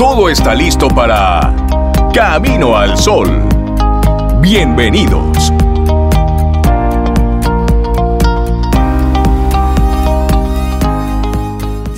todo 0.00 0.30
está 0.30 0.54
listo 0.54 0.88
para 0.88 1.54
Camino 2.14 2.74
al 2.74 2.96
Sol. 2.96 3.28
Bienvenidos. 4.40 5.52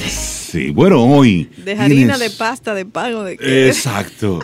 Sí, 0.05 0.71
bueno, 0.71 1.01
hoy. 1.05 1.49
De 1.65 1.75
harina, 1.75 2.19
de 2.19 2.31
pasta, 2.31 2.75
de 2.75 2.85
pago, 2.87 3.23
de 3.23 3.39
qué. 3.39 3.69
Exacto. 3.69 4.41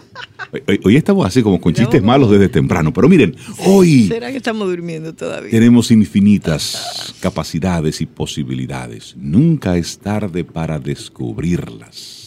Hoy, 0.84 0.94
estamos 0.94 1.26
así 1.26 1.42
como 1.42 1.60
con 1.60 1.74
chistes 1.74 2.00
malos 2.00 2.30
desde 2.30 2.48
temprano, 2.48 2.92
pero 2.92 3.08
miren, 3.08 3.34
hoy. 3.66 4.06
¿Será 4.06 4.30
que 4.30 4.36
estamos 4.36 4.68
durmiendo 4.68 5.16
todavía? 5.16 5.50
Tenemos 5.50 5.90
infinitas 5.90 7.12
capacidades 7.18 8.00
y 8.02 8.06
posibilidades. 8.06 9.16
Nunca 9.18 9.76
es 9.76 9.98
tarde 9.98 10.44
para 10.44 10.78
descubrirlas. 10.78 12.17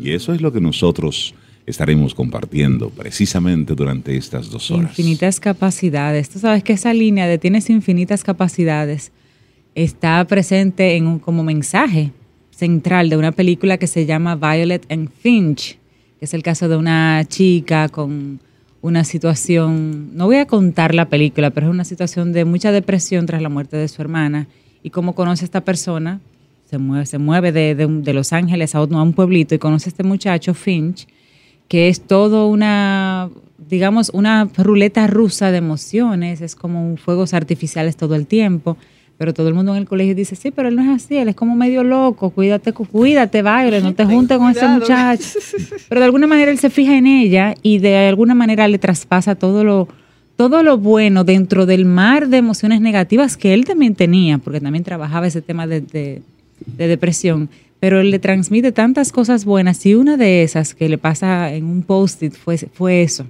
Y 0.00 0.12
eso 0.12 0.32
es 0.32 0.40
lo 0.40 0.52
que 0.52 0.60
nosotros 0.60 1.34
estaremos 1.66 2.14
compartiendo 2.14 2.90
precisamente 2.90 3.74
durante 3.74 4.16
estas 4.16 4.50
dos 4.50 4.70
horas. 4.70 4.90
Infinitas 4.90 5.40
capacidades. 5.40 6.30
Tú 6.30 6.38
sabes 6.38 6.62
que 6.62 6.72
esa 6.72 6.94
línea 6.94 7.26
de 7.26 7.38
tienes 7.38 7.68
infinitas 7.70 8.22
capacidades 8.22 9.10
está 9.74 10.24
presente 10.26 10.96
en 10.96 11.18
como 11.18 11.42
mensaje 11.42 12.12
central 12.50 13.10
de 13.10 13.16
una 13.16 13.32
película 13.32 13.76
que 13.76 13.86
se 13.86 14.06
llama 14.06 14.36
Violet 14.36 14.90
and 14.90 15.10
Finch, 15.10 15.78
que 16.18 16.24
es 16.24 16.34
el 16.34 16.42
caso 16.42 16.68
de 16.68 16.76
una 16.76 17.24
chica 17.28 17.88
con 17.88 18.40
una 18.80 19.04
situación, 19.04 20.16
no 20.16 20.26
voy 20.26 20.36
a 20.36 20.46
contar 20.46 20.94
la 20.94 21.08
película, 21.08 21.50
pero 21.50 21.66
es 21.66 21.72
una 21.72 21.84
situación 21.84 22.32
de 22.32 22.44
mucha 22.44 22.70
depresión 22.70 23.26
tras 23.26 23.42
la 23.42 23.48
muerte 23.48 23.76
de 23.76 23.88
su 23.88 24.00
hermana 24.00 24.46
y 24.82 24.90
cómo 24.90 25.14
conoce 25.14 25.44
a 25.44 25.46
esta 25.46 25.62
persona 25.62 26.20
se 26.68 26.78
mueve, 26.78 27.06
se 27.06 27.18
mueve 27.18 27.52
de, 27.52 28.12
Los 28.12 28.32
Ángeles 28.32 28.74
a, 28.74 28.82
un 28.82 29.12
pueblito 29.12 29.54
y 29.54 29.58
conoce 29.58 29.88
a 29.88 29.90
este 29.90 30.02
muchacho, 30.02 30.52
Finch, 30.52 31.06
que 31.68 31.88
es 31.88 32.00
todo 32.00 32.48
una, 32.48 33.30
digamos, 33.68 34.10
una 34.12 34.48
ruleta 34.56 35.06
rusa 35.06 35.50
de 35.50 35.58
emociones, 35.58 36.40
es 36.40 36.56
como 36.56 36.96
fuegos 36.96 37.34
artificiales 37.34 37.96
todo 37.96 38.16
el 38.16 38.26
tiempo, 38.26 38.76
pero 39.16 39.32
todo 39.32 39.48
el 39.48 39.54
mundo 39.54 39.72
en 39.72 39.78
el 39.78 39.88
colegio 39.88 40.14
dice, 40.14 40.34
sí, 40.36 40.50
pero 40.50 40.68
él 40.68 40.76
no 40.76 40.82
es 40.82 41.04
así, 41.04 41.16
él 41.16 41.28
es 41.28 41.36
como 41.36 41.54
medio 41.54 41.84
loco, 41.84 42.30
cuídate, 42.30 42.72
cuídate, 42.72 43.42
baile, 43.42 43.80
no 43.80 43.94
te 43.94 44.04
juntes 44.04 44.36
con 44.36 44.50
ese 44.50 44.68
muchacho. 44.68 45.24
Pero 45.88 46.00
de 46.00 46.04
alguna 46.04 46.26
manera 46.26 46.50
él 46.50 46.58
se 46.58 46.68
fija 46.68 46.98
en 46.98 47.06
ella 47.06 47.54
y 47.62 47.78
de 47.78 48.08
alguna 48.08 48.34
manera 48.34 48.68
le 48.68 48.76
traspasa 48.76 49.34
todo 49.34 49.64
lo, 49.64 49.88
todo 50.36 50.62
lo 50.62 50.76
bueno 50.76 51.24
dentro 51.24 51.64
del 51.64 51.86
mar 51.86 52.28
de 52.28 52.36
emociones 52.36 52.82
negativas 52.82 53.38
que 53.38 53.54
él 53.54 53.64
también 53.64 53.94
tenía, 53.94 54.36
porque 54.36 54.60
también 54.60 54.84
trabajaba 54.84 55.26
ese 55.26 55.40
tema 55.40 55.66
de 55.66 55.80
de 55.80 56.20
depresión, 56.66 57.48
pero 57.80 58.00
él 58.00 58.10
le 58.10 58.18
transmite 58.18 58.72
tantas 58.72 59.12
cosas 59.12 59.44
buenas 59.44 59.84
y 59.86 59.94
una 59.94 60.16
de 60.16 60.42
esas 60.42 60.74
que 60.74 60.88
le 60.88 60.98
pasa 60.98 61.52
en 61.52 61.64
un 61.64 61.82
post-it 61.82 62.34
fue, 62.34 62.58
fue 62.58 63.02
eso, 63.02 63.26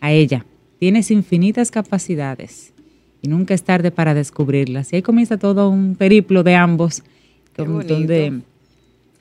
a 0.00 0.12
ella. 0.12 0.44
Tienes 0.78 1.10
infinitas 1.10 1.70
capacidades 1.70 2.72
y 3.22 3.28
nunca 3.28 3.54
es 3.54 3.62
tarde 3.62 3.90
para 3.90 4.14
descubrirlas. 4.14 4.92
Y 4.92 4.96
ahí 4.96 5.02
comienza 5.02 5.36
todo 5.36 5.68
un 5.68 5.94
periplo 5.94 6.42
de 6.42 6.54
ambos, 6.54 7.02
donde 7.56 8.40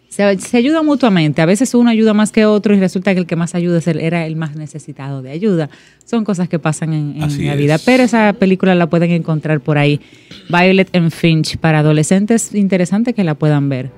se, 0.09 0.39
se 0.39 0.57
ayuda 0.57 0.81
mutuamente. 0.81 1.41
A 1.41 1.45
veces 1.45 1.73
uno 1.75 1.89
ayuda 1.89 2.13
más 2.13 2.31
que 2.31 2.45
otro 2.45 2.75
y 2.75 2.79
resulta 2.79 3.13
que 3.13 3.19
el 3.19 3.27
que 3.27 3.35
más 3.35 3.53
ayuda 3.55 3.79
era 3.85 4.25
el 4.25 4.35
más 4.35 4.55
necesitado 4.55 5.21
de 5.21 5.29
ayuda. 5.29 5.69
Son 6.03 6.25
cosas 6.25 6.49
que 6.49 6.57
pasan 6.57 6.93
en, 6.93 7.45
la 7.45 7.55
vida. 7.55 7.77
Pero 7.85 8.03
esa 8.03 8.33
película 8.33 8.73
la 8.73 8.89
pueden 8.89 9.11
encontrar 9.11 9.61
por 9.61 9.77
ahí. 9.77 10.01
Violet 10.49 10.93
and 10.95 11.11
Finch 11.11 11.57
para 11.57 11.79
adolescentes. 11.79 12.55
Interesante 12.55 13.13
que 13.13 13.23
la 13.23 13.35
puedan 13.35 13.69
ver. 13.69 13.91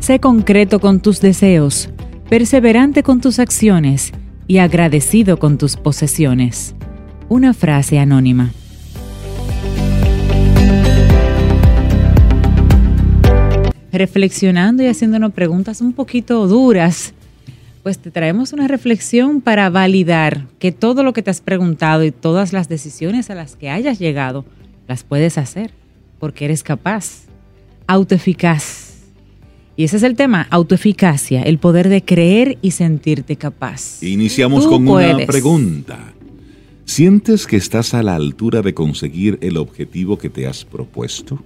Sé 0.00 0.20
concreto 0.20 0.80
con 0.80 1.00
tus 1.00 1.20
deseos, 1.20 1.90
perseverante 2.30 3.02
con 3.02 3.20
tus 3.20 3.38
acciones 3.38 4.12
y 4.48 4.58
agradecido 4.58 5.38
con 5.38 5.58
tus 5.58 5.76
posesiones. 5.76 6.74
Una 7.28 7.52
frase 7.52 7.98
anónima. 7.98 8.50
Reflexionando 13.92 14.82
y 14.82 14.86
haciéndonos 14.86 15.32
preguntas 15.32 15.82
un 15.82 15.92
poquito 15.92 16.46
duras, 16.46 17.12
pues 17.82 17.98
te 17.98 18.10
traemos 18.10 18.54
una 18.54 18.68
reflexión 18.68 19.42
para 19.42 19.68
validar 19.68 20.46
que 20.58 20.72
todo 20.72 21.02
lo 21.02 21.12
que 21.12 21.22
te 21.22 21.30
has 21.30 21.42
preguntado 21.42 22.02
y 22.04 22.10
todas 22.10 22.54
las 22.54 22.68
decisiones 22.68 23.28
a 23.28 23.34
las 23.34 23.54
que 23.54 23.70
hayas 23.70 23.98
llegado, 23.98 24.46
las 24.86 25.04
puedes 25.04 25.36
hacer, 25.36 25.72
porque 26.18 26.46
eres 26.46 26.62
capaz, 26.62 27.24
autoeficaz 27.86 28.87
y 29.78 29.84
ese 29.84 29.98
es 29.98 30.02
el 30.02 30.16
tema, 30.16 30.48
autoeficacia, 30.50 31.40
el 31.42 31.58
poder 31.58 31.88
de 31.88 32.02
creer 32.04 32.58
y 32.62 32.72
sentirte 32.72 33.36
capaz. 33.36 34.02
Iniciamos 34.02 34.66
con 34.66 34.88
una 34.88 35.24
pregunta. 35.24 36.14
¿Sientes 36.84 37.46
que 37.46 37.56
estás 37.56 37.94
a 37.94 38.02
la 38.02 38.16
altura 38.16 38.60
de 38.60 38.74
conseguir 38.74 39.38
el 39.40 39.56
objetivo 39.56 40.18
que 40.18 40.30
te 40.30 40.48
has 40.48 40.64
propuesto? 40.64 41.44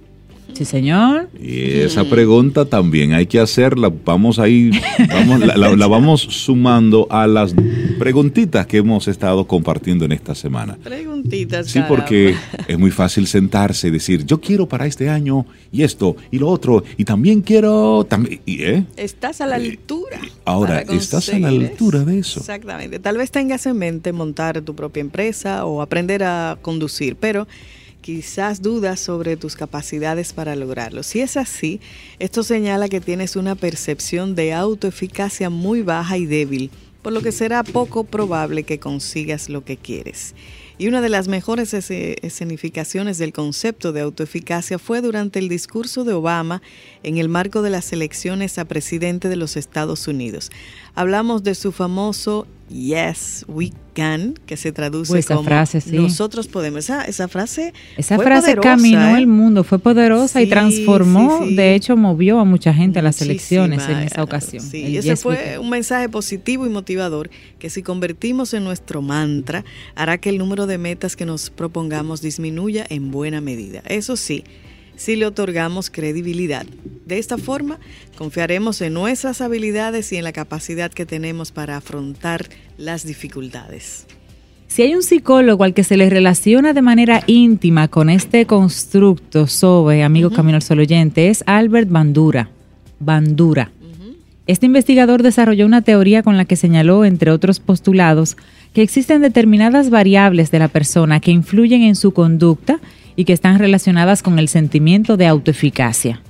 Sí, 0.53 0.65
señor. 0.65 1.29
Y 1.41 1.79
esa 1.79 2.03
pregunta 2.03 2.65
también 2.65 3.13
hay 3.13 3.25
que 3.25 3.39
hacerla. 3.39 3.91
Vamos 4.05 4.39
ahí, 4.39 4.71
vamos, 5.09 5.39
la, 5.39 5.87
vamos 5.87 6.21
sumando 6.21 7.07
a 7.09 7.25
las 7.27 7.55
preguntitas 7.97 8.67
que 8.67 8.77
hemos 8.77 9.07
estado 9.07 9.45
compartiendo 9.47 10.05
en 10.05 10.11
esta 10.11 10.35
semana. 10.35 10.77
Preguntitas. 10.83 11.67
Sí, 11.67 11.79
porque 11.87 12.35
es 12.67 12.77
muy 12.77 12.91
fácil 12.91 13.27
sentarse 13.27 13.87
y 13.87 13.91
decir, 13.91 14.25
yo 14.25 14.39
quiero 14.39 14.67
para 14.67 14.85
este 14.85 15.09
año 15.09 15.45
y 15.71 15.83
esto 15.83 16.15
y 16.31 16.37
lo 16.37 16.49
otro 16.49 16.83
y 16.97 17.03
también 17.03 17.41
quiero 17.41 18.05
también. 18.07 18.41
¿eh? 18.45 18.85
Estás 18.95 19.41
a 19.41 19.47
la 19.47 19.55
altura. 19.55 20.19
Ahora, 20.45 20.81
estás 20.81 21.29
a 21.29 21.39
la 21.39 21.49
altura 21.49 22.01
de 22.01 22.19
eso. 22.19 22.39
Exactamente. 22.39 22.99
Tal 22.99 23.17
vez 23.17 23.31
tengas 23.31 23.65
en 23.65 23.77
mente 23.77 24.11
montar 24.11 24.61
tu 24.61 24.75
propia 24.75 25.01
empresa 25.01 25.65
o 25.65 25.81
aprender 25.81 26.23
a 26.23 26.57
conducir, 26.61 27.15
pero 27.15 27.47
quizás 28.03 28.61
dudas 28.61 28.99
sobre 28.99 29.37
tus 29.37 29.55
capacidades 29.55 30.33
para 30.33 30.55
lograrlo. 30.55 31.01
Si 31.01 31.21
es 31.21 31.37
así, 31.37 31.79
esto 32.19 32.43
señala 32.43 32.89
que 32.89 33.01
tienes 33.01 33.35
una 33.35 33.55
percepción 33.55 34.35
de 34.35 34.53
autoeficacia 34.53 35.49
muy 35.49 35.81
baja 35.81 36.17
y 36.17 36.25
débil, 36.27 36.69
por 37.01 37.13
lo 37.13 37.21
que 37.21 37.31
será 37.31 37.63
poco 37.63 38.03
probable 38.03 38.63
que 38.63 38.77
consigas 38.77 39.49
lo 39.49 39.63
que 39.63 39.77
quieres. 39.77 40.35
Y 40.77 40.87
una 40.87 41.01
de 41.01 41.09
las 41.09 41.27
mejores 41.27 41.73
escenificaciones 41.73 43.17
del 43.17 43.31
concepto 43.31 43.93
de 43.93 44.01
autoeficacia 44.01 44.79
fue 44.79 45.01
durante 45.01 45.39
el 45.39 45.47
discurso 45.47 46.03
de 46.03 46.13
Obama 46.13 46.61
en 47.03 47.17
el 47.17 47.29
marco 47.29 47.61
de 47.61 47.69
las 47.69 47.93
elecciones 47.93 48.57
a 48.57 48.65
presidente 48.65 49.29
de 49.29 49.35
los 49.35 49.55
Estados 49.55 50.07
Unidos. 50.07 50.49
Hablamos 50.95 51.43
de 51.43 51.55
su 51.55 51.71
famoso 51.71 52.47
Yes, 52.69 53.45
we 53.47 53.71
can, 53.93 54.33
que 54.47 54.57
se 54.57 54.71
traduce 54.71 55.11
pues 55.11 55.27
como 55.27 55.43
frase, 55.43 55.83
nosotros 55.91 56.47
podemos. 56.47 56.79
Esa, 56.79 57.03
esa 57.03 57.27
frase 57.27 57.71
Esa 57.97 58.17
frase 58.17 58.55
caminó 58.55 59.15
¿eh? 59.15 59.19
el 59.19 59.27
mundo, 59.27 59.63
fue 59.63 59.77
poderosa 59.77 60.41
y 60.41 60.49
transformó, 60.49 61.45
de 61.45 61.75
hecho 61.75 61.95
movió 61.95 62.39
a 62.39 62.45
mucha 62.45 62.73
gente 62.73 62.97
a 62.97 63.01
las 63.03 63.21
elecciones 63.21 63.87
en 63.87 63.99
esa 63.99 64.23
ocasión. 64.23 64.63
Sí, 64.63 64.97
ese 64.97 65.15
fue 65.17 65.59
un 65.59 65.69
mensaje 65.69 66.09
positivo 66.09 66.65
y 66.65 66.69
motivador 66.69 67.29
que 67.59 67.69
si 67.69 67.83
convertimos 67.83 68.55
en 68.55 68.63
nuestro 68.63 69.03
mantra 69.03 69.63
hará 69.93 70.17
que 70.17 70.29
el 70.29 70.39
número 70.39 70.65
de 70.65 70.79
metas 70.79 71.15
que 71.15 71.25
nos 71.25 71.51
propongamos 71.51 72.21
disminuya 72.21 72.87
en 72.89 73.11
buena 73.11 73.39
medida. 73.39 73.83
Eso 73.85 74.15
sí, 74.15 74.45
si 74.95 75.15
le 75.15 75.25
otorgamos 75.25 75.89
credibilidad. 75.89 76.65
De 77.05 77.19
esta 77.19 77.37
forma, 77.37 77.79
confiaremos 78.17 78.81
en 78.81 78.93
nuestras 78.93 79.41
habilidades 79.41 80.11
y 80.13 80.17
en 80.17 80.23
la 80.23 80.31
capacidad 80.31 80.91
que 80.91 81.05
tenemos 81.05 81.51
para 81.51 81.77
afrontar 81.77 82.47
las 82.77 83.05
dificultades. 83.05 84.05
Si 84.67 84.81
hay 84.81 84.95
un 84.95 85.03
psicólogo 85.03 85.63
al 85.63 85.75
que 85.75 85.83
se 85.83 85.97
le 85.97 86.09
relaciona 86.09 86.73
de 86.73 86.81
manera 86.81 87.23
íntima 87.27 87.89
con 87.89 88.09
este 88.09 88.47
constructo 88.47 89.45
sobre, 89.45 90.03
amigo 90.03 90.31
Camino 90.31 90.55
al 90.55 90.63
Sol 90.63 90.79
oyente, 90.79 91.29
es 91.29 91.43
Albert 91.45 91.89
Bandura. 91.89 92.49
Bandura. 92.99 93.71
Este 94.45 94.65
investigador 94.65 95.23
desarrolló 95.23 95.65
una 95.65 95.83
teoría 95.83 96.21
con 96.21 96.37
la 96.37 96.45
que 96.45 96.55
señaló, 96.55 97.05
entre 97.05 97.31
otros 97.31 97.59
postulados, 97.59 98.35
que 98.73 98.81
existen 98.81 99.21
determinadas 99.21 99.89
variables 99.89 100.51
de 100.51 100.59
la 100.59 100.67
persona 100.67 101.19
que 101.19 101.31
influyen 101.31 101.83
en 101.83 101.95
su 101.95 102.11
conducta 102.11 102.79
y 103.15 103.25
que 103.25 103.33
están 103.33 103.59
relacionadas 103.59 104.23
con 104.23 104.39
el 104.39 104.47
sentimiento 104.47 105.17
de 105.17 105.27
autoeficacia. 105.27 106.21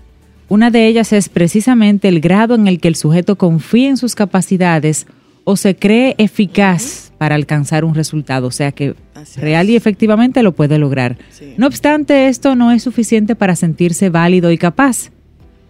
Una 0.49 0.69
de 0.69 0.87
ellas 0.87 1.13
es 1.13 1.29
precisamente 1.29 2.07
el 2.07 2.19
grado 2.19 2.55
en 2.55 2.67
el 2.67 2.79
que 2.79 2.87
el 2.87 2.95
sujeto 2.95 3.37
confía 3.37 3.89
en 3.89 3.97
sus 3.97 4.15
capacidades 4.15 5.07
o 5.45 5.55
se 5.55 5.75
cree 5.75 6.15
eficaz 6.17 7.11
para 7.17 7.35
alcanzar 7.35 7.85
un 7.85 7.95
resultado, 7.95 8.47
o 8.47 8.51
sea 8.51 8.71
que 8.71 8.95
real 9.37 9.69
y 9.69 9.75
efectivamente 9.75 10.43
lo 10.43 10.53
puede 10.53 10.77
lograr. 10.77 11.17
No 11.57 11.67
obstante, 11.67 12.27
esto 12.27 12.55
no 12.55 12.71
es 12.71 12.83
suficiente 12.83 13.35
para 13.35 13.55
sentirse 13.55 14.09
válido 14.09 14.51
y 14.51 14.57
capaz. 14.57 15.11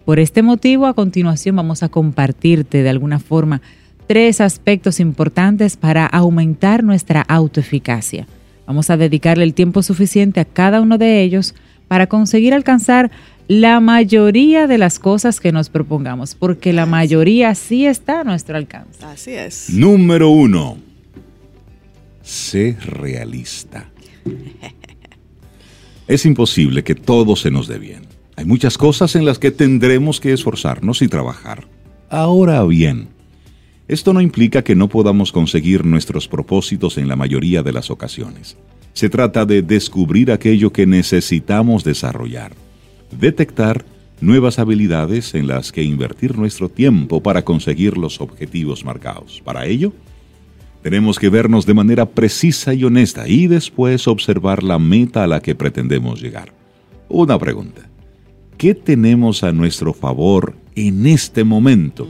Por 0.04 0.18
este 0.18 0.42
motivo, 0.42 0.86
a 0.86 0.94
continuación 0.94 1.56
vamos 1.56 1.82
a 1.82 1.88
compartirte 1.88 2.82
de 2.82 2.90
alguna 2.90 3.18
forma 3.18 3.62
tres 4.06 4.40
aspectos 4.40 5.00
importantes 5.00 5.76
para 5.76 6.06
aumentar 6.06 6.84
nuestra 6.84 7.22
autoeficacia. 7.22 8.26
Vamos 8.66 8.90
a 8.90 8.96
dedicarle 8.96 9.44
el 9.44 9.54
tiempo 9.54 9.82
suficiente 9.82 10.40
a 10.40 10.44
cada 10.44 10.80
uno 10.80 10.98
de 10.98 11.22
ellos 11.22 11.54
para 11.88 12.06
conseguir 12.08 12.54
alcanzar 12.54 13.10
la 13.46 13.80
mayoría 13.80 14.66
de 14.66 14.78
las 14.78 14.98
cosas 14.98 15.38
que 15.38 15.52
nos 15.52 15.68
propongamos, 15.68 16.34
porque 16.34 16.72
la 16.72 16.86
mayoría 16.86 17.54
sí 17.54 17.86
está 17.86 18.20
a 18.20 18.24
nuestro 18.24 18.56
alcance. 18.56 19.04
Así 19.04 19.32
es. 19.32 19.68
Número 19.70 20.30
uno, 20.30 20.78
sé 22.22 22.76
realista. 22.80 23.90
Es 26.06 26.26
imposible 26.26 26.84
que 26.84 26.94
todo 26.94 27.34
se 27.34 27.50
nos 27.50 27.66
dé 27.66 27.78
bien. 27.78 28.02
Hay 28.36 28.44
muchas 28.44 28.76
cosas 28.76 29.16
en 29.16 29.24
las 29.24 29.38
que 29.38 29.50
tendremos 29.50 30.20
que 30.20 30.34
esforzarnos 30.34 31.00
y 31.00 31.08
trabajar. 31.08 31.66
Ahora 32.10 32.62
bien, 32.64 33.08
esto 33.88 34.12
no 34.12 34.20
implica 34.20 34.62
que 34.62 34.74
no 34.74 34.88
podamos 34.88 35.32
conseguir 35.32 35.84
nuestros 35.84 36.28
propósitos 36.28 36.98
en 36.98 37.08
la 37.08 37.16
mayoría 37.16 37.62
de 37.62 37.72
las 37.72 37.90
ocasiones. 37.90 38.56
Se 38.92 39.08
trata 39.08 39.44
de 39.44 39.62
descubrir 39.62 40.30
aquello 40.30 40.72
que 40.72 40.86
necesitamos 40.86 41.84
desarrollar 41.84 42.52
detectar 43.18 43.84
nuevas 44.20 44.58
habilidades 44.58 45.34
en 45.34 45.46
las 45.46 45.72
que 45.72 45.82
invertir 45.82 46.36
nuestro 46.36 46.68
tiempo 46.68 47.22
para 47.22 47.44
conseguir 47.44 47.98
los 47.98 48.20
objetivos 48.20 48.84
marcados. 48.84 49.42
Para 49.44 49.66
ello, 49.66 49.92
tenemos 50.82 51.18
que 51.18 51.28
vernos 51.28 51.66
de 51.66 51.74
manera 51.74 52.06
precisa 52.06 52.74
y 52.74 52.84
honesta 52.84 53.28
y 53.28 53.46
después 53.46 54.06
observar 54.06 54.62
la 54.62 54.78
meta 54.78 55.24
a 55.24 55.26
la 55.26 55.40
que 55.40 55.54
pretendemos 55.54 56.20
llegar. 56.20 56.52
Una 57.08 57.38
pregunta. 57.38 57.88
¿Qué 58.56 58.74
tenemos 58.74 59.42
a 59.42 59.52
nuestro 59.52 59.92
favor 59.92 60.54
en 60.74 61.06
este 61.06 61.44
momento? 61.44 62.06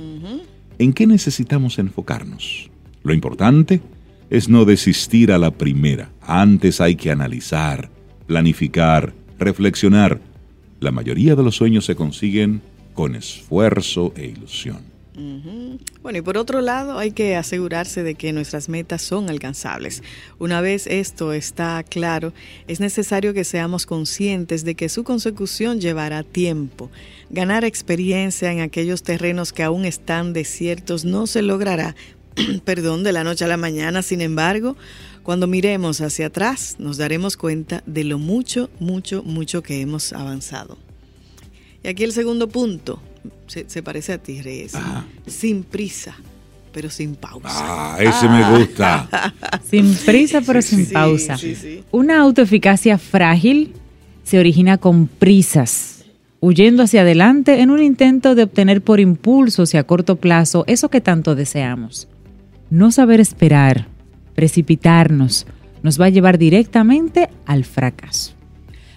¿En 0.78 0.92
qué 0.92 1.06
necesitamos 1.06 1.78
enfocarnos? 1.78 2.70
Lo 3.02 3.14
importante 3.14 3.80
es 4.30 4.48
no 4.48 4.64
desistir 4.64 5.30
a 5.32 5.38
la 5.38 5.50
primera. 5.50 6.10
Antes 6.20 6.80
hay 6.80 6.96
que 6.96 7.10
analizar, 7.10 7.90
planificar, 8.26 9.12
reflexionar 9.38 10.20
la 10.80 10.90
mayoría 10.90 11.34
de 11.34 11.42
los 11.42 11.56
sueños 11.56 11.86
se 11.86 11.94
consiguen 11.94 12.60
con 12.92 13.14
esfuerzo 13.14 14.12
e 14.16 14.26
ilusión. 14.26 14.93
Bueno, 15.16 16.18
y 16.18 16.22
por 16.22 16.36
otro 16.36 16.60
lado, 16.60 16.98
hay 16.98 17.12
que 17.12 17.36
asegurarse 17.36 18.02
de 18.02 18.16
que 18.16 18.32
nuestras 18.32 18.68
metas 18.68 19.00
son 19.00 19.30
alcanzables. 19.30 20.02
Una 20.40 20.60
vez 20.60 20.88
esto 20.88 21.32
está 21.32 21.84
claro, 21.84 22.32
es 22.66 22.80
necesario 22.80 23.32
que 23.32 23.44
seamos 23.44 23.86
conscientes 23.86 24.64
de 24.64 24.74
que 24.74 24.88
su 24.88 25.04
consecución 25.04 25.80
llevará 25.80 26.24
tiempo. 26.24 26.90
Ganar 27.30 27.64
experiencia 27.64 28.50
en 28.50 28.60
aquellos 28.60 29.04
terrenos 29.04 29.52
que 29.52 29.62
aún 29.62 29.84
están 29.84 30.32
desiertos 30.32 31.04
no 31.04 31.28
se 31.28 31.42
logrará, 31.42 31.94
perdón, 32.64 33.04
de 33.04 33.12
la 33.12 33.22
noche 33.22 33.44
a 33.44 33.48
la 33.48 33.56
mañana. 33.56 34.02
Sin 34.02 34.20
embargo, 34.20 34.76
cuando 35.22 35.46
miremos 35.46 36.00
hacia 36.00 36.26
atrás, 36.26 36.74
nos 36.80 36.96
daremos 36.96 37.36
cuenta 37.36 37.84
de 37.86 38.02
lo 38.02 38.18
mucho, 38.18 38.68
mucho, 38.80 39.22
mucho 39.22 39.62
que 39.62 39.80
hemos 39.80 40.12
avanzado. 40.12 40.76
Y 41.84 41.88
aquí 41.88 42.02
el 42.02 42.12
segundo 42.12 42.48
punto, 42.48 43.00
se, 43.46 43.82
parece 43.82 44.12
a 44.12 44.18
ti, 44.18 44.40
Reyes. 44.42 44.72
Sin 45.26 45.62
prisa, 45.62 46.14
pero 46.72 46.90
sin 46.90 47.14
pausa. 47.14 47.48
Ah, 47.52 47.96
ese 48.00 48.28
me 48.28 48.58
gusta. 48.58 49.08
sin 49.70 49.94
prisa, 49.94 50.40
pero 50.40 50.60
sin 50.62 50.86
pausa. 50.86 51.36
Una 51.90 52.20
autoeficacia 52.20 52.98
frágil 52.98 53.74
se 54.24 54.38
origina 54.38 54.78
con 54.78 55.06
prisas, 55.06 56.04
huyendo 56.40 56.82
hacia 56.82 57.02
adelante 57.02 57.60
en 57.60 57.70
un 57.70 57.82
intento 57.82 58.34
de 58.34 58.44
obtener 58.44 58.82
por 58.82 59.00
impulsos 59.00 59.74
y 59.74 59.76
a 59.76 59.84
corto 59.84 60.16
plazo 60.16 60.64
eso 60.66 60.88
que 60.88 61.00
tanto 61.00 61.34
deseamos. 61.34 62.08
No 62.70 62.90
saber 62.90 63.20
esperar, 63.20 63.86
precipitarnos, 64.34 65.46
nos 65.82 66.00
va 66.00 66.06
a 66.06 66.10
llevar 66.10 66.38
directamente 66.38 67.28
al 67.46 67.64
fracaso. 67.64 68.32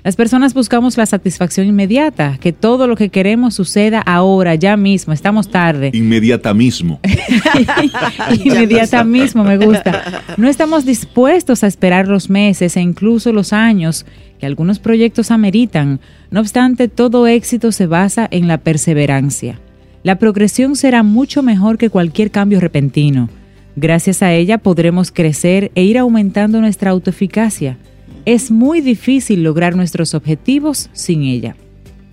Las 0.07 0.15
personas 0.15 0.53
buscamos 0.53 0.95
la 0.95 1.05
satisfacción 1.05 1.67
inmediata, 1.67 2.37
que 2.39 2.53
todo 2.53 2.87
lo 2.87 2.95
que 2.95 3.09
queremos 3.09 3.55
suceda 3.55 3.99
ahora, 3.99 4.55
ya 4.55 4.77
mismo, 4.77 5.11
estamos 5.11 5.49
tarde. 5.49 5.91
Inmediata 5.93 6.53
mismo. 6.53 7.01
Inmediata 8.45 9.03
mismo, 9.03 9.43
me 9.43 9.57
gusta. 9.57 10.23
No 10.37 10.47
estamos 10.47 10.85
dispuestos 10.85 11.61
a 11.65 11.67
esperar 11.67 12.07
los 12.07 12.29
meses 12.29 12.77
e 12.77 12.79
incluso 12.79 13.33
los 13.33 13.51
años 13.51 14.05
que 14.39 14.45
algunos 14.45 14.79
proyectos 14.79 15.29
ameritan. 15.29 15.99
No 16.31 16.39
obstante, 16.39 16.87
todo 16.87 17.27
éxito 17.27 17.73
se 17.73 17.85
basa 17.85 18.29
en 18.31 18.47
la 18.47 18.59
perseverancia. 18.59 19.59
La 20.03 20.19
progresión 20.19 20.77
será 20.77 21.03
mucho 21.03 21.43
mejor 21.43 21.77
que 21.77 21.89
cualquier 21.89 22.31
cambio 22.31 22.61
repentino. 22.61 23.27
Gracias 23.75 24.23
a 24.23 24.31
ella 24.31 24.57
podremos 24.57 25.11
crecer 25.11 25.69
e 25.75 25.83
ir 25.83 25.97
aumentando 25.97 26.61
nuestra 26.61 26.91
autoeficacia. 26.91 27.75
Es 28.27 28.51
muy 28.51 28.81
difícil 28.81 29.41
lograr 29.41 29.77
nuestros 29.77 30.13
objetivos 30.13 30.89
sin 30.91 31.23
ella, 31.23 31.55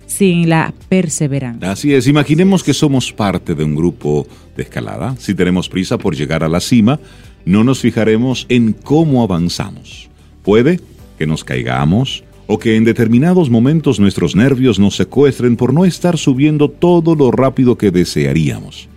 sin 0.05 0.47
la 0.47 0.73
perseverancia. 0.87 1.69
Así 1.69 1.93
es, 1.93 2.07
imaginemos 2.07 2.63
que 2.63 2.73
somos 2.73 3.11
parte 3.11 3.53
de 3.53 3.65
un 3.65 3.75
grupo 3.75 4.25
de 4.55 4.63
escalada. 4.63 5.17
Si 5.19 5.35
tenemos 5.35 5.67
prisa 5.67 5.97
por 5.97 6.15
llegar 6.15 6.41
a 6.41 6.47
la 6.47 6.61
cima, 6.61 7.01
no 7.43 7.65
nos 7.65 7.81
fijaremos 7.81 8.45
en 8.47 8.71
cómo 8.71 9.23
avanzamos. 9.23 10.09
Puede 10.41 10.79
que 11.17 11.27
nos 11.27 11.43
caigamos 11.43 12.23
o 12.47 12.59
que 12.59 12.77
en 12.77 12.85
determinados 12.85 13.49
momentos 13.49 13.99
nuestros 13.99 14.37
nervios 14.37 14.79
nos 14.79 14.95
secuestren 14.95 15.57
por 15.57 15.73
no 15.73 15.83
estar 15.83 16.17
subiendo 16.17 16.69
todo 16.69 17.15
lo 17.15 17.29
rápido 17.29 17.77
que 17.77 17.91
desearíamos. 17.91 18.87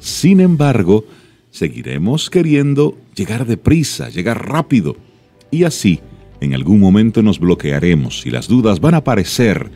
Sin 0.00 0.38
embargo, 0.40 1.06
seguiremos 1.50 2.28
queriendo 2.28 2.98
llegar 3.14 3.46
deprisa, 3.46 4.10
llegar 4.10 4.46
rápido. 4.46 4.98
Y 5.50 5.64
así, 5.64 6.00
en 6.40 6.54
algún 6.54 6.80
momento 6.80 7.22
nos 7.22 7.38
bloquearemos 7.38 8.24
y 8.26 8.30
las 8.30 8.48
dudas 8.48 8.80
van 8.80 8.94
a 8.94 8.98
aparecer 8.98 9.70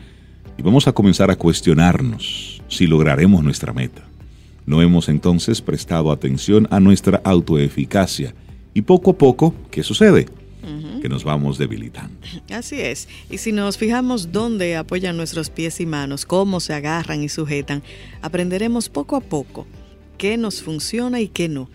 y 0.57 0.61
vamos 0.61 0.87
a 0.87 0.93
comenzar 0.93 1.29
a 1.29 1.35
cuestionarnos 1.35 2.61
si 2.67 2.87
lograremos 2.87 3.43
nuestra 3.43 3.73
meta. 3.73 4.03
No 4.65 4.81
hemos 4.81 5.09
entonces 5.09 5.61
prestado 5.61 6.11
atención 6.11 6.67
a 6.71 6.79
nuestra 6.79 7.21
autoeficacia 7.25 8.33
y 8.73 8.83
poco 8.83 9.11
a 9.11 9.17
poco, 9.17 9.53
¿qué 9.71 9.83
sucede? 9.83 10.27
Que 11.01 11.09
nos 11.09 11.25
vamos 11.25 11.57
debilitando. 11.57 12.15
Así 12.49 12.79
es. 12.79 13.09
Y 13.29 13.39
si 13.39 13.51
nos 13.51 13.77
fijamos 13.77 14.31
dónde 14.31 14.77
apoyan 14.77 15.17
nuestros 15.17 15.49
pies 15.49 15.81
y 15.81 15.85
manos, 15.85 16.25
cómo 16.25 16.61
se 16.61 16.73
agarran 16.73 17.21
y 17.21 17.27
sujetan, 17.27 17.83
aprenderemos 18.21 18.87
poco 18.87 19.17
a 19.17 19.19
poco 19.19 19.67
qué 20.23 20.37
nos 20.37 20.63
funciona 20.63 21.19
y 21.19 21.27
qué 21.27 21.49
no. 21.49 21.69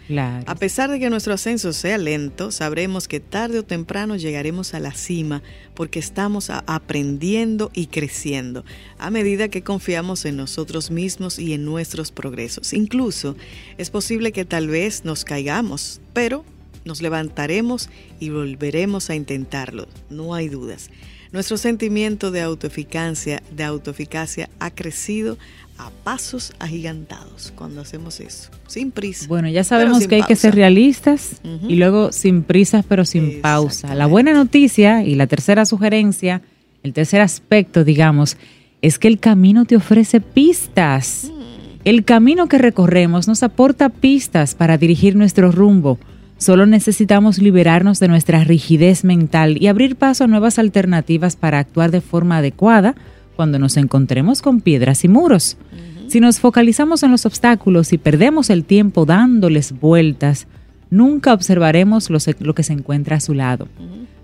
A 0.47 0.55
pesar 0.55 0.91
de 0.91 0.99
que 0.99 1.11
nuestro 1.11 1.35
ascenso 1.35 1.75
sea 1.75 1.99
lento, 1.99 2.51
sabremos 2.51 3.07
que 3.07 3.21
tarde 3.21 3.59
o 3.59 3.63
temprano 3.63 4.17
llegaremos 4.17 4.73
a 4.73 4.81
la 4.81 4.93
cima 4.93 5.43
porque 5.75 5.99
estamos 5.99 6.49
aprendiendo 6.49 7.71
y 7.75 7.89
creciendo 7.89 8.65
a 8.97 9.11
medida 9.11 9.49
que 9.49 9.63
confiamos 9.63 10.25
en 10.25 10.39
nosotros 10.39 10.91
mismos 10.91 11.39
y 11.39 11.53
en 11.53 11.67
nuestros 11.67 12.11
progresos. 12.11 12.73
Incluso 12.73 13.37
es 13.77 13.91
posible 13.91 14.33
que 14.33 14.47
tal 14.47 14.69
vez 14.69 15.05
nos 15.05 15.27
caigamos, 15.27 16.01
pero 16.15 16.43
nos 16.87 17.03
levantaremos 17.03 17.91
y 18.19 18.31
volveremos 18.31 19.11
a 19.11 19.15
intentarlo, 19.15 19.89
no 20.09 20.33
hay 20.33 20.49
dudas. 20.49 20.89
Nuestro 21.31 21.59
sentimiento 21.59 22.31
de 22.31 22.41
autoeficacia, 22.41 23.43
de 23.51 23.65
autoeficacia 23.65 24.49
ha 24.59 24.71
crecido 24.71 25.37
a 25.79 25.91
pasos 26.05 26.53
agigantados 26.59 27.53
cuando 27.55 27.81
hacemos 27.81 28.21
eso, 28.21 28.51
sin 28.67 28.91
prisa. 28.91 29.27
Bueno, 29.29 29.49
ya 29.49 29.65
sabemos 29.65 30.07
que 30.07 30.17
hay 30.17 30.23
que 30.23 30.37
ser 30.37 30.55
realistas 30.55 31.41
y 31.69 31.77
luego 31.77 32.13
sin 32.13 32.43
prisas 32.43 32.85
pero 32.89 33.05
sin 33.05 33.41
pausa. 33.41 33.95
La 33.95 34.07
buena 34.07 34.33
noticia 34.33 35.05
y 35.05 35.15
la 35.15 35.27
tercera 35.27 35.65
sugerencia, 35.65 36.43
el 36.83 36.93
tercer 36.93 37.21
aspecto, 37.21 37.85
digamos, 37.85 38.37
es 38.83 38.99
que 38.99 39.09
el 39.09 39.19
camino 39.19 39.65
te 39.65 39.77
ofrece 39.77 40.21
pistas. 40.21 41.31
Mm. 41.33 41.39
El 41.85 42.05
camino 42.05 42.49
que 42.49 42.59
recorremos 42.59 43.29
nos 43.29 43.43
aporta 43.43 43.89
pistas 43.89 44.55
para 44.55 44.79
dirigir 44.79 45.17
nuestro 45.17 45.53
rumbo. 45.53 45.99
Solo 46.37 46.67
necesitamos 46.67 47.39
liberarnos 47.39 47.99
de 47.99 48.09
nuestra 48.09 48.45
rigidez 48.45 49.05
mental 49.05 49.61
y 49.61 49.67
abrir 49.67 49.97
paso 49.97 50.25
a 50.25 50.29
nuevas 50.29 50.59
alternativas 50.59 51.37
para 51.37 51.59
actuar 51.59 51.91
de 51.91 52.01
forma 52.01 52.39
adecuada 52.39 52.95
cuando 53.39 53.61
nos 53.61 53.77
encontremos 53.77 54.43
con 54.43 54.61
piedras 54.61 55.05
y 55.05 55.09
muros. 55.09 55.57
Si 56.09 56.19
nos 56.19 56.41
focalizamos 56.41 57.05
en 57.05 57.13
los 57.13 57.25
obstáculos 57.25 57.93
y 57.93 57.99
perdemos 57.99 58.51
el 58.51 58.65
tiempo 58.65 59.07
dándoles 59.07 59.79
vueltas, 59.79 60.49
nunca 60.91 61.33
observaremos 61.33 62.11
lo, 62.11 62.19
lo 62.41 62.55
que 62.57 62.65
se 62.65 62.73
encuentra 62.73 63.15
a 63.15 63.21
su 63.21 63.35
lado. 63.35 63.69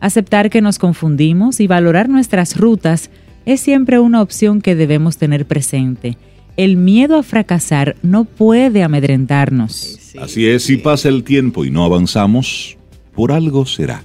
Aceptar 0.01 0.51
que 0.51 0.61
nos 0.61 0.81
confundimos 0.81 1.61
y 1.61 1.69
valorar 1.69 2.09
nuestras 2.09 2.57
rutas 2.57 3.09
es 3.47 3.61
siempre 3.61 4.01
una 4.01 4.21
opción 4.21 4.61
que 4.61 4.75
debemos 4.75 5.17
tener 5.17 5.47
presente. 5.47 6.19
El 6.57 6.77
miedo 6.77 7.17
a 7.17 7.23
fracasar 7.23 7.95
no 8.03 8.25
puede 8.25 8.83
amedrentarnos. 8.83 10.13
Así 10.21 10.49
es, 10.49 10.65
si 10.65 10.77
pasa 10.77 11.09
el 11.09 11.23
tiempo 11.23 11.65
y 11.65 11.71
no 11.71 11.85
avanzamos, 11.85 12.77
por 13.15 13.31
algo 13.31 13.65
será. 13.65 14.03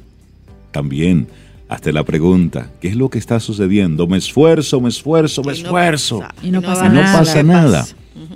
También, 0.69 1.25
hasta 1.69 1.91
la 1.91 2.03
pregunta, 2.03 2.71
¿qué 2.81 2.87
es 2.89 2.95
lo 2.95 3.09
que 3.09 3.19
está 3.19 3.39
sucediendo? 3.39 4.07
Me 4.07 4.17
esfuerzo, 4.17 4.81
me 4.81 4.89
esfuerzo, 4.89 5.43
me 5.43 5.53
esfuerzo. 5.53 6.23
Y 6.41 6.49
no 6.49 6.61
pasa 6.61 6.87
Y 6.87 6.89
no 6.89 6.95
nada. 6.95 7.19
pasa 7.19 7.43
nada. 7.43 7.85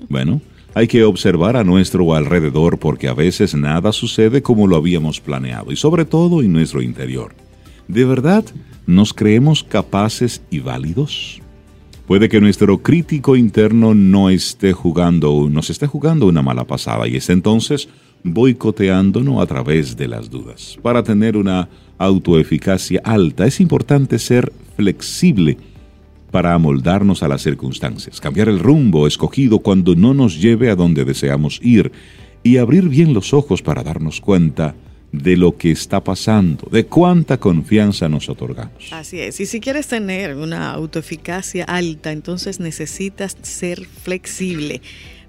Bueno, 0.07 0.39
hay 0.75 0.87
que 0.87 1.03
observar 1.03 1.57
a 1.57 1.63
nuestro 1.63 2.13
alrededor 2.13 2.77
porque 2.77 3.07
a 3.07 3.13
veces 3.13 3.55
nada 3.55 3.91
sucede 3.91 4.41
como 4.43 4.67
lo 4.67 4.75
habíamos 4.75 5.19
planeado 5.19 5.71
y 5.71 5.75
sobre 5.75 6.05
todo 6.05 6.41
en 6.41 6.53
nuestro 6.53 6.81
interior. 6.83 7.33
¿De 7.87 8.05
verdad 8.05 8.45
nos 8.85 9.13
creemos 9.13 9.63
capaces 9.63 10.41
y 10.51 10.59
válidos? 10.59 11.41
Puede 12.07 12.29
que 12.29 12.39
nuestro 12.39 12.83
crítico 12.83 13.35
interno 13.35 13.95
no 13.95 14.29
esté 14.29 14.73
jugando, 14.73 15.49
nos 15.49 15.69
esté 15.69 15.87
jugando 15.87 16.27
una 16.27 16.41
mala 16.43 16.65
pasada 16.65 17.07
y 17.07 17.15
esté 17.15 17.33
entonces 17.33 17.89
boicoteándonos 18.23 19.41
a 19.41 19.45
través 19.45 19.95
de 19.95 20.07
las 20.07 20.29
dudas. 20.29 20.77
Para 20.81 21.03
tener 21.03 21.37
una 21.37 21.69
autoeficacia 21.97 23.01
alta 23.03 23.45
es 23.45 23.59
importante 23.59 24.19
ser 24.19 24.51
flexible 24.75 25.57
para 26.31 26.53
amoldarnos 26.53 27.21
a 27.21 27.27
las 27.27 27.43
circunstancias, 27.43 28.19
cambiar 28.19 28.49
el 28.49 28.59
rumbo 28.59 29.05
escogido 29.05 29.59
cuando 29.59 29.93
no 29.93 30.13
nos 30.13 30.41
lleve 30.41 30.71
a 30.71 30.75
donde 30.75 31.05
deseamos 31.05 31.59
ir 31.61 31.91
y 32.41 32.57
abrir 32.57 32.89
bien 32.89 33.13
los 33.13 33.33
ojos 33.33 33.61
para 33.61 33.83
darnos 33.83 34.19
cuenta 34.19 34.73
de 35.11 35.37
lo 35.37 35.55
que 35.55 35.69
está 35.69 36.03
pasando, 36.03 36.67
de 36.71 36.87
cuánta 36.87 37.39
confianza 37.39 38.09
nos 38.09 38.29
otorgamos. 38.29 38.91
Así 38.91 39.19
es. 39.19 39.39
Y 39.39 39.45
si 39.45 39.59
quieres 39.59 39.87
tener 39.87 40.35
una 40.35 40.71
autoeficacia 40.71 41.65
alta, 41.65 42.11
entonces 42.11 42.59
necesitas 42.59 43.37
ser 43.43 43.85
flexible. 43.85 44.81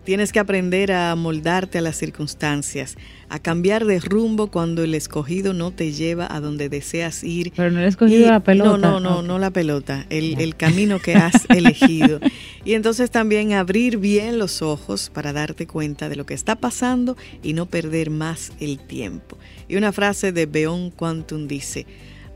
Tienes 0.04 0.32
que 0.32 0.38
aprender 0.38 0.92
a 0.92 1.14
moldarte 1.16 1.78
a 1.78 1.80
las 1.80 1.96
circunstancias, 1.96 2.96
a 3.30 3.38
cambiar 3.38 3.86
de 3.86 4.00
rumbo 4.00 4.48
cuando 4.50 4.84
el 4.84 4.94
escogido 4.94 5.54
no 5.54 5.70
te 5.70 5.92
lleva 5.92 6.28
a 6.30 6.40
donde 6.40 6.68
deseas 6.68 7.24
ir. 7.24 7.52
Pero 7.56 7.70
no 7.70 7.80
he 7.80 7.86
escogido 7.86 8.20
Y- 8.26 8.28
la 8.30 8.40
pelota. 8.40 8.68
No, 8.70 8.76
no, 8.76 9.00
no, 9.00 9.22
no 9.22 9.38
la 9.38 9.50
pelota, 9.50 10.04
el, 10.10 10.38
el 10.40 10.56
camino 10.56 10.98
que 10.98 11.14
has 11.14 11.32
elegido. 11.48 12.20
Y 12.66 12.74
entonces 12.74 13.10
también 13.10 13.54
abrir 13.54 13.96
bien 13.96 14.38
los 14.38 14.60
ojos 14.60 15.10
para 15.12 15.32
darte 15.32 15.66
cuenta 15.66 16.10
de 16.10 16.16
lo 16.16 16.26
que 16.26 16.34
está 16.34 16.54
pasando 16.56 17.16
y 17.42 17.54
no 17.54 17.64
perder 17.64 18.10
más 18.10 18.52
el 18.60 18.78
tiempo. 18.80 19.38
Y 19.68 19.76
una 19.76 19.90
frase 19.92 20.32
de 20.32 20.44
Beon 20.44 20.90
Quantum 20.90 21.48
dice, 21.48 21.86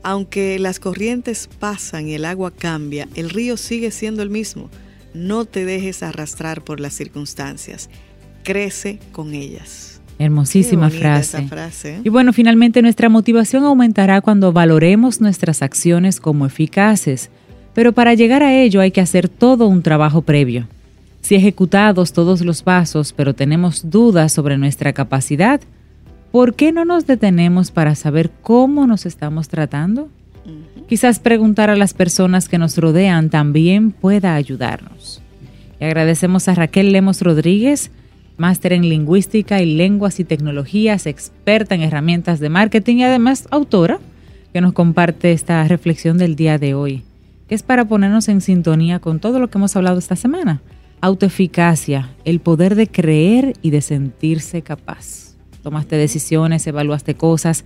aunque 0.01 0.57
las 0.57 0.79
corrientes 0.79 1.47
pasan 1.59 2.07
y 2.07 2.15
el 2.15 2.25
agua 2.25 2.49
cambia, 2.49 3.07
el 3.13 3.29
río 3.29 3.57
sigue 3.57 3.91
siendo 3.91 4.23
el 4.23 4.31
mismo. 4.31 4.71
No 5.13 5.45
te 5.45 5.65
dejes 5.65 6.03
arrastrar 6.03 6.63
por 6.63 6.79
las 6.79 6.93
circunstancias. 6.93 7.89
Crece 8.43 8.99
con 9.11 9.33
ellas. 9.33 10.01
Hermosísima 10.19 10.89
frase, 10.89 11.47
¿eh? 11.85 12.01
Y 12.03 12.09
bueno, 12.09 12.33
finalmente 12.33 12.81
nuestra 12.81 13.07
motivación 13.07 13.63
aumentará 13.63 14.19
cuando 14.19 14.51
valoremos 14.51 15.21
nuestras 15.21 15.61
acciones 15.61 16.19
como 16.19 16.45
eficaces. 16.45 17.29
Pero 17.73 17.93
para 17.93 18.13
llegar 18.13 18.43
a 18.43 18.53
ello 18.53 18.81
hay 18.81 18.91
que 18.91 18.99
hacer 18.99 19.29
todo 19.29 19.67
un 19.67 19.81
trabajo 19.81 20.21
previo. 20.21 20.67
Si 21.21 21.35
ejecutados 21.35 22.11
todos 22.11 22.41
los 22.41 22.63
pasos, 22.63 23.13
pero 23.13 23.33
tenemos 23.33 23.89
dudas 23.89 24.33
sobre 24.33 24.57
nuestra 24.57 24.91
capacidad, 24.91 25.61
¿por 26.31 26.53
qué 26.53 26.73
no 26.73 26.83
nos 26.83 27.07
detenemos 27.07 27.71
para 27.71 27.95
saber 27.95 28.29
cómo 28.41 28.87
nos 28.87 29.05
estamos 29.05 29.47
tratando? 29.47 30.09
Quizás 30.87 31.19
preguntar 31.19 31.69
a 31.69 31.75
las 31.75 31.93
personas 31.93 32.49
que 32.49 32.57
nos 32.57 32.77
rodean 32.77 33.29
también 33.29 33.91
pueda 33.91 34.35
ayudarnos. 34.35 35.21
Y 35.79 35.85
agradecemos 35.85 36.47
a 36.47 36.55
Raquel 36.55 36.91
Lemos 36.91 37.21
Rodríguez, 37.21 37.91
máster 38.37 38.73
en 38.73 38.89
lingüística 38.89 39.61
y 39.61 39.75
lenguas 39.75 40.19
y 40.19 40.23
tecnologías, 40.23 41.05
experta 41.05 41.75
en 41.75 41.81
herramientas 41.81 42.39
de 42.39 42.49
marketing 42.49 42.97
y 42.97 43.03
además 43.03 43.47
autora, 43.51 43.99
que 44.51 44.61
nos 44.61 44.73
comparte 44.73 45.31
esta 45.31 45.63
reflexión 45.67 46.17
del 46.17 46.35
día 46.35 46.57
de 46.57 46.73
hoy, 46.73 47.03
que 47.47 47.55
es 47.55 47.63
para 47.63 47.85
ponernos 47.85 48.27
en 48.29 48.41
sintonía 48.41 48.99
con 48.99 49.19
todo 49.19 49.39
lo 49.39 49.49
que 49.49 49.57
hemos 49.57 49.75
hablado 49.75 49.99
esta 49.99 50.15
semana. 50.15 50.61
Autoeficacia, 51.01 52.09
el 52.25 52.39
poder 52.39 52.75
de 52.75 52.87
creer 52.87 53.53
y 53.61 53.69
de 53.69 53.81
sentirse 53.81 54.63
capaz. 54.63 55.35
Tomaste 55.61 55.97
decisiones, 55.97 56.65
evaluaste 56.65 57.15
cosas, 57.15 57.63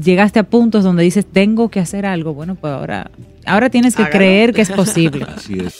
llegaste 0.00 0.38
a 0.38 0.44
puntos 0.44 0.84
donde 0.84 1.02
dices, 1.02 1.26
tengo 1.30 1.68
que 1.70 1.80
hacer 1.80 2.06
algo. 2.06 2.34
Bueno, 2.34 2.54
pues 2.54 2.72
ahora, 2.72 3.10
ahora 3.46 3.68
tienes 3.70 3.96
que 3.96 4.02
Hágalo. 4.02 4.18
creer 4.18 4.52
que 4.52 4.62
es 4.62 4.70
posible. 4.70 5.26
Así 5.36 5.58
es. 5.58 5.74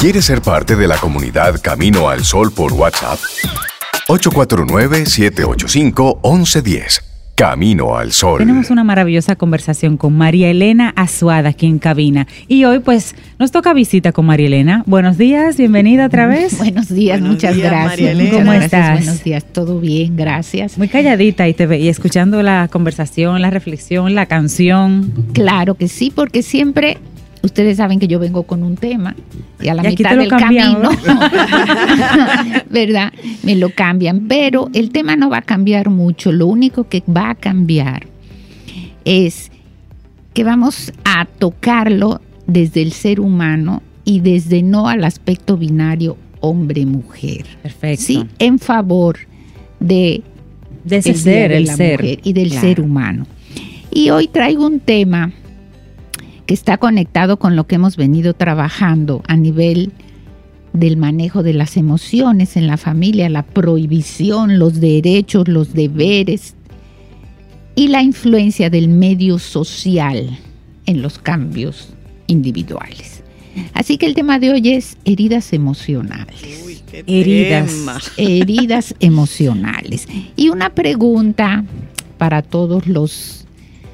¿Quieres 0.00 0.24
ser 0.24 0.40
parte 0.42 0.76
de 0.76 0.86
la 0.86 0.96
comunidad 0.98 1.60
Camino 1.60 2.08
al 2.08 2.24
Sol 2.24 2.52
por 2.52 2.72
WhatsApp? 2.72 3.18
849-785-1110. 4.08 7.02
Camino 7.38 7.96
al 7.96 8.10
Sol. 8.10 8.38
Tenemos 8.38 8.68
una 8.70 8.82
maravillosa 8.82 9.36
conversación 9.36 9.96
con 9.96 10.12
María 10.12 10.50
Elena 10.50 10.92
Azuada 10.96 11.50
aquí 11.50 11.66
en 11.66 11.78
cabina. 11.78 12.26
Y 12.48 12.64
hoy 12.64 12.80
pues 12.80 13.14
nos 13.38 13.52
toca 13.52 13.72
visita 13.74 14.10
con 14.10 14.26
María 14.26 14.48
Elena. 14.48 14.82
Buenos 14.86 15.18
días, 15.18 15.56
bienvenida 15.56 16.06
otra 16.06 16.26
vez. 16.26 16.58
Buenos 16.58 16.88
días, 16.88 17.20
Buenos 17.20 17.36
muchas 17.36 17.54
días, 17.54 17.70
gracias. 17.70 17.90
María 17.92 18.10
Elena. 18.10 18.30
Muchas 18.30 18.40
¿Cómo 18.40 18.50
gracias, 18.50 18.72
estás? 18.72 19.04
Buenos 19.04 19.22
días, 19.22 19.44
todo 19.52 19.78
bien, 19.78 20.16
gracias. 20.16 20.78
Muy 20.78 20.88
calladita 20.88 21.46
y 21.46 21.54
te 21.54 21.68
ve, 21.68 21.78
y 21.78 21.86
escuchando 21.86 22.42
la 22.42 22.66
conversación, 22.72 23.40
la 23.40 23.50
reflexión, 23.50 24.16
la 24.16 24.26
canción. 24.26 25.12
Claro 25.32 25.76
que 25.76 25.86
sí, 25.86 26.12
porque 26.12 26.42
siempre 26.42 26.98
ustedes 27.42 27.76
saben 27.76 27.98
que 27.98 28.08
yo 28.08 28.18
vengo 28.18 28.42
con 28.44 28.62
un 28.62 28.76
tema 28.76 29.14
y 29.60 29.68
a 29.68 29.74
la 29.74 29.84
Y 29.84 29.96
mitad 29.96 30.16
del 30.16 30.28
camino, 30.28 30.90
¿verdad? 32.70 33.12
Me 33.42 33.54
lo 33.56 33.70
cambian, 33.70 34.26
pero 34.28 34.68
el 34.74 34.90
tema 34.90 35.16
no 35.16 35.30
va 35.30 35.38
a 35.38 35.42
cambiar 35.42 35.90
mucho. 35.90 36.32
Lo 36.32 36.46
único 36.46 36.84
que 36.88 37.02
va 37.08 37.30
a 37.30 37.34
cambiar 37.34 38.06
es 39.04 39.50
que 40.34 40.44
vamos 40.44 40.92
a 41.04 41.24
tocarlo 41.24 42.20
desde 42.46 42.82
el 42.82 42.92
ser 42.92 43.20
humano 43.20 43.82
y 44.04 44.20
desde 44.20 44.62
no 44.62 44.88
al 44.88 45.04
aspecto 45.04 45.56
binario 45.56 46.16
hombre-mujer. 46.40 47.44
Perfecto. 47.62 48.04
Sí, 48.04 48.24
en 48.38 48.58
favor 48.58 49.18
de 49.80 50.22
de 50.84 50.96
ese 50.98 51.10
el 51.10 51.16
ser, 51.16 51.50
de 51.50 51.56
el 51.58 51.64
la 51.64 51.76
ser. 51.76 52.00
mujer 52.00 52.20
y 52.22 52.32
del 52.32 52.50
Claro. 52.50 52.66
ser 52.68 52.80
humano. 52.80 53.26
Y 53.90 54.10
hoy 54.10 54.28
traigo 54.28 54.66
un 54.66 54.80
tema 54.80 55.32
que 56.48 56.54
está 56.54 56.78
conectado 56.78 57.38
con 57.38 57.56
lo 57.56 57.66
que 57.66 57.74
hemos 57.74 57.98
venido 57.98 58.32
trabajando 58.32 59.22
a 59.28 59.36
nivel 59.36 59.92
del 60.72 60.96
manejo 60.96 61.42
de 61.42 61.52
las 61.52 61.76
emociones 61.76 62.56
en 62.56 62.66
la 62.66 62.78
familia, 62.78 63.28
la 63.28 63.42
prohibición, 63.42 64.58
los 64.58 64.80
derechos, 64.80 65.46
los 65.46 65.74
deberes 65.74 66.54
y 67.74 67.88
la 67.88 68.02
influencia 68.02 68.70
del 68.70 68.88
medio 68.88 69.38
social 69.38 70.38
en 70.86 71.02
los 71.02 71.18
cambios 71.18 71.90
individuales. 72.28 73.22
Así 73.74 73.98
que 73.98 74.06
el 74.06 74.14
tema 74.14 74.38
de 74.38 74.50
hoy 74.52 74.70
es 74.70 74.96
heridas 75.04 75.52
emocionales 75.52 76.62
Uy, 76.64 76.80
qué 76.90 77.04
Heridas. 77.06 77.66
tema. 77.74 77.98
heridas 78.16 78.94
emocionales. 79.00 80.08
Y 80.34 80.48
una 80.48 80.70
pregunta 80.70 81.62
para 82.16 82.40
todos 82.40 82.86
los... 82.86 83.37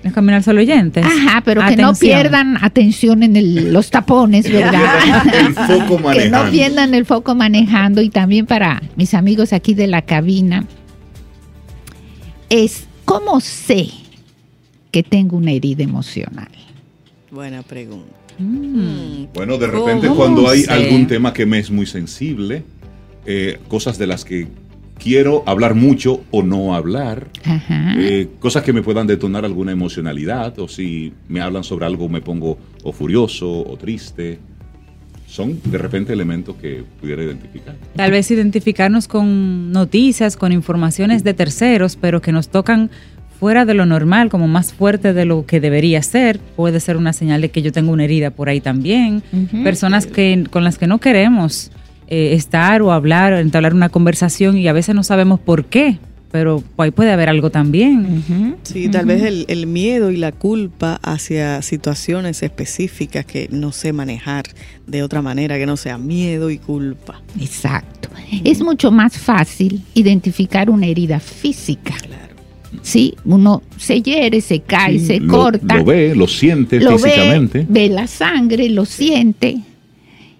Los 0.05 0.13
Camino 0.13 0.39
al 0.47 0.59
oyentes. 0.59 1.05
Ajá, 1.05 1.43
pero 1.45 1.67
que 1.67 1.77
no 1.77 1.95
pierdan 1.95 2.63
atención 2.63 3.23
en 3.23 3.37
el- 3.37 3.73
los 3.73 3.91
tapones, 3.91 4.49
¿verdad? 4.53 5.25
El 5.35 5.55
foco 5.55 5.97
que 5.97 5.97
no 5.97 5.99
manejando. 6.03 6.51
pierdan 6.53 6.95
el 6.95 7.07
foco 7.07 7.35
manejando. 7.35 8.03
Y 8.03 8.11
también 8.11 8.47
para 8.47 8.83
mis 8.97 9.15
amigos 9.15 9.53
aquí 9.53 9.75
de 9.75 9.87
la 9.87 10.03
cabina, 10.03 10.67
es 12.51 12.87
cómo 13.05 13.41
sé 13.41 13.89
que 14.91 15.03
tengo 15.03 15.37
una 15.37 15.53
herida 15.53 15.83
emocional. 15.83 16.49
Buena 17.31 17.63
pregunta. 17.63 18.13
Mm. 18.39 19.27
Bueno, 19.33 19.59
de 19.59 19.67
repente 19.67 20.07
¿Cómo 20.09 20.19
cuando 20.21 20.49
hay 20.49 20.63
sé? 20.63 20.73
algún 20.73 21.07
tema 21.07 21.33
que 21.33 21.47
me 21.47 21.59
es 21.59 21.71
muy 21.71 21.87
sensible, 21.87 22.63
eh, 23.27 23.59
cosas 23.69 23.97
de 23.99 24.07
las 24.07 24.25
que 24.25 24.49
quiero 25.05 25.43
hablar 25.45 25.75
mucho 25.75 26.23
o 26.31 26.43
no 26.43 26.75
hablar, 26.75 27.29
Ajá. 27.45 27.95
eh, 27.99 28.29
cosas 28.41 28.63
que 28.63 28.73
me 28.73 28.83
puedan 28.83 29.07
detonar 29.07 29.45
alguna 29.45 29.71
emocionalidad, 29.71 30.59
o 30.59 30.67
si 30.67 31.13
me 31.29 31.43
hablan 31.43 31.63
sobre 31.63 31.85
algo 31.85 32.09
me 32.09 32.23
pongo 32.23 32.57
o 32.83 32.91
furioso 32.91 33.51
o 33.69 33.77
triste. 33.77 34.39
Son 35.27 35.61
de 35.65 35.79
repente 35.79 36.13
elementos 36.13 36.57
que 36.57 36.85
pudiera 37.01 37.23
identificar. 37.23 37.75
Tal 37.97 38.11
vez 38.13 38.31
identificarnos 38.31 39.07
con 39.07 39.73
noticias, 39.73 40.37
con 40.37 40.53
informaciones 40.53 41.23
de 41.23 41.35
terceros, 41.35 41.97
pero 41.97 42.23
que 42.23 42.33
nos 42.33 42.49
tocan 42.49 42.91
fuera 43.39 43.67
de 43.67 43.75
lo 43.75 43.85
normal, 43.85 44.31
como 44.31 44.49
más 44.49 44.73
fuerte 44.73 45.13
de 45.13 45.27
lo 45.27 45.45
que 45.45 45.61
debería 45.61 46.03
ser, 46.03 46.39
puede 46.57 46.81
ser 46.81 46.97
una 46.97 47.13
señal 47.13 47.43
de 47.43 47.51
que 47.51 47.61
yo 47.63 47.73
tengo 47.73 47.93
una 47.93 48.05
herida 48.05 48.31
por 48.31 48.49
ahí 48.49 48.61
también. 48.61 49.23
Personas 49.65 50.07
que, 50.07 50.45
con 50.51 50.65
las 50.65 50.79
que 50.79 50.87
no 50.87 50.99
queremos 50.99 51.71
eh, 52.09 52.35
estar 52.35 52.83
o 52.83 52.93
hablar, 52.93 53.33
o 53.33 53.39
entablar 53.39 53.75
una 53.75 53.89
conversación 53.89 54.57
y 54.59 54.69
a 54.69 54.73
veces 54.73 54.95
no 54.95 55.03
sabemos 55.03 55.41
por 55.41 55.65
qué, 55.67 55.99
pero 56.33 56.63
ahí 56.79 56.91
puede 56.91 57.13
haber 57.13 57.29
algo 57.29 57.51
también. 57.51 58.57
Sí, 58.65 58.89
tal 58.89 59.07
vez 59.07 59.23
el, 59.23 59.45
el 59.49 59.67
miedo 59.69 60.11
y 60.11 60.17
la 60.17 60.33
culpa 60.33 60.99
hacia 61.03 61.63
situaciones 61.63 62.43
específicas 62.43 63.25
que 63.25 63.49
no 63.53 63.71
sé 63.71 63.93
manejar 63.93 64.45
de 64.87 65.03
otra 65.05 65.23
manera 65.23 65.57
que 65.59 65.67
no 65.67 65.77
sea 65.77 65.97
miedo 65.97 66.51
y 66.51 66.59
culpa. 66.59 67.23
Exacto. 67.41 68.09
Es 68.45 68.63
mucho 68.63 68.91
más 68.91 69.17
fácil 69.17 69.83
identificar 69.95 70.71
una 70.71 70.87
herida 70.87 71.21
física. 71.21 71.95
Sí, 72.83 73.15
uno 73.25 73.63
se 73.77 74.03
hiere, 74.03 74.41
se 74.41 74.59
cae, 74.61 74.99
Sí, 74.99 75.07
se 75.07 75.21
lo- 75.21 75.33
corta. 75.33 75.77
Lo 75.77 75.85
ve, 75.85 76.15
lo 76.17 76.27
siente 76.27 76.81
lo 76.81 76.99
físicamente. 76.99 77.61
Ve, 77.61 77.67
ve 77.69 77.89
la 77.89 78.07
sangre, 78.09 78.69
lo 78.69 78.85
siente. 78.85 79.59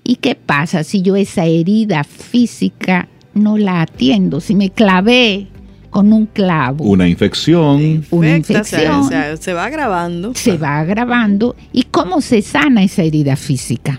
¿Y 0.05 0.17
qué 0.17 0.35
pasa 0.35 0.85
si 0.85 1.01
yo 1.03 1.17
esa 1.17 1.47
herida 1.47 2.05
física 2.05 3.09
no 3.33 3.57
la 3.57 3.81
atiendo? 3.83 4.41
Si 4.41 4.55
me 4.55 4.71
clavé 4.71 5.47
con 5.91 6.13
un 6.13 6.27
clavo, 6.27 6.85
Una 6.85 7.09
infección. 7.09 8.05
una 8.11 8.37
infección, 8.37 8.93
o 8.97 9.09
sea, 9.09 9.37
se 9.37 9.53
va 9.55 9.65
agravando. 9.65 10.33
se 10.35 10.59
va 10.59 10.81
agravando. 10.81 11.57
¿Y 11.73 11.85
cómo 11.85 12.21
se 12.21 12.43
sana 12.43 12.83
esa 12.83 13.03
herida 13.03 13.37
física? 13.37 13.99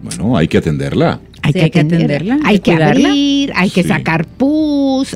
Bueno, 0.00 0.36
hay 0.36 0.48
que 0.48 0.58
atenderla. 0.58 1.20
Hay 1.42 1.52
Sí, 1.52 1.58
que 1.60 1.64
hay 1.64 1.70
que 1.70 1.80
atenderla, 1.80 2.38
hay 2.44 2.58
que 2.58 2.62
que 2.62 2.70
cuidarla. 2.72 3.08
abrir, 3.08 3.52
hay 3.54 3.70
que 3.70 3.82
Sí. 3.84 3.88
sacar 3.88 4.26
pus, 4.26 4.50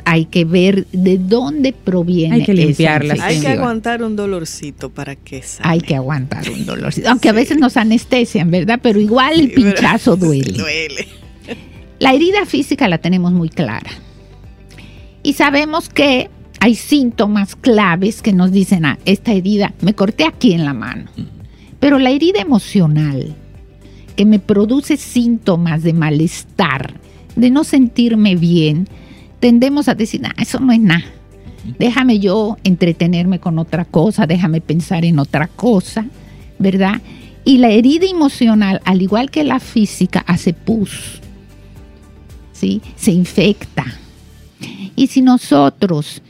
hay 0.04 0.26
que 0.26 0.44
ver 0.44 0.86
de 0.92 1.18
dónde 1.18 1.72
proviene. 1.72 2.36
Hay 2.36 2.44
que 2.44 2.54
limpiarla. 2.54 3.16
Hay 3.20 3.40
que 3.40 3.48
aguantar 3.48 4.02
un 4.02 4.16
dolorcito 4.16 4.90
para 4.90 5.16
que 5.16 5.42
sane. 5.42 5.68
Hay 5.68 5.80
que 5.80 5.96
aguantar 5.96 6.48
un 6.50 6.66
dolorcito. 6.66 7.08
Aunque 7.08 7.28
a 7.28 7.32
veces 7.32 7.58
nos 7.58 7.76
anestesian, 7.76 8.50
¿verdad? 8.50 8.80
Pero 8.82 9.00
igual 9.00 9.40
el 9.40 9.52
pinchazo 9.52 10.14
sí, 10.20 10.20
duele. 10.20 10.58
duele. 10.58 11.08
La 11.98 12.14
herida 12.14 12.46
física 12.46 12.88
la 12.88 12.98
tenemos 12.98 13.32
muy 13.32 13.48
clara. 13.48 13.90
Y 15.22 15.34
sabemos 15.34 15.88
que 15.88 16.30
hay 16.60 16.74
síntomas 16.74 17.56
claves 17.56 18.22
que 18.22 18.32
nos 18.32 18.52
dicen, 18.52 18.84
ah, 18.84 18.98
esta 19.04 19.32
herida, 19.32 19.74
me 19.80 19.94
corté 19.94 20.24
aquí 20.24 20.52
en 20.52 20.64
la 20.64 20.74
mano. 20.74 21.10
Pero 21.78 21.98
la 21.98 22.10
herida 22.10 22.40
emocional, 22.40 23.34
que 24.16 24.26
me 24.26 24.38
produce 24.38 24.98
síntomas 24.98 25.82
de 25.82 25.94
malestar, 25.94 26.94
de 27.36 27.50
no 27.50 27.64
sentirme 27.64 28.36
bien, 28.36 28.88
tendemos 29.40 29.88
a 29.88 29.94
decir, 29.94 30.22
ah, 30.24 30.34
eso 30.38 30.60
no 30.60 30.72
es 30.72 30.80
nada. 30.80 31.04
Déjame 31.78 32.18
yo 32.18 32.56
entretenerme 32.64 33.38
con 33.38 33.58
otra 33.58 33.84
cosa, 33.84 34.26
déjame 34.26 34.60
pensar 34.60 35.04
en 35.04 35.18
otra 35.18 35.46
cosa, 35.48 36.06
¿verdad? 36.58 37.00
Y 37.44 37.58
la 37.58 37.70
herida 37.70 38.06
emocional, 38.06 38.80
al 38.84 39.02
igual 39.02 39.30
que 39.30 39.44
la 39.44 39.60
física, 39.60 40.24
hace 40.26 40.52
pus. 40.52 41.20
¿sí? 42.60 42.82
Se 42.96 43.12
infecta. 43.12 43.84
Y 44.94 45.06
si 45.06 45.22
nosotros 45.22 46.22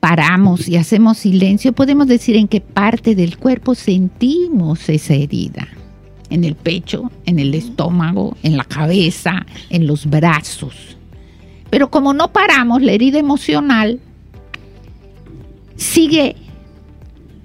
paramos 0.00 0.66
y 0.66 0.76
hacemos 0.76 1.18
silencio, 1.18 1.74
podemos 1.74 2.06
decir 2.06 2.36
en 2.36 2.48
qué 2.48 2.62
parte 2.62 3.14
del 3.14 3.36
cuerpo 3.36 3.74
sentimos 3.74 4.88
esa 4.88 5.14
herida. 5.14 5.68
En 6.30 6.44
el 6.44 6.54
pecho, 6.54 7.10
en 7.26 7.38
el 7.38 7.54
estómago, 7.54 8.36
en 8.42 8.56
la 8.56 8.64
cabeza, 8.64 9.44
en 9.68 9.86
los 9.86 10.06
brazos. 10.06 10.96
Pero 11.70 11.90
como 11.90 12.12
no 12.12 12.32
paramos, 12.32 12.82
la 12.82 12.92
herida 12.92 13.18
emocional 13.18 14.00
sigue 15.76 16.36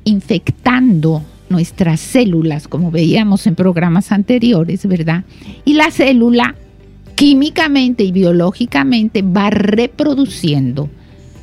infectando 0.03 1.23
nuestras 1.49 1.99
células, 1.99 2.67
como 2.67 2.91
veíamos 2.91 3.47
en 3.47 3.55
programas 3.55 4.11
anteriores, 4.11 4.85
¿verdad? 4.87 5.23
Y 5.63 5.73
la 5.73 5.91
célula 5.91 6.55
químicamente 7.15 8.03
y 8.03 8.11
biológicamente 8.11 9.21
va 9.21 9.49
reproduciendo 9.49 10.89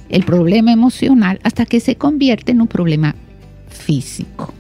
el 0.09 0.25
problema 0.25 0.73
emocional 0.73 1.41
hasta 1.43 1.65
que 1.67 1.81
se 1.81 1.97
convierte 1.97 2.53
en 2.53 2.61
un 2.61 2.69
problema 2.69 3.15
físico. 3.69 4.53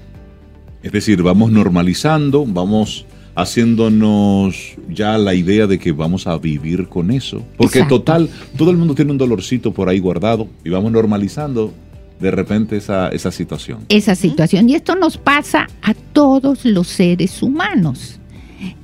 Es 0.83 0.91
decir, 0.91 1.23
vamos 1.23 1.53
normalizando, 1.53 2.45
vamos 2.47 3.05
haciéndonos 3.35 4.75
ya 4.89 5.17
la 5.19 5.35
idea 5.35 5.67
de 5.67 5.79
que 5.79 5.93
vamos 5.93 6.27
a 6.27 6.37
vivir 6.39 6.89
con 6.89 7.11
eso. 7.11 7.43
Porque 7.57 7.79
Exacto. 7.79 8.01
total, 8.01 8.31
todo 8.57 8.71
el 8.71 8.77
mundo 8.77 8.95
tiene 8.95 9.11
un 9.11 9.19
dolorcito 9.19 9.73
por 9.73 9.89
ahí 9.89 9.99
guardado 9.99 10.49
y 10.65 10.71
vamos 10.71 10.93
normalizando 10.93 11.73
de 12.21 12.31
repente 12.31 12.77
esa, 12.77 13.09
esa 13.09 13.33
situación. 13.33 13.81
Esa 13.89 14.15
situación. 14.15 14.69
Y 14.69 14.75
esto 14.75 14.95
nos 14.95 15.19
pasa 15.19 15.67
a 15.83 15.95
todos 15.95 16.65
los 16.65 16.87
seres 16.87 17.43
humanos. 17.43 18.21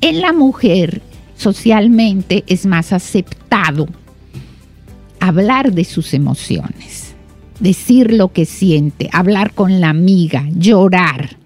En 0.01 0.20
la 0.20 0.33
mujer, 0.33 1.03
socialmente, 1.37 2.42
es 2.49 2.66
más 2.66 2.92
aceptado 2.92 3.87
hablar 5.20 5.72
de 5.72 5.85
sus 5.85 6.14
emociones, 6.14 7.14
decir 7.61 8.12
lo 8.12 8.33
que 8.33 8.44
siente, 8.44 9.09
hablar 9.12 9.53
con 9.55 9.81
la 9.81 9.90
amiga, 9.90 10.49
llorar, 10.57 11.37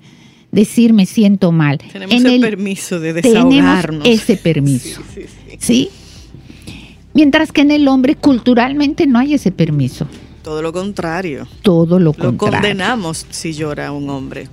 decir 0.52 0.92
me 0.92 1.06
siento 1.06 1.50
mal. 1.50 1.78
Tenemos 1.92 2.14
En 2.14 2.26
el, 2.26 2.34
el- 2.34 2.40
permiso 2.40 3.00
de 3.00 3.14
tenemos 3.20 3.50
desahogarnos. 3.52 4.06
ese 4.06 4.36
permiso. 4.36 5.00
Sí, 5.14 5.22
sí, 5.22 5.26
sí. 5.50 5.56
¿Sí? 5.58 5.88
Mientras 7.14 7.50
que 7.52 7.62
en 7.62 7.70
el 7.72 7.88
hombre 7.88 8.14
culturalmente 8.16 9.06
no 9.06 9.18
hay 9.18 9.34
ese 9.34 9.50
permiso. 9.50 10.06
Todo 10.42 10.62
lo 10.62 10.72
contrario. 10.72 11.46
Todo 11.62 11.98
lo 11.98 12.06
Lo 12.06 12.12
contrario. 12.14 12.60
condenamos 12.60 13.26
si 13.30 13.52
llora 13.52 13.92
un 13.92 14.08
hombre. 14.10 14.48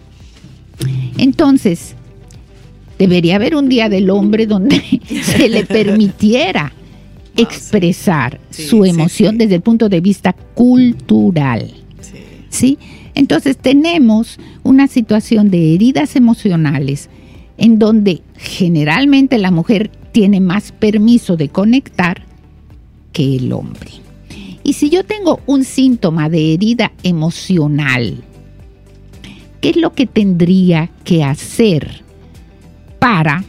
Entonces, 1.18 1.96
debería 2.98 3.36
haber 3.36 3.56
un 3.56 3.70
día 3.70 3.90
del 3.90 4.10
hombre 4.10 4.46
donde 4.46 4.82
se 5.24 5.50
le 5.50 5.66
permitiera 5.66 6.74
expresar 7.36 8.40
Sí, 8.50 8.68
su 8.68 8.84
sí, 8.84 8.90
emoción 8.90 9.34
sí. 9.34 9.38
desde 9.40 9.56
el 9.56 9.62
punto 9.62 9.90
de 9.90 10.02
vista 10.02 10.34
cultural. 10.34 11.74
Sí. 12.50 12.78
Entonces 13.16 13.58
tenemos 13.58 14.40
una 14.64 14.88
situación 14.88 15.50
de 15.50 15.74
heridas 15.74 16.16
emocionales 16.16 17.10
en 17.58 17.80
donde 17.80 18.22
generalmente 18.38 19.38
la 19.38 19.52
mujer 19.52 19.92
tiene 20.12 20.40
más 20.40 20.72
permiso 20.72 21.38
de 21.38 21.50
conectar 21.50 22.24
que 23.12 23.36
el 23.36 23.52
hombre. 23.52 23.92
Y 24.64 24.74
si 24.74 24.90
yo 24.90 25.04
tengo 25.04 25.42
un 25.46 25.64
síntoma 25.64 26.30
de 26.30 26.54
herida 26.54 26.92
emocional, 27.04 28.24
¿qué 29.62 29.70
es 29.70 29.78
lo 29.78 29.94
que 29.94 30.06
tendría 30.06 30.90
que 31.04 31.24
hacer 31.24 32.04
para 33.00 33.44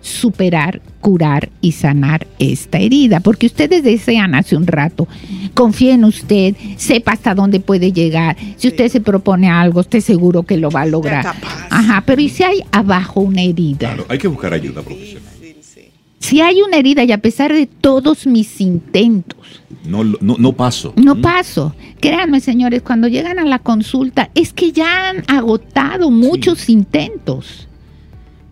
superar, 0.00 0.82
curar 1.04 1.50
y 1.60 1.72
sanar 1.72 2.26
esta 2.38 2.78
herida? 2.78 3.20
Porque 3.20 3.44
ustedes 3.44 3.82
desean 3.84 4.34
hace 4.34 4.56
un 4.56 4.66
rato, 4.66 5.06
confíe 5.52 5.92
en 5.92 6.04
usted, 6.04 6.56
sepa 6.78 7.12
hasta 7.12 7.34
dónde 7.34 7.60
puede 7.60 7.92
llegar. 7.92 8.36
Si 8.56 8.68
usted 8.68 8.88
se 8.88 9.02
propone 9.02 9.50
algo, 9.50 9.82
esté 9.82 10.00
seguro 10.00 10.44
que 10.44 10.56
lo 10.56 10.70
va 10.70 10.80
a 10.82 10.86
lograr. 10.86 11.22
capaz. 11.22 11.66
Ajá, 11.70 12.02
pero 12.06 12.22
¿y 12.22 12.30
si 12.30 12.42
hay 12.42 12.60
abajo 12.72 13.20
una 13.20 13.42
herida? 13.42 13.78
Claro, 13.88 14.06
hay 14.08 14.16
que 14.16 14.28
buscar 14.28 14.54
ayuda 14.54 14.80
profesional. 14.80 15.28
Sí, 15.40 15.54
sí. 15.60 15.80
Si 16.20 16.40
hay 16.40 16.62
una 16.62 16.78
herida 16.78 17.04
y 17.04 17.12
a 17.12 17.18
pesar 17.18 17.52
de 17.52 17.66
todos 17.66 18.26
mis 18.26 18.58
intentos, 18.62 19.60
No, 19.86 20.02
no, 20.04 20.36
no 20.38 20.52
paso. 20.54 20.94
no 20.96 21.16
Mm. 21.16 21.20
paso. 21.20 21.74
Créanme, 22.00 22.40
señores, 22.40 22.80
cuando 22.80 23.08
llegan 23.08 23.38
a 23.38 23.44
la 23.44 23.58
consulta 23.58 24.30
es 24.34 24.54
que 24.54 24.72
ya 24.72 25.10
han 25.10 25.22
agotado 25.28 26.10
muchos 26.10 26.70
intentos. 26.70 27.68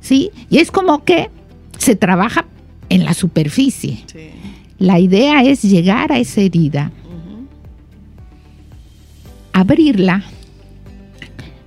¿Sí? 0.03 0.31
Y 0.51 0.59
es 0.59 0.71
como 0.73 1.05
que 1.05 1.31
se 1.83 1.97
trabaja 1.97 2.47
en 2.89 3.05
la 3.05 3.15
superficie. 3.15 4.05
sí. 4.07 4.19
La 4.79 4.99
idea 4.99 5.43
es 5.45 5.63
llegar 5.63 6.11
a 6.11 6.19
esa 6.19 6.41
herida, 6.41 6.91
abrirla. 9.53 10.25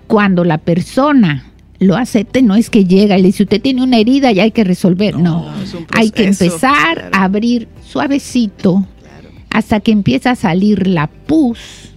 Cuando 0.08 0.44
la 0.44 0.58
persona 0.58 1.46
lo 1.80 1.96
acepte, 1.96 2.42
no 2.42 2.56
es 2.56 2.70
que 2.70 2.86
llega 2.86 3.18
y 3.18 3.22
le 3.22 3.28
dice, 3.28 3.44
usted 3.44 3.62
tiene 3.62 3.84
una 3.84 3.98
herida 3.98 4.32
y 4.32 4.40
hay 4.40 4.52
que 4.52 4.64
resolver. 4.64 5.18
No, 5.18 5.50
hay 5.94 6.12
que 6.12 6.26
empezar 6.26 6.96
claro. 6.96 7.10
a 7.14 7.24
abrir 7.24 7.68
suavecito 7.86 8.86
Claro. 9.02 9.30
hasta 9.50 9.80
que 9.80 9.92
empieza 9.92 10.32
a 10.32 10.36
salir 10.36 10.88
la 10.88 11.08
pus 11.08 11.92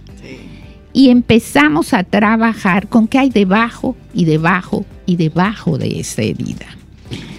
y 0.93 1.09
empezamos 1.09 1.93
a 1.93 2.03
trabajar 2.03 2.87
con 2.87 3.07
qué 3.07 3.19
hay 3.19 3.29
debajo 3.29 3.95
y 4.13 4.25
debajo 4.25 4.85
y 5.05 5.17
debajo 5.17 5.77
de 5.77 5.99
esa 5.99 6.21
herida. 6.23 6.65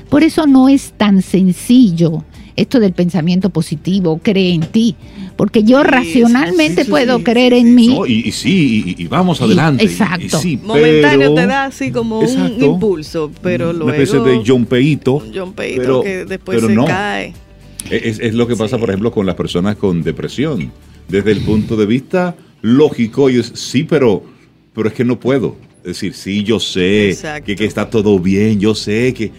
Por 0.09 0.23
eso 0.25 0.47
no 0.47 0.69
es 0.69 0.93
tan 0.97 1.23
sencillo 1.23 2.25
esto 2.57 2.81
del 2.81 2.93
pensamiento 2.93 3.49
positivo, 3.51 4.21
cree 4.23 4.53
en 4.53 4.61
ti, 4.63 4.95
porque 5.37 5.63
yo 5.63 5.81
Sí, 5.81 5.87
racionalmente 5.87 6.83
sí, 6.83 6.85
sí, 6.87 6.91
puedo 6.91 7.19
sí, 7.19 7.25
creer 7.25 7.53
sí, 7.55 7.59
en 7.61 7.75
mí. 7.75 7.89
No, 7.89 8.07
y, 8.07 8.23
y 8.27 8.33
sí, 8.33 8.95
y, 8.99 9.03
y 9.05 9.07
vamos 9.07 9.41
adelante. 9.41 9.85
y- 9.85 9.87
y 9.87 9.91
exacto. 9.91 10.39
sí, 10.41 10.59
Momentáneo 10.63 11.19
pero- 11.31 11.35
te 11.35 11.47
da 11.47 11.65
así 11.67 11.91
como 11.91 12.19
un 12.21 12.63
impulso, 12.63 13.31
pero 13.43 13.73
luego 13.73 13.87
Una 13.87 13.95
especie 13.97 14.21
de 14.21 14.43
jumpeíto. 14.45 15.15
un 15.15 15.33
jumpeíto 15.33 15.81
pero- 15.81 16.03
que 16.03 16.25
después 16.27 16.57
pero 16.57 16.69
se 16.69 16.75
no. 16.75 16.85
cae. 16.85 17.33
Es, 17.91 18.19
es 18.19 18.35
lo 18.35 18.47
que 18.47 18.57
pasa, 18.57 18.77
Sí. 18.77 18.81
por 18.81 18.91
ejemplo, 18.91 19.11
con 19.11 19.25
las 19.25 19.37
personas 19.37 19.77
con 19.77 20.03
depresión. 20.03 20.71
Desde 21.09 21.33
el 21.33 21.41
punto 21.41 21.77
de 21.77 21.87
vista 21.87 22.37
lógico, 22.63 23.31
ellos 23.31 23.53
sí, 23.55 23.85
pero, 23.85 24.23
pero 24.75 24.89
es 24.89 24.95
que 24.95 25.05
no 25.05 25.19
puedo. 25.19 25.57
Es 25.79 25.85
decir, 25.95 26.13
sí, 26.15 26.43
yo 26.43 26.61
sé 26.61 27.09
Exacto. 27.11 27.47
que, 27.47 27.57
que 27.57 27.65
está 27.65 27.89
todo 27.89 28.19
bien, 28.19 28.61
yo 28.61 28.75
sé 28.75 29.15
que... 29.15 29.33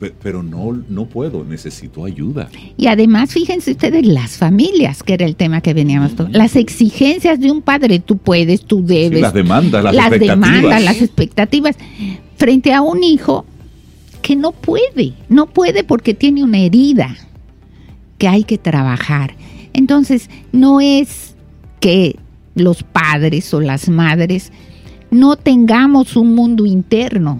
Pe- 0.00 0.12
Pero 0.22 0.42
no, 0.42 0.82
no 0.88 1.04
puedo, 1.06 1.44
necesito 1.44 2.04
ayuda. 2.06 2.48
Y 2.76 2.86
además, 2.88 3.32
fíjense 3.32 3.70
ustedes, 3.72 4.04
las 4.06 4.36
familias, 4.38 5.02
que 5.04 5.12
era 5.14 5.26
el 5.26 5.36
tema 5.36 5.60
que 5.60 5.74
veníamos 5.74 6.16
tocando, 6.16 6.38
las 6.38 6.56
exigencias 6.56 7.38
de 7.38 7.50
un 7.52 7.60
padre, 7.62 7.98
tú 8.00 8.16
puedes, 8.16 8.62
tú 8.64 8.84
debes, 8.84 9.18
Sí, 9.18 9.22
las 9.22 9.34
demandas, 9.34 9.84
las, 9.84 9.94
las 9.94 10.06
expectativas. 10.06 10.50
demandas, 10.52 10.82
las 10.84 11.02
expectativas, 11.02 11.76
frente 12.36 12.72
a 12.72 12.80
un 12.80 13.04
hijo 13.04 13.44
que 14.22 14.34
no 14.36 14.52
puede, 14.52 15.12
no 15.28 15.46
puede 15.46 15.84
porque 15.84 16.14
tiene 16.14 16.42
una 16.42 16.58
herida 16.58 17.16
que 18.18 18.26
hay 18.26 18.44
que 18.44 18.58
trabajar. 18.58 19.34
Entonces, 19.74 20.28
no 20.52 20.80
es 20.80 21.34
que 21.78 22.16
los 22.54 22.82
padres 22.82 23.52
o 23.54 23.60
las 23.60 23.88
madres 23.88 24.50
no 25.10 25.36
tengamos 25.36 26.16
un 26.16 26.34
mundo 26.34 26.64
interno 26.66 27.38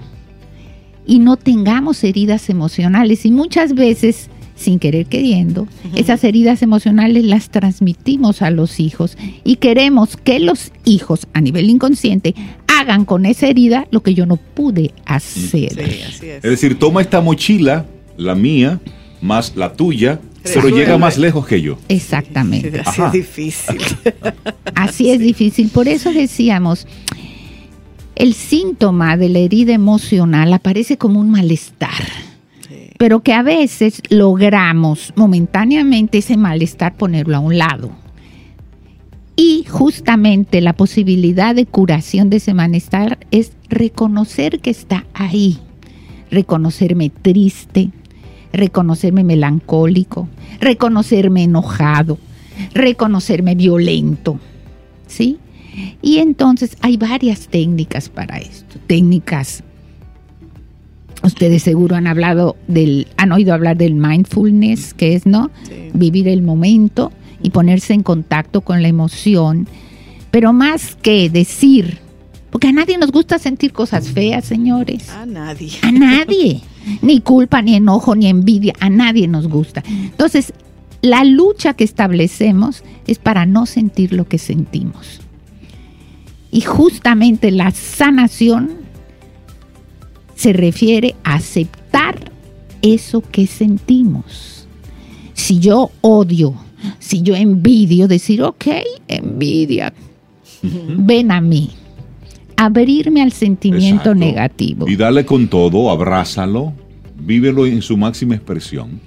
y 1.11 1.19
no 1.19 1.37
tengamos 1.37 2.05
heridas 2.05 2.49
emocionales. 2.51 3.27
Y 3.27 3.33
muchas 3.33 3.75
veces, 3.75 4.31
sin 4.55 4.79
querer 4.79 5.07
queriendo, 5.07 5.67
esas 5.97 6.23
heridas 6.23 6.63
emocionales 6.63 7.25
las 7.25 7.51
transmitimos 7.51 8.43
a 8.43 8.51
los 8.53 8.79
hijos 8.79 9.19
y 9.43 9.57
queremos 9.57 10.17
que 10.17 10.39
los 10.39 10.71
hijos, 10.85 11.27
a 11.35 11.41
nivel 11.41 11.69
inconsciente, 11.69 12.37
hagan 12.69 13.05
con 13.05 13.27
esa 13.27 13.49
herida 13.49 13.89
lo 13.91 14.05
que 14.05 14.15
yo 14.15 14.25
no 14.25 14.37
pude 14.37 14.93
hacer. 15.05 15.73
Sí, 15.73 16.03
así 16.07 16.27
es. 16.29 16.37
Es 16.45 16.51
decir, 16.51 16.79
toma 16.79 17.01
esta 17.01 17.21
mochila, 17.21 17.87
la 18.17 18.37
mía, 18.37 18.79
más 19.21 19.57
la 19.57 19.73
tuya, 19.73 20.21
pero 20.45 20.61
Resuelve. 20.61 20.79
llega 20.79 20.97
más 20.97 21.19
lejos 21.19 21.45
que 21.45 21.61
yo. 21.61 21.77
Exactamente. 21.89 22.83
Así 22.87 23.01
Ajá. 23.01 23.07
es 23.09 23.13
difícil. 23.13 23.79
Así 24.77 25.11
es 25.11 25.19
difícil. 25.19 25.71
Por 25.71 25.89
eso 25.89 26.13
decíamos, 26.13 26.87
el 28.21 28.35
síntoma 28.35 29.17
de 29.17 29.31
la 29.31 29.39
herida 29.39 29.73
emocional 29.73 30.53
aparece 30.53 30.99
como 30.99 31.21
un 31.21 31.31
malestar, 31.31 32.05
Sí. 32.69 32.91
pero 32.99 33.21
que 33.21 33.33
a 33.33 33.43
veces 33.43 34.03
logramos 34.11 35.13
momentáneamente 35.17 36.19
ese 36.19 36.37
malestar 36.37 36.97
ponerlo 36.97 37.37
a 37.37 37.41
un 37.41 37.57
lado. 37.57 37.91
Y 39.37 39.65
justamente 39.69 40.61
la 40.61 40.75
posibilidad 40.75 41.55
de 41.55 41.65
curación 41.65 42.29
de 42.29 42.37
ese 42.37 42.53
malestar 42.53 43.19
es 43.31 43.53
reconocer 43.71 44.61
que 44.61 44.69
está 44.71 45.07
ahí, 45.15 45.59
reconocerme 46.31 47.09
triste, 47.09 47.89
reconocerme 48.53 49.25
melancólico, 49.25 50.29
reconocerme 50.61 51.45
enojado, 51.45 52.19
reconocerme 52.75 53.55
violento, 53.55 54.39
¿sí? 55.07 55.39
Y 56.03 56.19
entonces 56.19 56.77
hay 56.81 56.97
varias 56.97 57.49
técnicas 57.49 58.09
para 58.09 58.39
esto, 58.39 58.77
técnicas. 58.87 59.63
Ustedes 61.23 61.63
seguro 61.63 61.97
han 61.97 62.07
hablado 62.07 62.57
del, 62.67 63.07
han 63.17 63.33
oído 63.33 63.53
hablar 63.53 63.77
del 63.77 63.95
mindfulness, 63.95 64.95
que 64.95 65.15
es, 65.15 65.27
¿no? 65.27 65.51
Sí. 65.69 65.91
Vivir 65.93 66.29
el 66.29 66.43
momento 66.43 67.13
y 67.43 67.51
ponerse 67.51 67.93
en 67.93 68.03
contacto 68.03 68.63
con 68.63 68.83
la 68.83 68.89
emoción. 68.89 69.69
Pero 70.31 70.53
más 70.53 70.97
que 70.97 71.29
decir, 71.29 71.99
porque 72.51 72.69
a 72.69 72.73
nadie 72.73 72.99
nos 72.99 73.13
gusta 73.13 73.39
sentir 73.39 73.73
cosas 73.73 74.09
feas, 74.09 74.45
señores. 74.45 75.09
A 75.11 75.27
nadie. 75.27 75.71
A 75.83 75.93
nadie. 75.93 76.61
Ni 77.03 77.21
culpa, 77.21 77.61
ni 77.61 77.75
enojo, 77.75 78.17
ni 78.17 78.27
envidia. 78.27 78.73
A 78.81 78.89
nadie 78.89 79.29
nos 79.29 79.49
gusta. 79.49 79.83
Entonces, 79.87 80.55
la 81.03 81.25
lucha 81.25 81.75
que 81.75 81.85
establecemos 81.85 82.83
es 83.07 83.19
para 83.19 83.45
no 83.45 83.67
sentir 83.67 84.13
lo 84.13 84.27
que 84.27 84.39
sentimos. 84.39 85.20
Y 86.51 86.63
justamente 86.63 87.51
la 87.51 87.71
sanación 87.71 88.71
se 90.35 90.53
refiere 90.53 91.15
a 91.23 91.35
aceptar 91.35 92.31
eso 92.83 93.21
que 93.21 93.47
sentimos. 93.47 94.67
Si 95.35 95.59
yo 95.59 95.91
odio, 96.01 96.55
si 96.99 97.23
yo 97.23 97.35
envidio, 97.35 98.09
decir, 98.09 98.43
ok, 98.43 98.67
envidia, 99.09 99.93
ven 100.63 101.31
a 101.31 101.41
mí. 101.41 101.71
Abrirme 102.57 103.23
al 103.23 103.33
sentimiento 103.33 104.11
Exacto. 104.11 104.15
negativo. 104.15 104.89
Y 104.89 104.97
dale 104.97 105.25
con 105.25 105.49
todo, 105.49 105.91
abrázalo, 105.91 106.75
vívelo 107.19 107.65
en 107.67 107.81
su 107.81 107.97
máxima 107.97 108.35
expresión. 108.35 109.01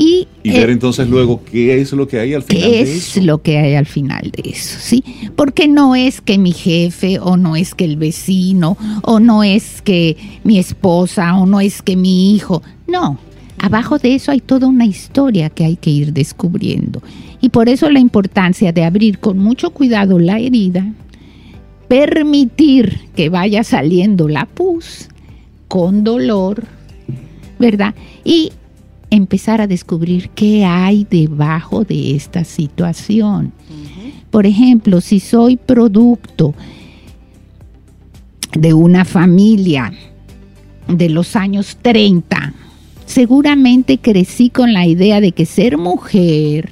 Y, 0.00 0.28
Y 0.44 0.50
eh, 0.50 0.60
ver 0.60 0.70
entonces 0.70 1.08
luego 1.08 1.42
qué 1.44 1.80
es 1.80 1.92
lo 1.92 2.06
que 2.06 2.20
hay 2.20 2.32
al 2.32 2.44
final 2.44 2.62
qué 2.62 2.68
de 2.68 2.80
es 2.82 2.88
eso. 3.16 3.20
lo 3.22 3.42
que 3.42 3.58
hay 3.58 3.74
al 3.74 3.86
final 3.86 4.30
de 4.30 4.50
eso, 4.50 4.78
¿sí? 4.80 5.02
Porque 5.34 5.66
no 5.66 5.96
es 5.96 6.20
que 6.20 6.38
mi 6.38 6.52
jefe 6.52 7.18
o 7.18 7.36
no 7.36 7.56
es 7.56 7.74
que 7.74 7.84
el 7.84 7.96
vecino 7.96 8.76
o 9.02 9.18
no 9.18 9.42
es 9.42 9.82
que 9.82 10.16
mi 10.44 10.60
esposa 10.60 11.34
o 11.34 11.46
no 11.46 11.60
es 11.60 11.82
que 11.82 11.96
mi 11.96 12.32
hijo, 12.36 12.62
no. 12.86 13.18
Abajo 13.58 13.98
de 13.98 14.14
eso 14.14 14.30
hay 14.30 14.38
toda 14.40 14.68
una 14.68 14.86
historia 14.86 15.50
que 15.50 15.64
hay 15.64 15.74
que 15.74 15.90
ir 15.90 16.12
descubriendo. 16.12 17.02
Y 17.40 17.48
por 17.48 17.68
eso 17.68 17.90
la 17.90 17.98
importancia 17.98 18.70
de 18.70 18.84
abrir 18.84 19.18
con 19.18 19.38
mucho 19.38 19.70
cuidado 19.70 20.20
la 20.20 20.38
herida, 20.38 20.92
permitir 21.88 23.00
que 23.16 23.30
vaya 23.30 23.64
saliendo 23.64 24.28
la 24.28 24.46
pus 24.46 25.08
con 25.66 26.04
dolor, 26.04 26.64
¿verdad? 27.58 27.94
Y 28.24 28.52
empezar 29.10 29.60
a 29.60 29.66
descubrir 29.66 30.30
qué 30.30 30.64
hay 30.64 31.06
debajo 31.10 31.84
de 31.84 32.14
esta 32.14 32.44
situación. 32.44 33.52
Por 34.30 34.46
ejemplo, 34.46 35.00
si 35.00 35.20
soy 35.20 35.56
producto 35.56 36.54
de 38.52 38.74
una 38.74 39.04
familia 39.04 39.92
de 40.88 41.08
los 41.08 41.36
años 41.36 41.78
30, 41.82 42.54
seguramente 43.06 43.98
crecí 43.98 44.50
con 44.50 44.72
la 44.72 44.86
idea 44.86 45.20
de 45.20 45.32
que 45.32 45.46
ser 45.46 45.76
mujer 45.78 46.70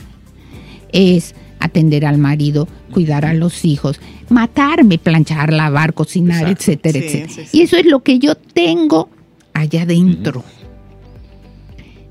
es 0.92 1.35
atender 1.59 2.05
al 2.07 2.18
marido, 2.18 2.68
cuidar 2.92 3.25
a 3.25 3.35
los 3.35 3.64
hijos, 3.64 4.01
matarme, 4.29 4.99
planchar, 4.99 5.53
lavar, 5.53 5.94
cocinar, 5.94 6.49
Exacto. 6.51 6.62
etcétera, 6.72 7.01
Sí, 7.01 7.07
etcétera. 7.07 7.33
sí, 7.33 7.42
sí. 7.51 7.59
Y 7.59 7.62
eso 7.62 7.77
es 7.77 7.87
lo 7.87 8.03
que 8.03 8.18
yo 8.18 8.35
tengo 8.35 9.09
allá 9.53 9.83
adentro. 9.83 10.44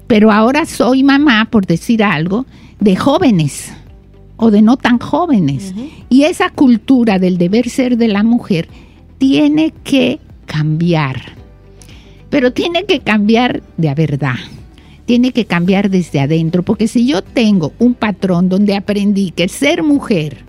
Pero 0.08 0.32
ahora 0.32 0.66
soy 0.66 1.04
mamá, 1.04 1.48
por 1.50 1.66
decir 1.66 2.04
algo, 2.04 2.46
de 2.80 2.96
jóvenes 2.96 3.72
o 4.38 4.52
de 4.52 4.62
no 4.62 4.78
tan 4.78 5.00
jóvenes. 5.00 5.74
Y 6.10 6.24
esa 6.24 6.50
cultura 6.50 7.20
del 7.20 7.38
deber 7.38 7.70
ser 7.70 7.98
de 7.98 8.08
la 8.08 8.24
mujer 8.24 8.68
tiene 9.18 9.74
que 9.84 10.20
cambiar. 10.46 11.34
Pero 12.30 12.52
tiene 12.52 12.86
que 12.86 13.00
cambiar 13.00 13.64
de 13.78 13.90
a 13.90 13.96
verdad. 13.96 14.36
Tiene 15.06 15.32
que 15.32 15.46
cambiar 15.46 15.90
desde 15.90 16.20
adentro. 16.20 16.64
Porque 16.64 16.88
si 16.88 17.08
yo 17.08 17.22
tengo 17.22 17.74
un 17.80 17.94
patrón 17.94 18.50
donde 18.50 18.76
aprendí 18.76 19.32
que 19.32 19.48
ser 19.48 19.84
mujer 19.84 20.46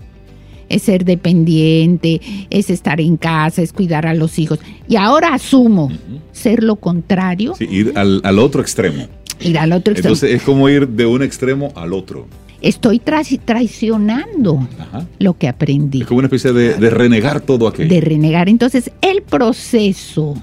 es 0.69 0.83
ser 0.83 1.05
dependiente, 1.05 2.19
es 2.49 2.69
estar 2.69 2.99
en 2.99 3.17
casa, 3.17 3.61
es 3.61 3.73
cuidar 3.73 4.05
a 4.05 4.13
los 4.13 4.37
hijos, 4.37 4.59
y 4.87 4.95
ahora 4.95 5.33
asumo 5.33 5.89
ser 6.31 6.63
lo 6.63 6.75
contrario, 6.75 7.55
Sí, 7.57 7.67
ir 7.69 7.93
al, 7.95 8.21
al 8.23 8.39
otro 8.39 8.61
extremo. 8.61 9.07
Ir 9.41 9.57
al 9.59 9.71
otro 9.73 9.93
extremo. 9.93 10.13
Entonces 10.15 10.35
es 10.35 10.43
como 10.43 10.67
ir 10.69 10.87
de 10.87 11.05
un 11.05 11.21
extremo 11.23 11.71
al 11.75 11.93
otro. 11.93 12.27
Estoy 12.61 12.99
trai- 12.99 13.39
traicionando 13.43 14.67
Ajá. 14.79 15.05
lo 15.19 15.37
que 15.37 15.47
aprendí. 15.47 16.01
Es 16.01 16.07
como 16.07 16.19
una 16.19 16.25
especie 16.27 16.53
de, 16.53 16.73
de 16.73 16.89
renegar 16.89 17.41
todo 17.41 17.67
aquello. 17.67 17.89
de 17.93 18.01
renegar. 18.01 18.49
Entonces, 18.49 18.91
el 19.01 19.21
proceso 19.21 20.33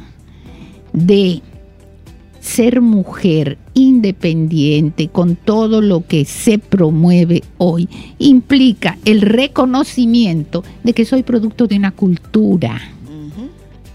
de 0.93 1.43
ser 2.41 2.81
mujer 2.81 3.59
independiente 3.73 5.09
con 5.09 5.35
todo 5.35 5.81
lo 5.81 6.07
que 6.07 6.25
se 6.25 6.59
promueve 6.59 7.43
hoy 7.59 7.89
implica 8.19 8.97
el 9.05 9.23
reconocimiento 9.23 10.63
de 10.85 10.93
que 10.93 11.05
soy 11.07 11.23
producto 11.23 11.67
de 11.67 11.77
una 11.77 11.91
cultura, 11.91 12.81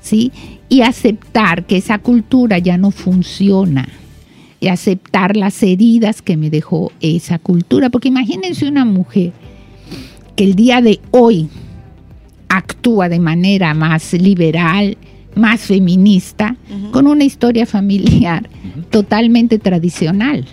¿sí? 0.02 0.32
Y 0.68 0.82
aceptar 0.82 1.66
que 1.66 1.78
esa 1.78 2.00
cultura 2.00 2.58
ya 2.58 2.78
no 2.78 2.92
funciona. 2.92 3.88
Y 4.60 4.68
aceptar 4.68 5.38
las 5.38 5.64
heridas 5.64 6.22
que 6.22 6.36
me 6.36 6.50
dejó 6.50 6.92
esa 7.00 7.40
cultura. 7.40 7.90
Porque 7.90 8.10
imagínense 8.10 8.68
una 8.68 8.86
mujer 8.86 9.32
que 10.36 10.44
el 10.44 10.56
día 10.56 10.82
de 10.82 11.00
hoy 11.12 11.50
actúa 12.50 13.08
de 13.10 13.20
manera 13.20 13.74
más 13.74 14.14
liberal, 14.14 14.98
más 15.36 15.62
feminista, 15.62 16.56
con 16.92 17.08
una 17.08 17.24
historia 17.24 17.66
familiar 17.66 18.50
totalmente 18.90 19.60
tradicional. 19.60 20.46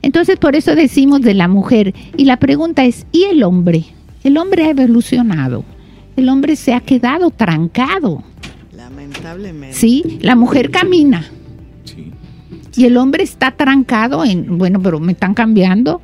Entonces, 0.00 0.38
por 0.38 0.54
eso 0.54 0.74
decimos 0.74 1.22
de 1.22 1.34
la 1.34 1.48
mujer. 1.48 1.94
Y 2.16 2.24
la 2.24 2.38
pregunta 2.38 2.84
es, 2.84 3.06
¿y 3.10 3.24
el 3.24 3.42
hombre? 3.42 3.84
El 4.22 4.36
hombre 4.36 4.64
ha 4.64 4.70
evolucionado. 4.70 5.64
El 6.16 6.28
hombre 6.28 6.56
se 6.56 6.74
ha 6.74 6.80
quedado 6.80 7.30
trancado. 7.30 8.22
Lamentablemente. 8.76 9.74
¿Sí? 9.74 10.18
La 10.20 10.36
mujer 10.36 10.70
camina. 10.70 11.26
Y 12.76 12.84
el 12.86 12.96
hombre 12.96 13.22
está 13.24 13.52
trancado 13.52 14.24
en, 14.24 14.58
bueno, 14.58 14.80
pero 14.80 15.00
me 15.00 15.12
están 15.12 15.34
cambiando. 15.34 16.00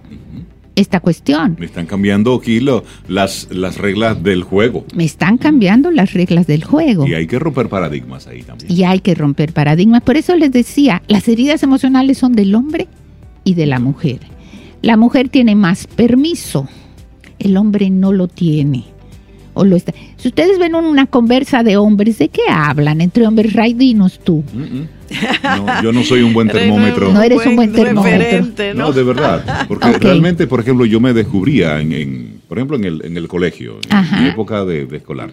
esta 0.76 1.00
cuestión. 1.00 1.56
Me 1.58 1.66
están 1.66 1.84
cambiando 1.84 2.32
aquí 2.34 2.58
lo- 2.60 2.84
las, 3.06 3.48
las 3.50 3.76
reglas 3.76 4.22
del 4.22 4.44
juego. 4.44 4.86
Me 4.94 5.04
están 5.04 5.36
cambiando 5.36 5.90
las 5.90 6.14
reglas 6.14 6.46
del 6.46 6.64
juego. 6.64 7.06
Y 7.06 7.12
hay 7.12 7.26
que 7.26 7.38
romper 7.38 7.68
paradigmas 7.68 8.26
ahí 8.26 8.42
también. 8.42 8.70
Y 8.72 8.84
hay 8.84 9.00
que 9.00 9.14
romper 9.14 9.52
paradigmas. 9.52 10.00
Por 10.02 10.16
eso 10.16 10.34
les 10.36 10.50
decía, 10.52 11.02
las 11.06 11.28
heridas 11.28 11.62
emocionales 11.62 12.16
son 12.16 12.32
del 12.32 12.54
hombre 12.54 12.88
y 13.44 13.54
de 13.54 13.66
la 13.66 13.78
mujer. 13.78 14.20
La 14.80 14.96
mujer 14.96 15.28
tiene 15.28 15.54
más 15.54 15.86
permiso, 15.86 16.66
el 17.38 17.58
hombre 17.58 17.90
no 17.90 18.12
lo 18.12 18.26
tiene. 18.28 18.84
O 19.54 19.64
lo 19.64 19.74
está. 19.76 19.92
Si 20.16 20.28
ustedes 20.28 20.58
ven 20.58 20.74
una 20.74 21.06
conversa 21.06 21.62
de 21.62 21.76
hombres, 21.76 22.18
¿de 22.18 22.28
qué 22.28 22.42
hablan? 22.48 23.00
Entre 23.00 23.26
hombres, 23.26 23.52
Ray, 23.52 23.74
dinos 23.74 24.20
tú. 24.22 24.44
Mm, 24.52 24.60
mm. 24.60 24.88
No, 25.42 25.82
yo 25.82 25.92
no 25.92 26.04
soy 26.04 26.22
un 26.22 26.32
buen 26.32 26.46
termómetro. 26.48 27.12
No 27.12 27.20
eres 27.22 27.44
un 27.44 27.56
buen 27.56 27.72
termómetro. 27.72 28.46
¿no? 28.74 28.86
No, 28.86 28.92
de 28.92 29.02
verdad. 29.02 29.66
Porque 29.66 29.88
realmente, 29.98 30.46
por 30.46 30.60
ejemplo, 30.60 30.86
yo 30.86 31.00
me 31.00 31.12
descubría, 31.12 31.80
en, 31.80 31.92
en- 31.92 32.40
por 32.48 32.58
ejemplo, 32.58 32.76
en 32.76 32.84
el, 32.84 33.04
en 33.04 33.16
el 33.16 33.26
colegio, 33.28 33.78
en 33.90 34.22
mi 34.22 34.28
época 34.30 34.64
de, 34.64 34.86
de 34.86 34.96
escolar. 34.98 35.30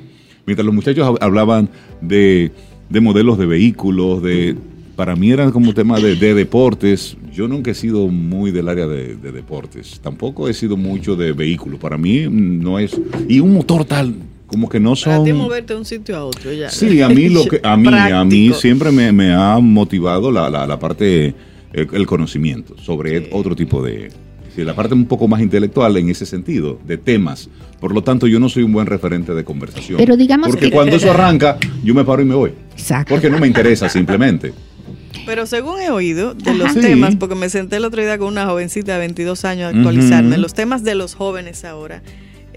Mientras 0.47 0.65
los 0.65 0.73
muchachos 0.73 1.05
hab- 1.07 1.17
hablaban 1.21 1.69
de, 2.01 2.51
de 2.89 3.01
modelos 3.01 3.37
de 3.37 3.45
vehículos, 3.45 4.23
de 4.23 4.55
para 4.97 5.15
mí 5.15 5.31
eran 5.31 5.51
como 5.51 5.73
tema 5.73 5.99
de, 5.99 6.15
de 6.15 6.33
deportes. 6.33 7.15
Yo 7.31 7.47
nunca 7.47 7.71
he 7.71 7.75
sido 7.75 8.07
muy 8.07 8.51
del 8.51 8.67
área 8.67 8.87
de, 8.87 9.15
de 9.15 9.31
deportes. 9.31 9.99
Tampoco 10.01 10.49
he 10.49 10.53
sido 10.55 10.75
mucho 10.75 11.15
de 11.15 11.31
vehículos. 11.33 11.79
Para 11.79 11.97
mí 11.97 12.27
mm, 12.27 12.63
no 12.63 12.79
es... 12.79 12.99
Y 13.29 13.39
un 13.39 13.53
motor 13.53 13.85
tal, 13.85 14.15
como 14.47 14.67
que 14.67 14.79
no 14.79 14.95
Para 14.95 15.23
ti 15.23 15.29
son... 15.29 15.37
moverte 15.37 15.73
de 15.73 15.79
un 15.79 15.85
sitio 15.85 16.17
a 16.17 16.25
otro 16.25 16.51
ya. 16.51 16.69
Sí, 16.71 17.01
a 17.01 17.09
mí 17.09 17.29
lo 17.29 17.45
que 17.45 17.59
a 17.63 17.77
mí 17.77 17.87
a 17.89 18.23
mí 18.25 18.51
siempre 18.53 18.91
me, 18.91 19.11
me 19.11 19.33
ha 19.33 19.59
motivado 19.59 20.31
la, 20.31 20.49
la, 20.49 20.65
la 20.65 20.79
parte 20.79 21.27
el, 21.73 21.87
el 21.93 22.05
conocimiento 22.07 22.75
sobre 22.79 23.29
otro 23.31 23.55
tipo 23.55 23.83
de 23.83 24.09
sí, 24.55 24.63
la 24.63 24.73
parte 24.73 24.95
un 24.95 25.05
poco 25.05 25.27
más 25.27 25.41
intelectual 25.41 25.95
en 25.97 26.09
ese 26.09 26.25
sentido 26.25 26.79
de 26.87 26.97
temas. 26.97 27.49
Por 27.79 27.93
lo 27.93 28.01
tanto, 28.01 28.25
yo 28.25 28.39
no 28.39 28.49
soy 28.49 28.63
un 28.63 28.73
buen 28.73 28.87
referente 28.87 29.35
de 29.35 29.43
conversación. 29.43 29.97
Pero 29.99 30.17
digamos 30.17 30.47
porque 30.47 30.65
que- 30.69 30.71
cuando 30.71 30.95
eso 30.95 31.11
arranca, 31.11 31.59
yo 31.83 31.93
me 31.93 32.03
paro 32.03 32.23
y 32.23 32.25
me 32.25 32.33
voy. 32.33 32.51
Exacto. 32.71 33.13
Porque 33.13 33.29
no 33.29 33.37
me 33.37 33.45
interesa 33.45 33.87
simplemente. 33.89 34.53
Pero 35.27 35.45
según 35.45 35.79
he 35.81 35.91
oído 35.91 36.33
de 36.33 36.49
Ajá. 36.49 36.57
los 36.57 36.73
Sí. 36.73 36.79
temas, 36.81 37.15
porque 37.17 37.35
me 37.35 37.49
senté 37.49 37.75
el 37.75 37.85
otro 37.85 38.01
día 38.01 38.17
con 38.17 38.29
una 38.29 38.47
jovencita 38.47 38.93
de 38.93 38.99
22 38.99 39.45
años 39.45 39.71
a 39.71 39.77
actualizarme, 39.77 40.31
Ujú. 40.31 40.41
los 40.41 40.53
temas 40.55 40.83
de 40.83 40.95
los 40.95 41.13
jóvenes 41.13 41.63
ahora. 41.65 42.01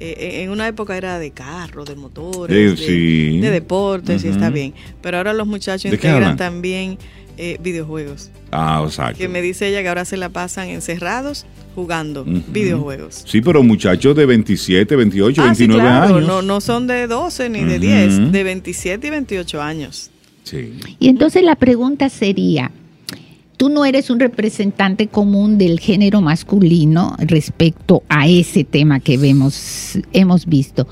eh, 0.02 0.40
en 0.44 0.48
una 0.50 0.66
época 0.66 0.96
era 0.96 1.18
de 1.18 1.30
carro, 1.30 1.84
de 1.84 1.94
motores, 1.94 2.56
Eh, 2.56 2.70
de, 2.70 2.76
sí. 2.78 3.38
de 3.38 3.50
deportes, 3.50 4.24
y 4.24 4.28
Ujú. 4.28 4.34
está 4.36 4.48
bien. 4.48 4.72
Pero 5.02 5.18
ahora 5.18 5.34
los 5.34 5.46
muchachos 5.46 5.90
¿De 5.90 5.96
integran 5.98 6.38
también 6.38 6.96
eh, 7.36 7.58
videojuegos. 7.62 8.30
Ah, 8.50 8.82
exacto. 8.82 9.18
Que 9.18 9.28
me 9.28 9.42
dice 9.42 9.68
ella 9.68 9.82
que 9.82 9.88
ahora 9.88 10.06
se 10.06 10.16
la 10.16 10.30
pasan 10.30 10.68
encerrados 10.70 11.44
jugando 11.74 12.22
Ujú. 12.22 12.40
videojuegos. 12.48 13.24
Sí, 13.26 13.42
pero 13.42 13.62
muchachos 13.62 14.16
de 14.16 14.24
27, 14.24 14.96
28, 14.96 15.42
Ah, 15.42 15.54
sí, 15.54 15.66
29 15.66 15.86
claro, 15.86 16.14
años. 16.16 16.26
no, 16.26 16.40
no 16.40 16.60
son 16.62 16.86
de 16.86 17.06
12 17.06 17.50
ni 17.50 17.60
de 17.64 17.72
Ujú. 17.76 17.80
10, 17.80 18.32
de 18.32 18.42
27 18.42 19.06
y 19.06 19.10
28 19.10 19.60
años. 19.60 20.10
Sí. 20.50 20.72
Y 20.98 21.08
entonces 21.08 21.42
la 21.44 21.54
pregunta 21.56 22.08
sería, 22.08 22.70
tú 23.56 23.68
no 23.68 23.84
eres 23.84 24.10
un 24.10 24.18
representante 24.20 25.06
común 25.06 25.58
del 25.58 25.78
género 25.80 26.20
masculino 26.20 27.14
respecto 27.20 28.02
a 28.08 28.26
ese 28.26 28.64
tema 28.64 29.00
que 29.00 29.16
vemos, 29.18 29.98
hemos 30.12 30.46
visto. 30.46 30.88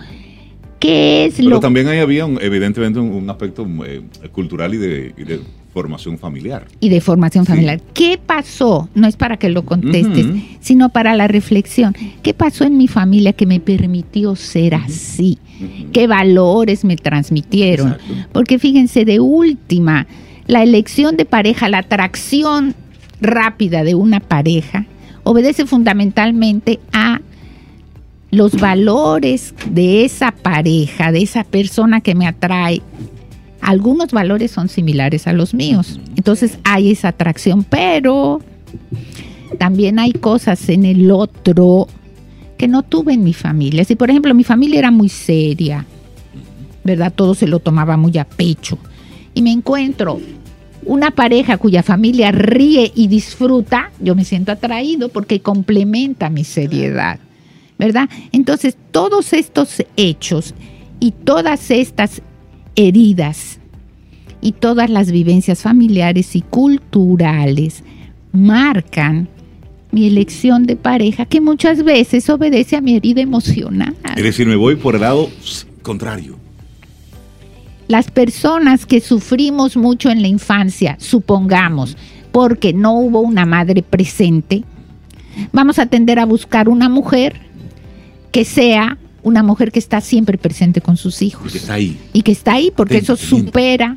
¿Qué 0.79 1.25
es 1.25 1.35
Pero 1.39 1.49
lo 1.51 1.61
también 1.61 1.89
ahí 1.89 1.99
había 1.99 2.25
un- 2.25 2.39
evidentemente 2.41 3.01
un, 3.01 3.11
un 3.11 3.29
aspecto 3.31 3.67
eh, 3.85 4.03
cultural 4.31 4.75
y 4.75 4.77
de, 4.77 5.15
y 5.17 5.25
de 5.25 5.41
formación 5.73 6.19
familiar. 6.19 6.67
y 6.81 6.89
de 6.89 7.01
formación 7.01 7.45
Sí. 7.45 7.53
familiar? 7.53 7.81
¿Qué 7.95 8.19
pasó? 8.25 8.89
No 8.95 9.07
es 9.07 9.17
para 9.17 9.37
que 9.37 9.49
lo 9.49 9.65
contestes, 9.65 10.27
sino 10.61 10.89
para 10.89 11.15
la 11.15 11.29
reflexión. 11.29 11.95
¿Qué 12.23 12.35
pasó 12.35 12.65
en 12.65 12.77
mi 12.77 12.89
familia 12.89 13.33
que 13.33 13.47
me 13.47 13.61
permitió 13.61 14.35
ser 14.35 14.75
así? 14.75 15.39
¿Qué 15.93 16.07
valores 16.07 16.85
me 16.85 16.97
transmitieron? 16.97 17.93
Exacto. 17.93 18.15
Porque 18.33 18.59
fíjense, 18.59 19.05
de 19.05 19.21
última, 19.21 20.07
la 20.47 20.63
elección 20.63 21.17
de 21.17 21.25
pareja, 21.25 21.69
la 21.69 21.79
atracción 21.79 22.75
rápida 23.21 23.85
de 23.85 23.95
una 23.95 24.21
pareja, 24.21 24.87
obedece 25.25 25.67
fundamentalmente 25.67 26.81
a 26.93 27.21
los 28.31 28.53
valores 28.61 29.55
de 29.71 30.05
esa 30.05 30.33
pareja, 30.33 31.13
de 31.13 31.23
esa 31.23 31.45
persona 31.45 32.01
que 32.01 32.15
me 32.15 32.27
atrae. 32.27 32.83
Algunos 33.61 34.13
valores 34.13 34.51
son 34.51 34.69
similares 34.69 35.27
a 35.27 35.33
los 35.33 35.55
míos. 35.55 36.01
Entonces 36.17 36.59
hay 36.65 36.91
esa 36.91 37.09
atracción, 37.09 37.65
pero 37.65 38.41
también 39.59 39.99
hay 39.99 40.13
cosas 40.13 40.69
en 40.69 40.85
el 40.85 41.11
otro 41.11 41.89
que 42.57 42.69
no 42.69 42.83
tuve 42.83 43.15
en 43.15 43.25
mi 43.25 43.33
familia. 43.33 43.85
Si 43.85 43.95
por 43.95 44.11
ejemplo 44.11 44.35
mi 44.35 44.45
familia 44.45 44.79
era 44.79 44.91
muy 44.91 45.09
seria, 45.09 45.87
¿verdad? 46.85 47.13
Todo 47.15 47.35
se 47.35 47.47
lo 47.47 47.59
tomaba 47.59 47.97
muy 47.97 48.17
a 48.19 48.25
pecho. 48.25 48.79
Y 49.35 49.43
me 49.43 49.53
encuentro 49.53 50.21
una 50.85 51.11
pareja 51.11 51.59
cuya 51.59 51.83
familia 51.83 52.33
ríe 52.33 52.93
y 52.95 53.09
disfruta, 53.09 53.91
yo 54.01 54.15
me 54.15 54.25
siento 54.25 54.53
atraído 54.53 55.09
porque 55.11 55.41
complementa 55.41 56.31
mi 56.31 56.45
seriedad, 56.45 57.19
¿verdad? 57.79 58.09
Entonces, 58.33 58.77
todos 58.91 59.33
estos 59.33 59.85
hechos 59.97 60.55
y 60.99 61.13
todas 61.13 61.71
estas 61.71 62.23
heridas 62.79 63.59
y 64.41 64.53
todas 64.53 64.89
las 64.89 65.11
vivencias 65.11 65.63
familiares 65.63 66.37
y 66.37 66.43
culturales 66.43 67.83
marcan 68.33 69.29
mi 69.91 70.07
elección 70.07 70.65
de 70.65 70.77
pareja 70.77 71.27
que 71.27 71.41
muchas 71.41 71.83
veces 71.83 72.31
obedece 72.31 72.77
a 72.77 72.81
mi 72.81 72.95
herida 72.95 73.21
emocional. 73.21 73.97
Es 74.17 74.23
decir, 74.23 74.47
me 74.47 74.55
voy 74.55 74.77
por 74.77 74.95
el 74.95 75.01
lado 75.01 75.29
contrario. 75.83 76.37
las 77.89 78.11
personas 78.11 78.87
que 78.87 79.01
sufrimos 79.01 79.77
mucho 79.77 80.11
en 80.11 80.23
la 80.23 80.29
infancia, 80.29 80.97
supongamos, 81.01 81.97
porque 82.31 82.73
no 82.73 82.93
hubo 82.95 83.21
una 83.21 83.45
madre 83.45 83.83
presente, 83.83 84.63
vamos 85.53 85.81
a 85.81 85.87
tender 85.87 86.21
a 86.21 86.27
buscar 86.27 86.69
una 86.69 86.89
mujer 86.89 87.41
que 88.31 88.45
sea 88.45 88.99
una 89.23 89.43
mujer 89.43 89.73
que 89.73 89.79
está 89.79 90.01
siempre 90.01 90.39
presente 90.39 90.81
con 90.81 90.97
sus 90.97 91.23
hijos 91.23 91.43
Porque 91.43 91.59
está 91.59 91.75
ahí. 91.75 91.99
y 92.13 92.23
que 92.23 92.33
está 92.33 92.55
ahí 92.55 92.73
porque 92.75 92.99
eso 92.99 93.17
supera 93.17 93.97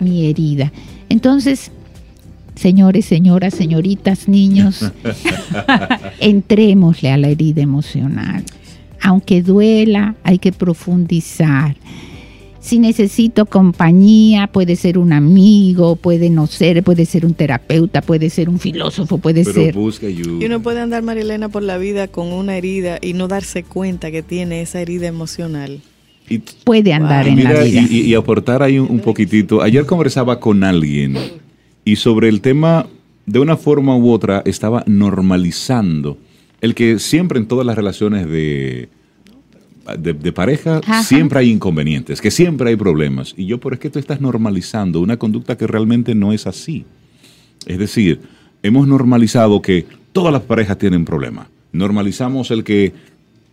mi 0.00 0.26
herida. 0.26 0.72
Entonces, 1.08 1.70
señores, 2.54 3.04
señoras, 3.06 3.54
señoritas, 3.54 4.28
niños, 4.28 4.84
entrémosle 6.20 7.10
a 7.10 7.16
la 7.16 7.28
herida 7.28 7.62
emocional. 7.62 8.44
Aunque 9.00 9.42
duela, 9.42 10.16
hay 10.24 10.38
que 10.38 10.52
profundizar. 10.52 11.76
Si 12.60 12.78
necesito 12.78 13.46
compañía, 13.46 14.48
puede 14.48 14.76
ser 14.76 14.98
un 14.98 15.12
amigo, 15.12 15.96
puede 15.96 16.28
no 16.28 16.46
ser, 16.46 16.82
puede 16.82 17.06
ser 17.06 17.24
un 17.24 17.32
terapeuta, 17.34 18.02
puede 18.02 18.30
ser 18.30 18.48
un 18.48 18.58
filósofo, 18.58 19.18
puede 19.18 19.44
Pero 19.44 19.54
ser... 19.54 19.74
busca 19.74 20.06
ayuda. 20.08 20.42
Y 20.42 20.46
uno 20.46 20.60
puede 20.60 20.80
andar, 20.80 21.02
Marilena, 21.02 21.48
por 21.48 21.62
la 21.62 21.78
vida 21.78 22.08
con 22.08 22.32
una 22.32 22.56
herida 22.56 22.98
y 23.00 23.12
no 23.12 23.28
darse 23.28 23.62
cuenta 23.62 24.10
que 24.10 24.22
tiene 24.22 24.60
esa 24.60 24.80
herida 24.80 25.06
emocional. 25.06 25.80
Y- 26.28 26.40
Puede 26.64 26.92
andar 26.92 27.26
en 27.28 27.42
la 27.42 27.50
mira, 27.50 27.62
vida. 27.64 27.80
Y, 27.88 27.96
y- 27.96 28.00
y 28.10 28.14
aportar 28.14 28.62
ahí 28.62 28.78
un, 28.78 28.90
un 28.90 29.00
poquitito. 29.00 29.62
Ayer 29.62 29.86
conversaba 29.86 30.40
con 30.40 30.62
alguien 30.64 31.16
y 31.84 31.96
sobre 31.96 32.28
el 32.28 32.40
tema, 32.42 32.86
de 33.24 33.38
una 33.38 33.56
forma 33.56 33.96
u 33.96 34.10
otra, 34.10 34.42
estaba 34.44 34.82
normalizando 34.86 36.18
el 36.60 36.74
que 36.74 36.98
siempre 36.98 37.38
en 37.38 37.46
todas 37.46 37.64
las 37.64 37.76
relaciones 37.76 38.28
de, 38.28 38.88
de, 39.96 40.12
de 40.12 40.32
pareja 40.32 40.78
Ajá. 40.78 41.02
siempre 41.02 41.40
hay 41.40 41.50
inconvenientes, 41.50 42.20
que 42.20 42.30
siempre 42.30 42.70
hay 42.70 42.76
problemas. 42.76 43.34
Y 43.36 43.46
yo, 43.46 43.58
pero 43.58 43.74
es 43.74 43.80
que 43.80 43.90
tú 43.90 43.98
estás 43.98 44.20
normalizando 44.20 45.00
una 45.00 45.16
conducta 45.16 45.56
que 45.56 45.66
realmente 45.66 46.14
no 46.14 46.32
es 46.32 46.46
así. 46.46 46.84
Es 47.66 47.78
decir, 47.78 48.20
hemos 48.62 48.86
normalizado 48.86 49.62
que 49.62 49.86
todas 50.12 50.32
las 50.32 50.42
parejas 50.42 50.78
tienen 50.78 51.04
problemas. 51.04 51.48
Normalizamos 51.72 52.50
el 52.50 52.64
que... 52.64 52.92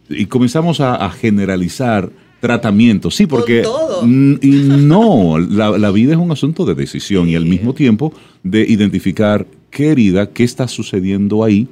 Y 0.09 0.25
comenzamos 0.27 0.81
a, 0.81 0.95
a 0.95 1.09
generalizar 1.09 2.09
tratamientos. 2.39 3.15
Sí, 3.15 3.25
porque... 3.25 3.61
todo. 3.61 4.05
Y 4.05 4.69
no, 4.69 5.39
la, 5.39 5.77
la 5.77 5.91
vida 5.91 6.13
es 6.13 6.19
un 6.19 6.31
asunto 6.31 6.65
de 6.65 6.75
decisión 6.75 7.29
y 7.29 7.35
al 7.35 7.45
mismo 7.45 7.73
tiempo 7.73 8.13
de 8.43 8.61
identificar 8.67 9.47
qué 9.69 9.87
herida, 9.91 10.29
qué 10.29 10.43
está 10.43 10.67
sucediendo 10.67 11.43
ahí, 11.43 11.67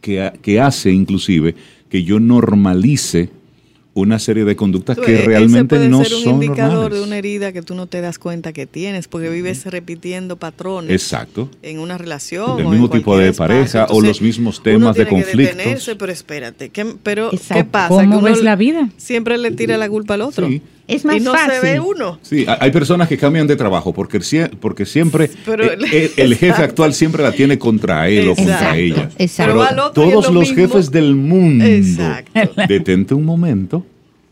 que 0.00 0.60
hace 0.60 0.92
inclusive 0.92 1.54
que 1.88 2.02
yo 2.02 2.20
normalice 2.20 3.30
una 3.94 4.18
serie 4.18 4.44
de 4.44 4.56
conductas 4.56 4.98
que 4.98 5.14
ese 5.14 5.24
realmente 5.26 5.76
puede 5.76 5.88
no 5.88 6.02
ser 6.04 6.14
un 6.16 6.22
son 6.24 6.32
indicador 6.42 6.72
normales. 6.74 6.98
de 6.98 7.06
una 7.06 7.16
herida 7.18 7.52
que 7.52 7.62
tú 7.62 7.74
no 7.76 7.86
te 7.86 8.00
das 8.00 8.18
cuenta 8.18 8.52
que 8.52 8.66
tienes, 8.66 9.06
porque 9.08 9.28
vives 9.30 9.64
repitiendo 9.66 10.36
patrones 10.36 10.90
Exacto. 10.90 11.48
en 11.62 11.78
una 11.78 11.96
relación. 11.96 12.56
Del 12.56 12.66
o 12.66 12.70
mismo 12.70 12.86
en 12.86 12.92
tipo 12.92 13.16
de 13.16 13.28
espacio. 13.28 13.54
pareja 13.56 13.86
o 13.90 14.00
los 14.00 14.20
mismos 14.20 14.62
temas 14.62 14.96
de 14.96 15.04
tiene 15.06 15.20
que 15.20 15.24
conflictos. 15.26 15.56
detenerse, 15.56 15.96
pero 15.96 16.12
espérate, 16.12 16.70
¿qué, 16.70 16.86
pero 17.02 17.30
¿qué 17.30 17.36
Exacto. 17.36 17.70
pasa? 17.70 17.88
¿Cómo 17.88 18.00
Que 18.10 18.16
uno 18.16 18.22
ves 18.26 18.42
la 18.42 18.56
vida? 18.56 18.88
Siempre 18.96 19.38
le 19.38 19.52
tira 19.52 19.78
la 19.78 19.88
culpa 19.88 20.14
al 20.14 20.22
otro. 20.22 20.48
Sí. 20.48 20.60
Es 20.86 21.04
más 21.04 21.16
y 21.16 21.20
no 21.20 21.32
fácil. 21.32 21.52
se 21.52 21.60
ve 21.60 21.80
uno. 21.80 22.18
Sí, 22.22 22.44
ha- 22.46 22.58
hay 22.60 22.70
personas 22.70 23.08
que 23.08 23.16
cambian 23.16 23.46
de 23.46 23.56
trabajo 23.56 23.92
porque, 23.94 24.20
porque 24.60 24.84
siempre 24.84 25.30
Pero- 25.46 25.64
eh, 25.64 25.78
eh, 25.92 26.12
el 26.18 26.36
jefe 26.36 26.62
actual 26.62 26.92
siempre 26.92 27.22
la 27.22 27.32
tiene 27.32 27.58
contra 27.58 28.06
él 28.08 28.28
o 28.28 28.34
contra 28.36 28.76
ella. 28.76 29.08
exacto. 29.18 29.64
Pero 29.68 29.90
todos 29.92 30.26
lo 30.28 30.32
los 30.40 30.50
mismo. 30.50 30.56
jefes 30.56 30.90
del 30.90 31.14
mundo, 31.14 31.64
Exacto. 31.64 32.50
detente 32.68 33.14
un 33.14 33.24
momento 33.24 33.84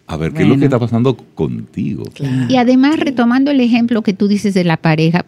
a 0.06 0.16
ver 0.18 0.32
qué 0.32 0.42
es 0.42 0.48
lo 0.48 0.58
que 0.58 0.64
está 0.64 0.78
pasando 0.78 1.16
contigo. 1.16 2.04
Y 2.50 2.56
además, 2.56 2.98
retomando 3.00 3.50
el 3.50 3.60
ejemplo 3.60 4.02
que 4.02 4.12
tú 4.12 4.28
dices 4.28 4.52
de 4.52 4.64
la 4.64 4.76
pareja, 4.76 5.24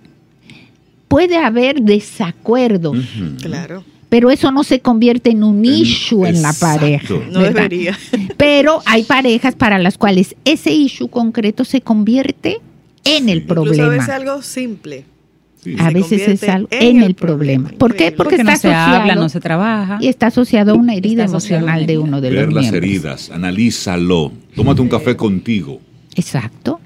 puede 1.08 1.38
haber 1.38 1.80
desacuerdos, 1.80 2.98
Ujú. 2.98 3.36
Claro. 3.40 3.82
Pero 4.08 4.30
eso 4.30 4.52
no 4.52 4.62
se 4.64 4.80
convierte 4.80 5.30
en 5.30 5.42
un 5.44 5.64
issue 5.64 6.26
en 6.26 6.40
la 6.42 6.52
pareja. 6.52 7.14
No 7.30 7.40
¿verdad? 7.40 7.54
debería. 7.54 7.98
Pero 8.36 8.80
hay 8.86 9.02
parejas 9.04 9.54
para 9.56 9.78
las 9.78 9.98
cuales 9.98 10.36
ese 10.44 10.70
issue 10.72 11.08
concreto 11.08 11.64
se 11.64 11.80
convierte 11.80 12.58
en 13.04 13.28
el 13.28 13.38
Incluso 13.38 13.60
a 13.60 13.64
problema. 13.64 13.88
veces 13.88 14.08
algo 14.10 14.42
simple. 14.42 15.04
Sí. 15.62 15.74
A 15.78 15.88
se 15.88 15.94
veces 15.94 16.28
es 16.28 16.48
algo 16.48 16.68
en 16.70 16.82
en 16.82 16.96
el 16.98 17.04
el 17.04 17.14
problema. 17.14 17.68
problema. 17.68 17.78
¿Por 17.78 17.94
qué? 17.96 18.12
Porque, 18.12 18.36
Porque 18.36 18.44
no 18.44 18.50
está 18.52 18.68
se 18.68 18.74
asociado 18.74 19.00
habla, 19.02 19.14
no 19.14 19.28
se 19.30 19.40
trabaja. 19.40 19.98
y 20.00 20.08
está 20.08 20.26
asociado 20.26 20.72
a 20.72 20.74
una 20.74 20.94
herida 20.94 21.22
una 21.22 21.30
emocional 21.32 21.86
de 21.86 21.98
uno 21.98 22.20
de 22.20 22.30
Ver 22.30 22.44
los 22.46 22.54
las 22.54 22.62
miembros. 22.70 22.84
heridas, 22.84 23.30
analízalo, 23.30 24.30
tómate 24.54 24.82
un 24.82 24.88
café 24.88 25.16
contigo. 25.16 25.80
Exacto. 26.14 26.80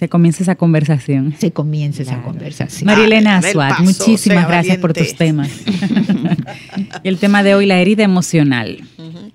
Se 0.00 0.08
comienza 0.08 0.42
esa 0.42 0.54
conversación. 0.56 1.34
se 1.38 1.52
comienza 1.52 2.02
esa 2.02 2.22
conversación. 2.22 2.86
Marilena 2.86 3.34
Ah, 3.36 3.38
Azuad, 3.38 3.68
paso, 3.68 3.82
muchísimas 3.84 4.48
gracias 4.48 4.78
por 4.78 4.94
tus 4.94 5.14
temas. 5.14 5.50
y 7.04 7.08
el 7.08 7.18
tema 7.18 7.42
de 7.42 7.54
hoy, 7.54 7.66
la 7.66 7.78
herida 7.78 8.02
emocional. 8.02 8.78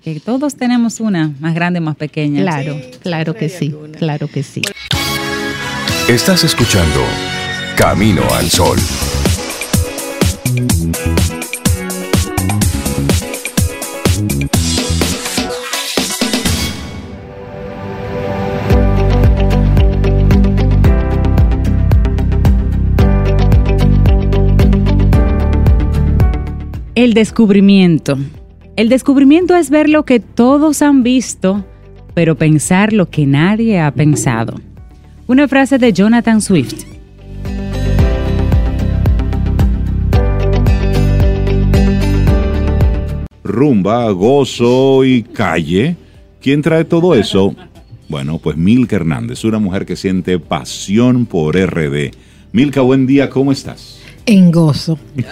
Que 0.02 0.18
todos 0.20 0.56
tenemos 0.56 0.98
una, 1.00 1.32
más 1.40 1.54
grande, 1.54 1.80
más 1.80 1.94
pequeña. 1.96 2.42
Claro, 2.42 2.74
Sí, 2.74 2.90
claro 3.00 3.34
que 3.34 3.48
sí, 3.48 3.66
alguna. 3.68 3.96
claro 3.98 4.26
que 4.28 4.42
sí. 4.42 4.62
Estás 6.08 6.42
escuchando 6.44 7.00
Camino 7.76 8.22
al 8.34 8.50
Sol. 8.50 8.78
El 26.96 27.12
descubrimiento. 27.12 28.16
El 28.74 28.88
descubrimiento 28.88 29.54
es 29.54 29.68
ver 29.68 29.90
lo 29.90 30.06
que 30.06 30.18
todos 30.18 30.80
han 30.80 31.02
visto, 31.02 31.62
pero 32.14 32.36
pensar 32.36 32.94
lo 32.94 33.10
que 33.10 33.26
nadie 33.26 33.78
ha 33.78 33.90
pensado. 33.90 34.54
Una 35.26 35.46
frase 35.46 35.76
de 35.76 35.92
Jonathan 35.92 36.40
Swift. 36.40 36.86
rumba, 43.44 44.10
gozo 44.12 45.04
y 45.04 45.22
calle. 45.22 45.96
¿Quién 46.40 46.62
trae 46.62 46.86
todo 46.86 47.14
eso? 47.14 47.54
Bueno, 48.08 48.38
pues 48.38 48.56
Milka 48.56 48.96
Hernández, 48.96 49.44
una 49.44 49.58
mujer 49.58 49.84
que 49.84 49.96
siente 49.96 50.38
pasión 50.38 51.26
por 51.26 51.56
RD. 51.56 52.12
Milka, 52.52 52.80
buen 52.80 53.06
día, 53.06 53.28
¿cómo 53.28 53.52
estás? 53.52 54.05
En 54.28 54.50
gozo. 54.50 54.98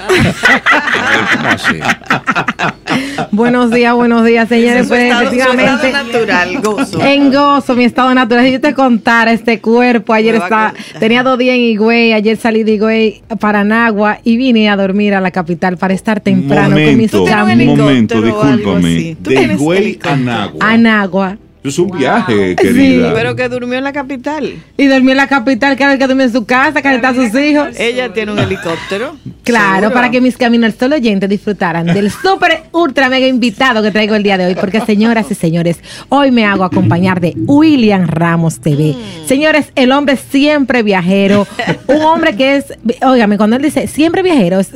Buenos 3.33 3.71
días, 3.73 3.93
buenos 3.95 4.25
días, 4.25 4.49
señores. 4.49 4.87
Pues 4.87 5.03
estado- 5.03 5.21
su 5.23 5.27
efectivamente, 5.35 5.87
estado 5.89 6.05
natural, 6.05 6.61
gozo. 6.63 7.03
en 7.05 7.33
gozo, 7.33 7.75
mi 7.75 7.85
estado 7.85 8.15
natural. 8.15 8.45
Si 8.45 8.53
yo 8.53 8.61
te 8.61 8.73
contara 8.75 9.33
este 9.33 9.61
cuerpo, 9.61 10.13
ayer 10.13 10.39
contar. 10.39 10.75
tenía 11.01 11.23
dos 11.25 11.37
días 11.39 11.57
en 11.57 11.63
Higüey, 11.63 12.13
ayer 12.13 12.37
salí 12.37 12.63
de 12.63 12.75
Higüey 12.75 13.23
para 13.41 13.65
Nagua 13.65 14.19
y 14.23 14.37
vine 14.37 14.69
a 14.71 14.77
dormir 14.77 15.15
a 15.15 15.21
la 15.21 15.31
capital 15.33 15.77
para 15.77 15.93
estar 15.95 16.21
temprano 16.21 16.77
con 16.77 16.97
mis 16.97 17.13
momento, 17.13 17.19
Tú 17.19 17.25
tienes 17.25 17.69
un 17.69 17.79
momento, 17.79 18.21
discúlpame. 18.23 19.17
De 19.21 19.55
Higüey 19.55 19.99
a. 20.05 20.17
Nagua. 20.17 20.59
a 20.71 20.77
Nagua. 20.77 21.39
Es 21.65 21.79
un 21.79 21.91
viaje, 21.91 22.51
Sí. 22.51 22.57
querida. 22.57 23.15
Pero 23.15 23.35
que 23.35 23.49
durmió 23.49 23.79
en 23.79 23.85
la 23.85 23.93
capital. 23.95 24.55
Y 24.77 24.87
dormí 24.87 25.13
en 25.13 25.17
la 25.17 25.27
capital, 25.27 25.77
cada 25.79 25.93
vez 25.93 25.99
que 25.99 26.07
dormí 26.07 26.23
en 26.25 26.33
su 26.33 26.45
casa, 26.45 26.83
calentar 26.83 27.13
a 27.13 27.15
sus 27.15 27.35
hijos. 27.41 27.69
Ella 27.79 28.13
tiene 28.13 28.33
un 28.33 28.39
helicóptero. 28.39 29.17
Claro, 29.45 29.75
Seguro. 29.77 29.95
para 29.95 30.11
que 30.11 30.21
mis 30.21 30.37
caminos 30.37 30.75
solo 30.79 30.97
oyentes 30.97 31.27
disfrutaran 31.29 31.87
del 31.87 32.11
súper 32.11 32.65
ultra 32.73 33.09
mega 33.09 33.27
invitado 33.27 33.83
que 33.83 33.91
traigo 33.91 34.15
el 34.15 34.23
día 34.23 34.37
de 34.37 34.45
hoy. 34.45 34.55
Porque, 34.57 34.83
señoras 34.83 35.31
y 35.31 35.35
señores, 35.35 35.79
hoy 36.11 36.31
me 36.31 36.45
hago 36.45 36.65
acompañar 36.65 37.21
de 37.21 37.33
William 37.47 38.07
Ramos 38.09 38.61
TV. 38.61 38.93
Mm. 38.95 39.27
Señores, 39.27 39.73
el 39.75 39.91
hombre 39.93 40.17
siempre 40.19 40.83
viajero. 40.83 41.47
Un 41.87 42.03
hombre 42.03 42.37
que 42.37 42.57
es, 42.57 42.67
óigame, 43.03 43.39
cuando 43.39 43.57
él 43.57 43.63
dice 43.63 43.87
siempre 43.87 44.23
viajero, 44.23 44.61
es, 44.61 44.71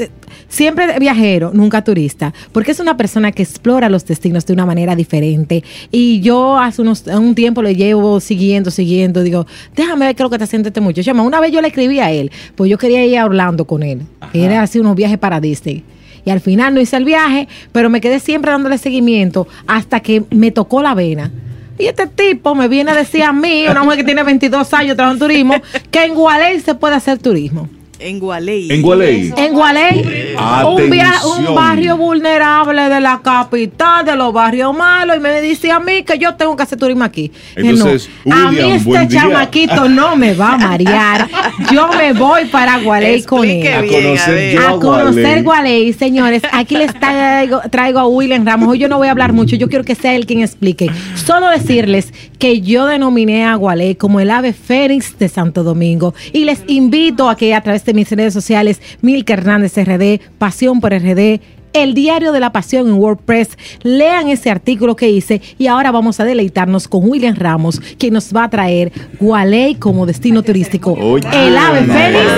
siempre 0.48 0.98
viajero, 0.98 1.50
nunca 1.52 1.82
turista. 1.82 2.32
Porque 2.52 2.72
es 2.72 2.80
una 2.80 2.96
persona 2.96 3.32
que 3.32 3.42
explora 3.42 3.88
los 3.88 4.04
destinos 4.06 4.46
de 4.46 4.52
una 4.52 4.66
manera 4.66 4.94
diferente. 4.94 5.64
Y 5.90 6.20
yo 6.20 6.58
hace 6.58 6.82
unos, 6.82 7.06
un 7.06 7.34
tiempo 7.34 7.62
lo 7.62 7.70
llevo 7.70 8.20
siguiendo, 8.20 8.70
siguiendo. 8.70 9.22
Digo, 9.22 9.46
déjame 9.74 10.06
ver 10.06 10.14
qué 10.14 10.22
es 10.22 10.24
lo 10.24 10.30
que 10.30 10.36
está 10.36 10.44
haciendo 10.44 10.68
este 10.68 10.80
muchacho. 10.80 11.12
Una 11.12 11.40
vez 11.40 11.52
yo 11.52 11.60
le 11.60 11.68
escribí 11.68 12.00
a 12.00 12.10
él, 12.10 12.30
pues 12.54 12.70
yo 12.70 12.78
quería 12.78 13.04
ir 13.04 13.18
a 13.18 13.24
Orlando 13.24 13.64
con 13.64 13.82
él. 13.82 14.02
Era 14.32 14.62
así 14.62 14.78
unos 14.78 14.96
viajes 14.96 15.18
para 15.18 15.40
Disney. 15.40 15.84
Y 16.24 16.30
al 16.30 16.40
final 16.40 16.74
no 16.74 16.80
hice 16.80 16.96
el 16.96 17.04
viaje, 17.04 17.48
pero 17.72 17.88
me 17.88 18.00
quedé 18.00 18.20
siempre 18.20 18.50
dándole 18.50 18.78
seguimiento 18.78 19.48
hasta 19.66 20.00
que 20.00 20.24
me 20.30 20.50
tocó 20.50 20.82
la 20.82 20.94
vena. 20.94 21.30
Y 21.78 21.86
este 21.86 22.06
tipo 22.06 22.54
me 22.54 22.66
viene 22.68 22.90
a 22.90 22.94
decir 22.94 23.22
a 23.22 23.32
mí, 23.32 23.66
una 23.68 23.84
mujer 23.84 23.98
que 23.98 24.04
tiene 24.04 24.22
22 24.24 24.74
años 24.74 24.96
trabajando 24.96 25.24
en 25.24 25.30
turismo, 25.30 25.54
que 25.90 26.04
en 26.04 26.14
Gualey 26.14 26.60
se 26.60 26.74
puede 26.74 26.96
hacer 26.96 27.18
turismo. 27.18 27.68
En 28.00 28.20
Gualey. 28.20 28.70
En 28.70 28.80
Gualey. 28.82 29.32
En 29.36 29.52
Gualey, 29.54 30.34
un, 30.66 30.90
via- 30.90 31.14
un 31.26 31.32
Atención. 31.32 31.54
barrio 31.54 31.96
vulnerable 31.96 32.88
de 32.88 33.00
la 33.00 33.20
capital, 33.22 34.04
de 34.04 34.14
los 34.14 34.32
barrios 34.32 34.76
malos, 34.76 35.16
y 35.16 35.20
me 35.20 35.40
dice 35.40 35.72
a 35.72 35.80
mí 35.80 36.04
que 36.04 36.16
yo 36.16 36.34
tengo 36.36 36.54
que 36.56 36.62
hacer 36.62 36.78
turismo 36.78 37.02
aquí. 37.04 37.32
Entonces, 37.56 38.08
no, 38.24 38.36
a 38.36 38.52
mí 38.52 38.58
este 38.60 38.88
día. 39.06 39.08
chamaquito 39.08 39.88
no 39.88 40.14
me 40.16 40.34
va 40.34 40.52
a 40.52 40.58
marear. 40.58 41.28
Yo 41.72 41.88
me 41.88 42.12
voy 42.12 42.44
para 42.46 42.78
Gualey 42.78 43.22
con 43.24 43.44
él. 43.48 43.66
A 43.66 43.80
conocer 43.86 44.58
A 44.58 44.70
conocer 44.74 45.42
Gualey. 45.42 45.42
Gualey, 45.42 45.92
señores. 45.92 46.42
Aquí 46.52 46.76
les 46.76 46.92
traigo, 46.94 47.60
traigo 47.70 47.98
a 47.98 48.06
William 48.06 48.46
Ramos. 48.46 48.68
Hoy 48.68 48.78
yo 48.78 48.88
no 48.88 48.98
voy 48.98 49.08
a 49.08 49.10
hablar 49.10 49.32
mucho, 49.32 49.56
yo 49.56 49.68
quiero 49.68 49.82
que 49.84 49.94
sea 49.96 50.14
él 50.14 50.24
quien 50.26 50.42
explique. 50.42 50.88
Solo 51.16 51.48
decirles 51.48 52.12
que 52.38 52.60
yo 52.60 52.86
denominé 52.86 53.44
a 53.44 53.56
Gualey 53.56 53.96
como 53.96 54.20
el 54.20 54.30
ave 54.30 54.52
fénix 54.52 55.18
de 55.18 55.28
Santo 55.28 55.64
Domingo. 55.64 56.14
Y 56.32 56.44
les 56.44 56.62
invito 56.68 57.28
a 57.28 57.36
que 57.36 57.54
a 57.54 57.60
través 57.60 57.84
de 57.88 57.94
mis 57.94 58.10
redes 58.10 58.34
sociales, 58.34 58.80
Milka 59.00 59.32
Hernández 59.32 59.72
RD, 59.76 60.20
Pasión 60.38 60.80
por 60.80 60.92
RD, 60.92 61.40
el 61.82 61.94
diario 61.94 62.32
de 62.32 62.40
la 62.40 62.52
pasión 62.52 62.88
en 62.88 62.94
WordPress. 62.94 63.50
Lean 63.82 64.28
ese 64.28 64.50
artículo 64.50 64.96
que 64.96 65.08
hice 65.08 65.40
y 65.58 65.66
ahora 65.66 65.90
vamos 65.90 66.20
a 66.20 66.24
deleitarnos 66.24 66.88
con 66.88 67.08
William 67.08 67.34
Ramos, 67.36 67.80
quien 67.98 68.14
nos 68.14 68.34
va 68.34 68.44
a 68.44 68.50
traer 68.50 68.92
Gualey 69.20 69.76
como 69.76 70.06
destino 70.06 70.42
turístico. 70.42 70.92
Oye, 70.92 71.26
el 71.32 71.56
ave 71.56 71.80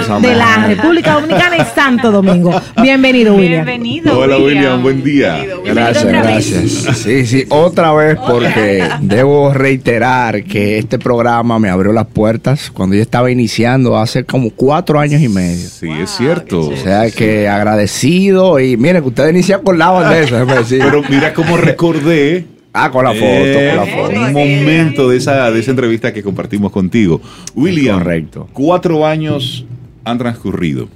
esa 0.01 0.21
de 0.21 0.35
la. 0.35 0.67
República 0.67 1.15
Dominicana 1.15 1.57
y 1.57 1.65
Santo 1.75 2.11
Domingo. 2.11 2.53
Bienvenido, 2.83 3.35
William. 3.35 3.65
Bienvenido. 3.65 4.19
Hola 4.19 4.39
William, 4.39 4.83
buen 4.83 5.03
día. 5.03 5.45
Gracias, 5.65 6.05
gracias. 6.05 6.99
Sí, 6.99 7.27
sí, 7.27 7.45
otra 7.49 7.93
vez 7.93 8.19
porque 8.19 8.87
debo 9.01 9.53
reiterar 9.53 10.45
que 10.45 10.79
este 10.79 10.99
programa 10.99 11.59
me 11.59 11.69
abrió 11.69 11.93
las 11.93 12.07
puertas 12.07 12.71
cuando 12.71 12.97
yo 12.97 13.03
estaba 13.03 13.31
iniciando 13.31 13.97
hace 13.97 14.25
como 14.25 14.51
cuatro 14.51 14.99
años 14.99 15.23
y 15.23 15.29
medio. 15.29 15.69
Sí, 15.69 15.89
es 15.91 16.11
cierto. 16.11 16.61
O 16.61 16.77
sea 16.77 17.11
que 17.11 17.49
agradecido 17.49 18.61
y 18.61 18.77
miren 18.77 19.03
que 19.03 19.09
ustedes 19.09 19.30
iniciaron 19.31 19.65
con 19.65 19.79
la 19.79 20.11
déjeme 20.11 20.55
decir. 20.55 20.81
Pero 20.83 21.03
mira 21.09 21.33
cómo 21.35 21.57
recordé 21.57 22.47
Ah, 22.73 22.89
con 22.91 23.03
la 23.05 23.11
foto, 23.11 23.25
Eh, 23.25 23.73
con 23.77 23.77
la 23.77 23.97
foto. 23.97 24.21
Un 24.27 24.33
momento 24.33 25.09
de 25.09 25.17
esa, 25.17 25.51
de 25.51 25.59
esa 25.59 25.73
entrevista 25.73 26.13
que 26.13 26.23
compartimos 26.23 26.71
contigo. 26.71 27.21
William, 27.55 27.99
Correcto. 27.99 28.49
cuatro 28.53 29.05
años 29.07 29.65
han 30.05 30.19
transcurrido. 30.19 30.89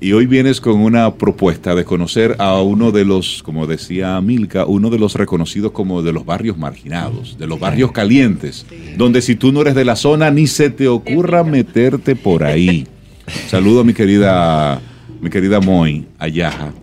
Y 0.00 0.12
hoy 0.12 0.26
vienes 0.26 0.60
con 0.60 0.80
una 0.80 1.14
propuesta 1.14 1.74
de 1.74 1.84
conocer 1.84 2.36
a 2.38 2.60
uno 2.60 2.90
de 2.92 3.06
los, 3.06 3.42
como 3.42 3.66
decía 3.66 4.20
Milka, 4.20 4.66
uno 4.66 4.90
de 4.90 4.98
los 4.98 5.14
reconocidos 5.14 5.72
como 5.72 6.02
de 6.02 6.12
los 6.12 6.26
barrios 6.26 6.58
marginados, 6.58 7.38
de 7.38 7.46
los 7.46 7.58
barrios 7.58 7.90
calientes, 7.92 8.66
donde 8.98 9.22
si 9.22 9.36
tú 9.36 9.50
no 9.50 9.62
eres 9.62 9.74
de 9.74 9.84
la 9.86 9.96
zona 9.96 10.30
ni 10.30 10.46
se 10.46 10.68
te 10.68 10.88
ocurra 10.88 11.42
meterte 11.42 12.16
por 12.16 12.44
ahí. 12.44 12.86
Saludo 13.48 13.80
a 13.80 13.84
mi 13.84 13.94
querida, 13.94 14.78
mi 15.22 15.30
querida 15.30 15.60
Moy 15.60 16.04
Ayaja, 16.18 16.74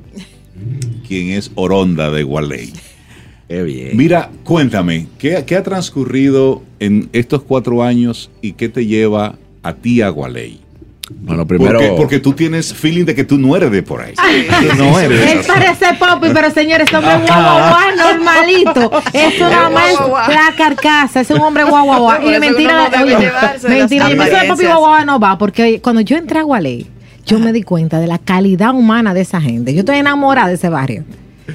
quien 1.08 1.32
es 1.32 1.52
Oronda 1.56 2.12
de 2.12 2.24
Gualey. 2.24 2.74
Qué 3.48 3.64
bien. 3.64 3.98
Mira, 3.98 4.30
cuéntame, 4.44 5.08
¿qué, 5.20 5.44
qué 5.46 5.58
ha 5.58 5.64
transcurrido 5.64 6.64
en 6.80 7.10
estos 7.12 7.44
cuatro 7.44 7.84
años 7.84 8.32
y 8.42 8.54
qué 8.54 8.70
te 8.70 8.86
lleva 8.86 9.36
a 9.62 9.74
ti 9.74 10.02
a 10.02 10.10
Gualey? 10.10 10.62
Bueno, 11.20 11.46
primero. 11.46 11.80
Porque, 11.80 11.94
porque 11.98 12.20
tú 12.20 12.34
tienes 12.34 12.74
feeling 12.74 13.06
de 13.06 13.14
que 13.16 13.24
tú 13.24 13.38
no 13.38 13.56
eres 13.56 13.72
de 13.72 13.84
por 13.84 14.02
ahí. 14.02 14.14
Tú 14.16 14.78
no 14.78 15.00
eres 15.00 15.20
de 15.20 15.32
Él 15.34 15.42
parece 15.46 15.86
popi, 16.00 16.30
pero 16.34 16.52
señores, 16.52 16.86
este 16.86 16.98
hombre 16.98 17.28
guau 17.28 17.96
normalito. 17.98 18.92
Eso 19.14 19.50
nada 19.50 19.70
más 19.70 19.92
es 19.92 20.36
la 20.36 20.54
carcasa, 20.58 21.22
es 21.22 21.30
un 21.30 21.42
hombre 21.42 21.64
guau 21.64 22.10
Y 22.24 22.40
mentira, 22.40 22.90
no 22.90 23.06
las 23.06 23.64
mentira, 23.64 24.10
yo 24.10 24.18
que 24.18 24.48
popi 24.48 24.66
guau 24.66 25.06
no 25.06 25.20
va, 25.20 25.38
porque 25.38 25.82
cuando 25.82 26.02
yo 26.02 26.18
entré 26.18 26.40
a 26.40 26.44
Gualey, 26.44 26.88
yo 27.32 27.40
me 27.40 27.54
di 27.54 27.64
cuenta 27.64 28.00
de 28.00 28.08
la 28.08 28.18
calidad 28.18 28.74
humana 28.74 29.14
de 29.14 29.22
esa 29.22 29.40
gente. 29.42 29.74
Yo 29.74 29.80
estoy 29.80 29.98
enamorada 29.98 30.50
de 30.50 30.56
ese 30.56 30.70
barrio. 30.70 31.04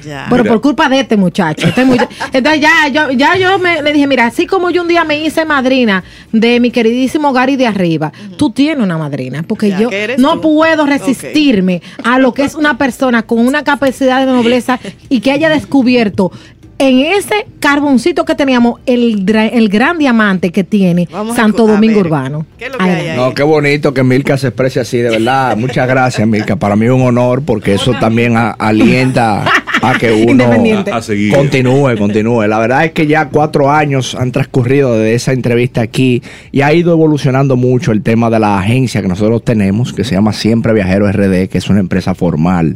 Ya. 0.05 0.27
Pero 0.29 0.43
Mira. 0.43 0.53
por 0.53 0.61
culpa 0.61 0.89
de 0.89 0.99
este 0.99 1.17
muchacho. 1.17 1.67
este 1.67 1.81
Entonces 1.81 2.61
ya 2.61 2.87
yo, 2.91 3.09
ya 3.11 3.35
yo 3.37 3.57
me, 3.57 3.81
le 3.81 3.93
dije, 3.93 4.05
mira, 4.05 4.27
así 4.27 4.45
como 4.45 4.69
yo 4.69 4.81
un 4.83 4.87
día 4.87 5.03
me 5.03 5.19
hice 5.23 5.45
madrina 5.45 6.03
de 6.31 6.59
mi 6.59 6.71
queridísimo 6.71 7.31
Gary 7.33 7.55
de 7.55 7.67
arriba, 7.67 8.11
tú 8.37 8.51
tienes 8.51 8.83
una 8.83 8.97
madrina, 8.97 9.43
porque 9.43 9.69
Ya, 9.69 9.79
yo 9.79 9.89
¿qué 9.89 10.03
eres 10.03 10.19
no 10.19 10.33
tú? 10.39 10.41
puedo 10.53 10.85
resistirme 10.85 11.81
a 12.03 12.19
lo 12.19 12.33
que 12.33 12.43
es 12.43 12.53
una 12.53 12.77
persona 12.77 13.23
con 13.23 13.39
una 13.39 13.63
capacidad 13.63 14.19
de 14.25 14.31
nobleza 14.31 14.79
y 15.09 15.21
que 15.21 15.31
haya 15.31 15.49
descubierto 15.49 16.31
en 16.79 16.99
ese 16.99 17.47
carboncito 17.59 18.23
que 18.25 18.35
teníamos 18.35 18.79
el, 18.85 19.25
dra- 19.25 19.49
el 19.51 19.67
gran 19.69 19.97
diamante 19.97 20.51
que 20.51 20.63
tiene 20.63 21.07
Vamos 21.11 21.35
Santo 21.35 21.65
Domingo 21.65 21.97
ver, 21.97 22.05
Urbano. 22.05 22.45
¿qué 22.59 22.65
es 22.67 22.71
lo 22.71 22.77
que 22.77 22.83
Ay, 22.83 22.89
hay 22.91 23.07
ahí? 23.09 23.17
No, 23.17 23.33
qué 23.33 23.43
bonito 23.43 23.93
que 23.93 24.03
Milka 24.03 24.37
se 24.37 24.47
exprese 24.49 24.79
así, 24.79 24.97
de 24.99 25.09
verdad. 25.09 25.57
Muchas 25.57 25.87
gracias, 25.87 26.27
Milka. 26.27 26.55
Para 26.55 26.75
mí 26.75 26.85
es 26.85 26.91
un 26.91 27.01
honor 27.01 27.41
porque 27.43 27.73
eso 27.73 27.93
también 27.99 28.37
a- 28.37 28.51
alienta 28.51 29.43
a 29.81 29.97
que 29.97 30.11
uno 30.11 30.31
Independiente. 30.43 30.91
A, 30.91 30.97
a 30.97 31.01
seguir. 31.01 31.33
continúe, 31.33 31.97
continúe. 31.97 32.47
La 32.47 32.59
verdad 32.59 32.85
es 32.85 32.91
que 32.91 33.07
ya 33.07 33.29
cuatro 33.29 33.71
años 33.71 34.15
han 34.15 34.31
transcurrido 34.31 34.97
de 34.97 35.13
esa 35.15 35.33
entrevista 35.33 35.81
aquí 35.81 36.21
y 36.51 36.61
ha 36.61 36.73
ido 36.73 36.91
evolucionando 36.91 37.55
mucho 37.55 37.91
el 37.91 38.01
tema 38.03 38.29
de 38.29 38.39
la 38.39 38.59
agencia 38.59 39.01
que 39.01 39.07
nosotros 39.07 39.43
tenemos, 39.43 39.93
que 39.93 40.03
se 40.03 40.13
llama 40.15 40.33
Siempre 40.33 40.73
Viajero 40.73 41.11
RD, 41.11 41.47
que 41.49 41.57
es 41.57 41.69
una 41.69 41.79
empresa 41.79 42.13
formal. 42.15 42.75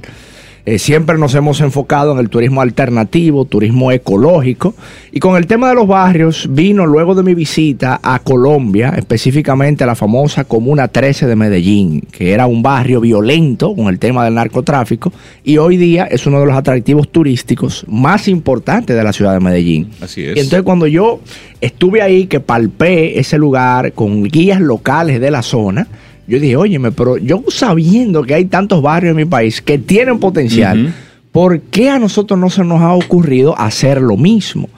Eh, 0.66 0.78
siempre 0.78 1.18
nos 1.18 1.34
hemos 1.34 1.59
enfocado 1.62 2.12
en 2.12 2.20
el 2.20 2.30
turismo 2.30 2.62
alternativo, 2.62 3.45
turismo 3.45 3.91
ecológico. 3.91 4.76
Y 5.12 5.20
con 5.20 5.36
el 5.36 5.47
tema 5.47 5.70
de 5.70 5.76
los 5.76 5.88
barrios, 5.88 6.47
vino 6.51 6.86
luego 6.86 7.16
de 7.16 7.24
mi 7.24 7.34
visita 7.34 7.99
a 8.03 8.20
Colombia, 8.20 8.93
específicamente 8.95 9.84
a 9.84 9.88
la 9.88 9.95
famosa 9.95 10.43
Comuna 10.43 10.88
13 10.88 11.26
de 11.26 11.36
Medellín, 11.36 12.01
que 12.12 12.32
era 12.32 12.45
un 12.45 12.62
barrio 12.62 13.01
violento 13.01 13.76
con 13.76 13.88
el 13.88 13.97
tema 13.97 14.24
del 14.24 14.36
narcotráfico. 14.36 15.12
Y 15.43 15.57
hoy 15.57 15.78
día 15.78 16.05
es 16.05 16.26
uno 16.28 16.39
de 16.39 16.45
los 16.45 16.55
atractivos 16.55 17.09
turísticos 17.09 17.86
más 17.88 18.28
importantes 18.28 18.95
de 18.95 19.03
la 19.03 19.14
ciudad 19.14 19.34
de 19.34 19.39
Medellín. 19.39 19.89
Así 19.99 20.24
es. 20.24 20.38
Y 20.38 20.39
entonces 20.41 20.64
cuando 20.64 20.86
yo 20.88 21.20
estuve 21.59 22.01
ahí, 22.01 22.28
que 22.28 22.39
palpé 22.39 23.20
ese 23.20 23.38
lugar 23.38 23.93
con 23.93 24.24
guías 24.24 24.62
locales 24.62 25.20
de 25.20 25.32
la 25.32 25.41
zona, 25.41 25.88
yo 26.28 26.39
dije, 26.39 26.55
óyeme, 26.55 26.91
pero 26.91 27.17
yo 27.17 27.43
sabiendo 27.49 28.24
que 28.24 28.34
hay 28.34 28.45
tantos 28.45 28.82
barrios 28.82 29.11
en 29.11 29.17
mi 29.17 29.26
país 29.26 29.61
que 29.61 29.78
tienen 29.78 30.19
potencial. 30.19 30.93
¿por 31.32 31.61
qué 31.61 31.89
a 31.89 31.99
nosotros 31.99 32.39
no 32.39 32.49
se 32.49 32.63
nos 32.63 32.82
ha 32.82 32.93
ocurrido 32.93 33.57
hacer 33.57 34.01
lo 34.01 34.17
mismo? 34.17 34.69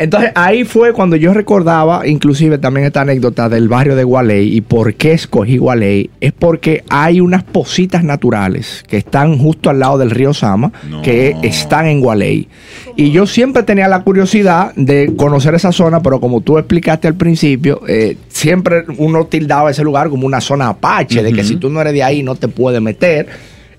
Entonces 0.00 0.32
ahí 0.34 0.64
fue 0.64 0.94
cuando 0.94 1.14
yo 1.14 1.34
recordaba, 1.34 2.06
inclusive 2.06 2.56
también 2.56 2.86
esta 2.86 3.02
anécdota 3.02 3.50
del 3.50 3.68
barrio 3.68 3.96
de 3.96 4.02
Gualey 4.04 4.56
y 4.56 4.62
por 4.62 4.94
qué 4.94 5.12
escogí 5.12 5.58
Gualey, 5.58 6.08
es 6.22 6.32
porque 6.32 6.82
hay 6.88 7.20
unas 7.20 7.42
positas 7.44 8.02
naturales 8.02 8.82
que 8.88 8.96
están 8.96 9.36
justo 9.36 9.68
al 9.68 9.78
lado 9.78 9.98
del 9.98 10.10
río 10.10 10.32
Sama, 10.32 10.72
No. 10.88 11.02
que 11.02 11.36
están 11.42 11.86
en 11.86 12.00
Gualey. 12.00 12.48
Y 12.96 13.10
yo 13.10 13.26
siempre 13.26 13.62
tenía 13.62 13.88
la 13.88 14.02
curiosidad 14.02 14.72
de 14.74 15.12
conocer 15.16 15.54
esa 15.54 15.70
zona, 15.70 16.00
pero 16.00 16.18
como 16.18 16.40
tú 16.40 16.56
explicaste 16.56 17.06
al 17.06 17.14
principio, 17.16 17.82
eh, 17.86 18.16
siempre 18.28 18.84
uno 18.96 19.26
tildaba 19.26 19.70
ese 19.70 19.84
lugar 19.84 20.08
como 20.08 20.26
una 20.26 20.40
zona 20.40 20.68
apache, 20.68 21.22
de 21.22 21.32
que 21.34 21.44
si 21.44 21.56
tú 21.56 21.68
no 21.68 21.78
eres 21.78 21.92
de 21.92 22.02
ahí 22.02 22.22
no 22.22 22.36
te 22.36 22.48
puedes 22.48 22.80
meter. 22.80 23.28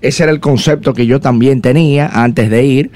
Ese 0.00 0.22
era 0.22 0.30
el 0.32 0.38
concepto 0.40 0.94
que 0.94 1.06
yo 1.06 1.18
también 1.20 1.60
tenía 1.62 2.06
antes 2.08 2.48
de 2.48 2.64
ir. 2.64 2.90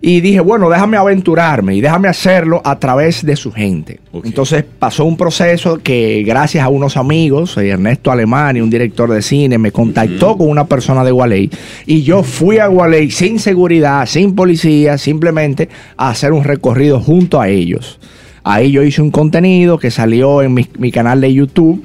Y 0.00 0.20
dije, 0.20 0.38
bueno, 0.38 0.70
déjame 0.70 0.96
aventurarme 0.96 1.74
y 1.74 1.80
déjame 1.80 2.06
hacerlo 2.06 2.62
a 2.64 2.78
través 2.78 3.26
de 3.26 3.34
su 3.34 3.50
gente. 3.50 3.98
Entonces 4.24 4.64
pasó 4.78 5.04
un 5.04 5.16
proceso 5.16 5.78
que 5.82 6.22
gracias 6.24 6.64
a 6.64 6.68
unos 6.68 6.96
amigos, 6.96 7.56
eh, 7.56 7.70
Ernesto 7.70 8.12
Alemani, 8.12 8.60
un 8.60 8.70
director 8.70 9.10
de 9.10 9.22
cine, 9.22 9.58
me 9.58 9.72
contactó 9.72 10.36
con 10.38 10.48
una 10.48 10.66
persona 10.66 11.02
de 11.02 11.10
Gualey 11.10 11.50
y 11.84 12.02
yo 12.04 12.22
fui 12.22 12.58
a 12.58 12.68
Gualey 12.68 13.10
sin 13.10 13.40
seguridad, 13.40 14.06
sin 14.06 14.36
policía, 14.36 14.98
simplemente 14.98 15.68
a 15.96 16.10
hacer 16.10 16.32
un 16.32 16.44
recorrido 16.44 17.00
junto 17.00 17.40
a 17.40 17.48
ellos. 17.48 17.98
Ahí 18.44 18.70
yo 18.70 18.84
hice 18.84 19.02
un 19.02 19.10
contenido 19.10 19.78
que 19.78 19.90
salió 19.90 20.42
en 20.42 20.54
mi, 20.54 20.66
mi 20.78 20.92
canal 20.92 21.20
de 21.20 21.34
YouTube 21.34 21.84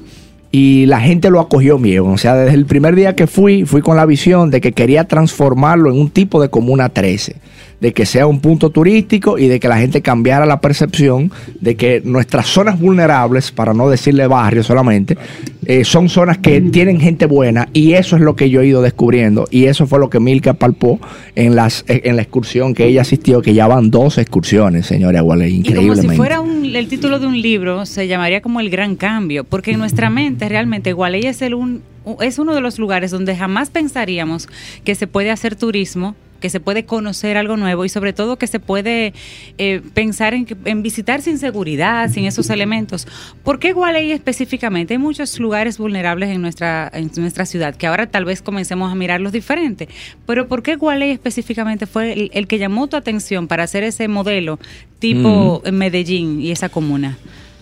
y 0.55 0.85
la 0.85 1.01
gente 1.01 1.31
lo 1.31 1.39
acogió 1.39 1.79
bien. 1.79 2.01
O 2.01 2.17
sea, 2.19 2.35
desde 2.35 2.53
el 2.55 2.67
primer 2.67 2.93
día 2.93 3.15
que 3.15 3.25
fui, 3.25 3.65
fui 3.65 3.81
con 3.81 3.97
la 3.97 4.05
visión 4.05 4.51
de 4.51 4.61
que 4.61 4.71
quería 4.71 5.05
transformarlo 5.05 5.89
en 5.89 5.99
un 5.99 6.11
tipo 6.11 6.39
de 6.39 6.49
comuna 6.49 6.89
13, 6.89 7.37
de 7.83 7.91
que 7.91 8.05
sea 8.05 8.27
un 8.27 8.39
punto 8.39 8.69
turístico 8.69 9.37
y 9.37 9.49
de 9.49 9.59
que 9.59 9.67
la 9.67 9.77
gente 9.77 10.01
cambiara 10.01 10.45
la 10.45 10.61
percepción 10.61 11.31
de 11.59 11.75
que 11.75 12.01
nuestras 12.05 12.47
zonas 12.47 12.79
vulnerables, 12.79 13.51
para 13.51 13.73
no 13.73 13.89
decirle 13.89 14.25
barrio 14.25 14.63
solamente, 14.63 15.17
eh, 15.65 15.83
son 15.83 16.07
zonas 16.07 16.37
que 16.37 16.61
tienen 16.61 16.97
gente 17.01 17.25
buena 17.25 17.67
y 17.73 17.91
eso 17.93 18.15
es 18.15 18.21
lo 18.21 18.37
que 18.37 18.49
yo 18.49 18.61
he 18.61 18.67
ido 18.67 18.81
descubriendo 18.81 19.47
y 19.51 19.65
eso 19.65 19.85
fue 19.85 19.99
lo 19.99 20.09
que 20.09 20.21
Milka 20.21 20.53
palpó 20.53 20.97
en, 21.35 21.57
las, 21.57 21.83
en 21.89 22.15
la 22.15 22.21
excursión 22.21 22.73
que 22.73 22.85
ella 22.85 23.01
asistió, 23.01 23.41
que 23.41 23.53
ya 23.53 23.67
van 23.67 23.91
dos 23.91 24.17
excursiones, 24.17 24.85
señora 24.85 25.19
Guale, 25.19 25.49
Y 25.49 25.51
como 25.51 25.67
increíblemente. 25.67 26.09
si 26.11 26.15
fuera 26.15 26.39
un- 26.39 26.63
el 26.73 26.87
título 26.87 27.19
de 27.19 27.27
un 27.27 27.41
libro, 27.41 27.85
se 27.85 28.07
llamaría 28.07 28.39
como 28.41 28.61
el 28.61 28.69
gran 28.69 28.95
cambio, 28.95 29.43
porque 29.43 29.71
en 29.71 29.79
nuestra 29.79 30.09
mente 30.09 30.47
realmente 30.47 30.93
Gualey 30.93 31.25
es, 31.25 31.41
el 31.41 31.53
un, 31.53 31.81
es 32.21 32.39
uno 32.39 32.55
de 32.55 32.61
los 32.61 32.79
lugares 32.79 33.11
donde 33.11 33.35
jamás 33.35 33.69
pensaríamos 33.69 34.47
que 34.85 34.95
se 34.95 35.05
puede 35.05 35.31
hacer 35.31 35.57
turismo 35.57 36.15
que 36.43 36.49
se 36.49 36.59
puede 36.59 36.83
conocer 36.83 37.37
algo 37.37 37.55
nuevo 37.55 37.85
y 37.85 37.89
sobre 37.89 38.11
todo 38.11 38.35
que 38.35 38.47
se 38.47 38.59
puede 38.59 39.13
eh, 39.57 39.81
pensar 39.93 40.33
en, 40.33 40.45
en 40.65 40.83
visitar 40.83 41.21
sin 41.21 41.39
seguridad, 41.39 42.09
sin 42.11 42.25
esos 42.25 42.49
elementos. 42.49 43.07
¿Por 43.45 43.59
qué 43.59 43.71
Gualey 43.71 44.11
específicamente? 44.11 44.93
Hay 44.93 44.97
muchos 44.97 45.39
lugares 45.39 45.77
vulnerables 45.77 46.27
en 46.31 46.41
nuestra, 46.41 46.91
en 46.93 47.09
nuestra 47.15 47.45
ciudad 47.45 47.77
que 47.77 47.87
ahora 47.87 48.07
tal 48.07 48.25
vez 48.25 48.41
comencemos 48.41 48.91
a 48.91 48.95
mirarlos 48.95 49.31
diferente, 49.31 49.87
pero 50.25 50.49
¿por 50.49 50.63
qué 50.63 50.75
Gualey 50.75 51.11
específicamente 51.11 51.85
fue 51.85 52.11
el, 52.11 52.31
el 52.33 52.45
que 52.47 52.57
llamó 52.57 52.87
tu 52.87 52.97
atención 52.97 53.47
para 53.47 53.63
hacer 53.63 53.85
ese 53.85 54.09
modelo 54.09 54.59
tipo 54.99 55.61
en 55.63 55.77
Medellín 55.77 56.41
y 56.41 56.51
esa 56.51 56.67
comuna? 56.67 57.17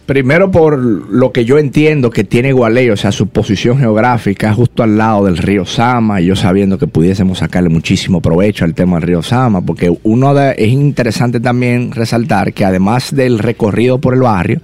Primero 0.06 0.52
por 0.52 0.78
lo 0.78 1.32
que 1.32 1.46
yo 1.46 1.58
entiendo 1.58 2.10
que 2.10 2.24
tiene 2.24 2.52
Gualey, 2.52 2.90
o 2.90 2.98
sea, 2.98 3.12
su 3.12 3.28
posición 3.28 3.78
geográfica 3.78 4.54
justo 4.54 4.84
al 4.84 4.98
lado 4.98 5.26
del 5.26 5.38
río 5.38 5.66
Sama, 5.66 6.20
y 6.20 6.26
yo 6.26 6.36
sabiendo 6.36 6.78
que 6.78 6.88
pudiésemos 6.88 7.38
sacarle 7.38 7.70
muchísimo 7.70 8.22
provecho 8.22 8.66
al 8.66 8.74
tema 8.74 8.98
del 8.98 9.08
río 9.08 9.22
Sama, 9.22 9.62
porque 9.62 9.96
uno 10.04 10.34
de, 10.34 10.56
es 10.58 10.70
interesante 10.70 11.40
también 11.40 11.92
resaltar 11.92 12.52
que 12.52 12.66
además 12.66 13.16
del 13.16 13.40
recorrido 13.40 14.00
por 14.00 14.14
el 14.14 14.22
barrio, 14.22 14.62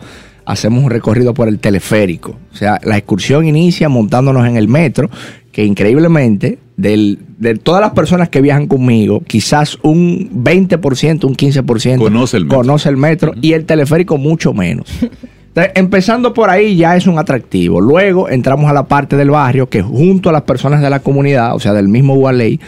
hacemos 0.47 0.83
un 0.83 0.89
recorrido 0.89 1.33
por 1.33 1.49
el 1.49 1.59
teleférico. 1.59 2.37
O 2.51 2.55
sea, 2.55 2.79
la 2.83 2.97
excursión 2.97 3.45
inicia 3.45 3.89
montándonos 3.89 4.47
en 4.47 4.57
el 4.57 4.67
metro, 4.67 5.09
que 5.57 5.65
increíblemente, 5.65 6.59
del, 6.75 7.17
de 7.39 7.55
todas 7.55 7.81
las 7.81 7.93
personas 7.93 8.29
que 8.29 8.41
viajan 8.41 8.67
conmigo, 8.67 9.23
quizás 9.25 9.79
un 9.81 10.43
20%, 10.43 11.23
un 11.23 11.35
15% 11.35 11.97
Conoce 11.97 12.37
el 12.37 12.43
metro. 12.43 12.57
conoce 12.59 12.89
el 12.89 12.97
metro 12.97 13.33
y 13.41 13.53
el 13.53 13.65
teleférico 13.65 14.19
mucho 14.19 14.53
menos. 14.53 14.87
Entonces, 15.01 15.71
empezando 15.73 16.35
por 16.35 16.51
ahí 16.51 16.75
ya 16.75 16.95
es 16.95 17.07
un 17.07 17.17
atractivo. 17.17 17.81
Luego 17.81 18.29
entramos 18.29 18.69
a 18.69 18.73
la 18.73 18.83
parte 18.83 19.17
del 19.17 19.31
barrio 19.31 19.67
que 19.67 19.81
junto 19.81 20.29
a 20.29 20.31
las 20.31 20.43
personas 20.43 20.79
de 20.79 20.91
la 20.91 20.99
comunidad, 20.99 21.55
o 21.55 21.59
sea, 21.59 21.73
del 21.73 21.87
mismo 21.87 22.13
Gualey, 22.13 22.59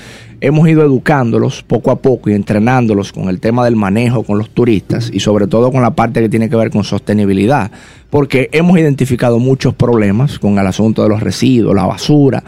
hemos 0.41 0.67
ido 0.67 0.81
educándolos 0.81 1.61
poco 1.61 1.91
a 1.91 1.97
poco 1.99 2.31
y 2.31 2.33
entrenándolos 2.33 3.11
con 3.11 3.29
el 3.29 3.39
tema 3.39 3.63
del 3.65 3.75
manejo 3.75 4.23
con 4.23 4.39
los 4.39 4.49
turistas 4.49 5.11
y 5.13 5.19
sobre 5.19 5.45
todo 5.45 5.71
con 5.71 5.83
la 5.83 5.91
parte 5.91 6.21
que 6.21 6.29
tiene 6.29 6.49
que 6.49 6.55
ver 6.55 6.71
con 6.71 6.83
sostenibilidad, 6.83 7.69
porque 8.09 8.49
hemos 8.51 8.79
identificado 8.79 9.37
muchos 9.37 9.75
problemas 9.75 10.39
con 10.39 10.57
el 10.57 10.65
asunto 10.65 11.03
de 11.03 11.09
los 11.09 11.21
residuos, 11.21 11.75
la 11.75 11.85
basura. 11.85 12.43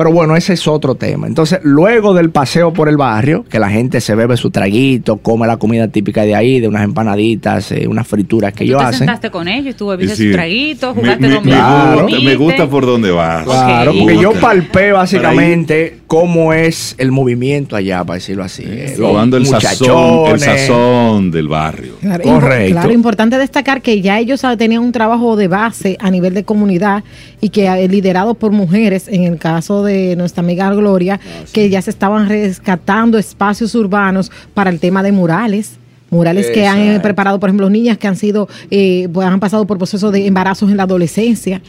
Pero 0.00 0.12
bueno, 0.12 0.34
ese 0.34 0.54
es 0.54 0.66
otro 0.66 0.94
tema. 0.94 1.26
Entonces, 1.26 1.60
luego 1.62 2.14
del 2.14 2.30
paseo 2.30 2.72
por 2.72 2.88
el 2.88 2.96
barrio, 2.96 3.44
que 3.44 3.58
la 3.58 3.68
gente 3.68 4.00
se 4.00 4.14
bebe 4.14 4.38
su 4.38 4.50
traguito, 4.50 5.18
come 5.18 5.46
la 5.46 5.58
comida 5.58 5.88
típica 5.88 6.22
de 6.22 6.34
ahí, 6.34 6.58
de 6.58 6.68
unas 6.68 6.84
empanaditas, 6.84 7.70
eh, 7.70 7.86
unas 7.86 8.08
frituras 8.08 8.54
que 8.54 8.64
Tú 8.64 8.70
ellos 8.70 8.78
te 8.80 8.84
hacen. 8.86 8.98
sentaste 9.00 9.30
con 9.30 9.46
ellos, 9.46 9.76
tú 9.76 9.88
bebiste 9.88 10.12
decir, 10.12 10.30
su 10.32 10.36
traguito, 10.36 10.94
me- 10.94 11.00
jugaste 11.02 11.28
me, 11.28 11.34
gusta, 11.36 11.94
comiste. 12.00 12.24
me 12.24 12.34
gusta 12.36 12.70
por 12.70 12.86
dónde 12.86 13.10
vas. 13.10 13.44
Claro, 13.44 13.92
porque 13.92 14.18
yo 14.18 14.32
palpé 14.40 14.92
básicamente 14.92 15.98
cómo 16.06 16.54
es 16.54 16.94
el 16.96 17.12
movimiento 17.12 17.76
allá, 17.76 18.02
para 18.02 18.14
decirlo 18.14 18.42
así. 18.42 18.64
Eh, 18.66 18.94
los 18.96 19.10
Probando 19.10 19.36
el 19.36 19.44
sazón, 19.44 20.30
el 20.30 20.40
sazón 20.40 21.30
del 21.30 21.46
barrio. 21.46 21.96
Claro, 22.00 22.24
Correcto. 22.24 22.72
Claro, 22.72 22.92
importante 22.92 23.36
destacar 23.36 23.82
que 23.82 24.00
ya 24.00 24.18
ellos 24.18 24.44
ah, 24.44 24.56
tenían 24.56 24.82
un 24.82 24.92
trabajo 24.92 25.36
de 25.36 25.48
base 25.48 25.98
a 26.00 26.10
nivel 26.10 26.32
de 26.32 26.44
comunidad 26.44 27.04
y 27.42 27.50
que 27.50 27.66
eh, 27.66 27.86
liderado 27.86 28.32
por 28.32 28.50
mujeres, 28.50 29.06
en 29.08 29.24
el 29.24 29.36
caso 29.36 29.84
de 29.84 29.89
nuestra 30.16 30.42
amiga 30.42 30.72
Gloria, 30.74 31.20
que 31.52 31.68
ya 31.70 31.82
se 31.82 31.90
estaban 31.90 32.28
rescatando 32.28 33.18
espacios 33.18 33.74
urbanos 33.74 34.30
para 34.54 34.70
el 34.70 34.80
tema 34.80 35.02
de 35.02 35.12
murales. 35.12 35.76
Murales 36.10 36.48
que 36.48 36.66
han 36.66 36.78
eh, 36.80 37.00
preparado, 37.00 37.38
por 37.38 37.48
ejemplo, 37.48 37.70
niñas 37.70 37.96
que 37.96 38.08
han 38.08 38.16
sido, 38.16 38.48
eh, 38.70 39.08
pues, 39.12 39.28
han 39.28 39.38
pasado 39.38 39.64
por 39.66 39.78
procesos 39.78 40.10
de 40.12 40.26
embarazos 40.26 40.68
en 40.68 40.76
la 40.76 40.82
adolescencia 40.82 41.62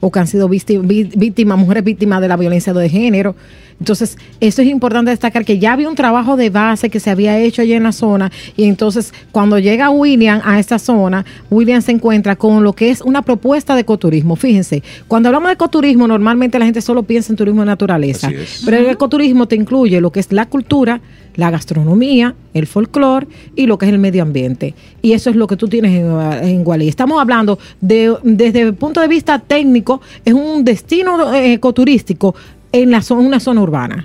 o 0.00 0.10
que 0.10 0.18
han 0.18 0.26
sido 0.26 0.48
vícti- 0.48 0.80
ví- 0.80 1.10
víctimas, 1.16 1.58
mujeres 1.58 1.84
víctimas 1.84 2.20
de 2.20 2.28
la 2.28 2.36
violencia 2.36 2.72
de 2.72 2.88
género. 2.88 3.36
Entonces, 3.78 4.18
eso 4.40 4.60
es 4.60 4.68
importante 4.68 5.10
destacar 5.10 5.44
que 5.46 5.58
ya 5.58 5.72
había 5.72 5.88
un 5.88 5.94
trabajo 5.94 6.36
de 6.36 6.50
base 6.50 6.90
que 6.90 7.00
se 7.00 7.08
había 7.08 7.38
hecho 7.38 7.62
allí 7.62 7.72
en 7.72 7.82
la 7.84 7.92
zona 7.92 8.30
y 8.54 8.64
entonces 8.64 9.14
cuando 9.32 9.58
llega 9.58 9.88
William 9.88 10.40
a 10.44 10.58
esta 10.58 10.78
zona, 10.78 11.24
William 11.50 11.80
se 11.80 11.92
encuentra 11.92 12.36
con 12.36 12.62
lo 12.62 12.74
que 12.74 12.90
es 12.90 13.00
una 13.00 13.22
propuesta 13.22 13.74
de 13.74 13.80
ecoturismo. 13.80 14.36
Fíjense, 14.36 14.82
cuando 15.08 15.30
hablamos 15.30 15.48
de 15.48 15.54
ecoturismo, 15.54 16.06
normalmente 16.06 16.58
la 16.58 16.66
gente 16.66 16.82
solo 16.82 17.04
piensa 17.04 17.32
en 17.32 17.36
turismo 17.36 17.62
de 17.62 17.66
naturaleza, 17.66 18.28
pero 18.66 18.76
el 18.76 18.86
ecoturismo 18.90 19.46
te 19.48 19.56
incluye 19.56 19.98
lo 20.02 20.12
que 20.12 20.20
es 20.20 20.30
la 20.30 20.44
cultura, 20.44 21.00
la 21.36 21.50
gastronomía, 21.50 22.34
el 22.54 22.66
folclore 22.66 23.26
y 23.56 23.66
lo 23.66 23.78
que 23.78 23.86
es 23.86 23.92
el 23.92 23.98
medio 23.98 24.22
ambiente. 24.22 24.74
Y 25.02 25.12
eso 25.12 25.30
es 25.30 25.36
lo 25.36 25.46
que 25.46 25.56
tú 25.56 25.68
tienes 25.68 25.92
en, 25.92 26.64
en. 26.66 26.80
Estamos 26.82 27.20
hablando 27.20 27.58
de, 27.80 28.14
desde 28.22 28.60
el 28.62 28.74
punto 28.74 29.00
de 29.00 29.08
vista 29.08 29.38
técnico, 29.38 30.00
es 30.24 30.34
un 30.34 30.64
destino 30.64 31.32
eh, 31.34 31.54
ecoturístico 31.54 32.34
en 32.72 32.90
la 32.90 33.02
zona, 33.02 33.22
una 33.22 33.40
zona 33.40 33.62
urbana. 33.62 34.04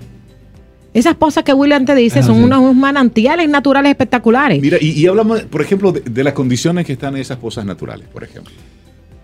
Esas 0.93 1.15
cosas 1.15 1.43
que 1.43 1.53
William 1.53 1.85
te 1.85 1.93
dice 1.93 2.23
son 2.23 2.41
unos 2.41 2.73
manantiales 2.73 3.49
naturales 3.49 3.89
espectaculares. 3.89 4.61
Mira, 4.61 4.77
y, 4.79 4.91
y 4.91 5.07
hablamos, 5.07 5.41
por 5.41 5.61
ejemplo, 5.61 5.91
de, 5.91 5.99
de 5.99 6.23
las 6.23 6.33
condiciones 6.33 6.85
que 6.85 6.93
están 6.93 7.15
en 7.15 7.21
esas 7.21 7.37
pozas 7.37 7.65
naturales, 7.65 8.07
por 8.07 8.23
ejemplo. 8.23 8.53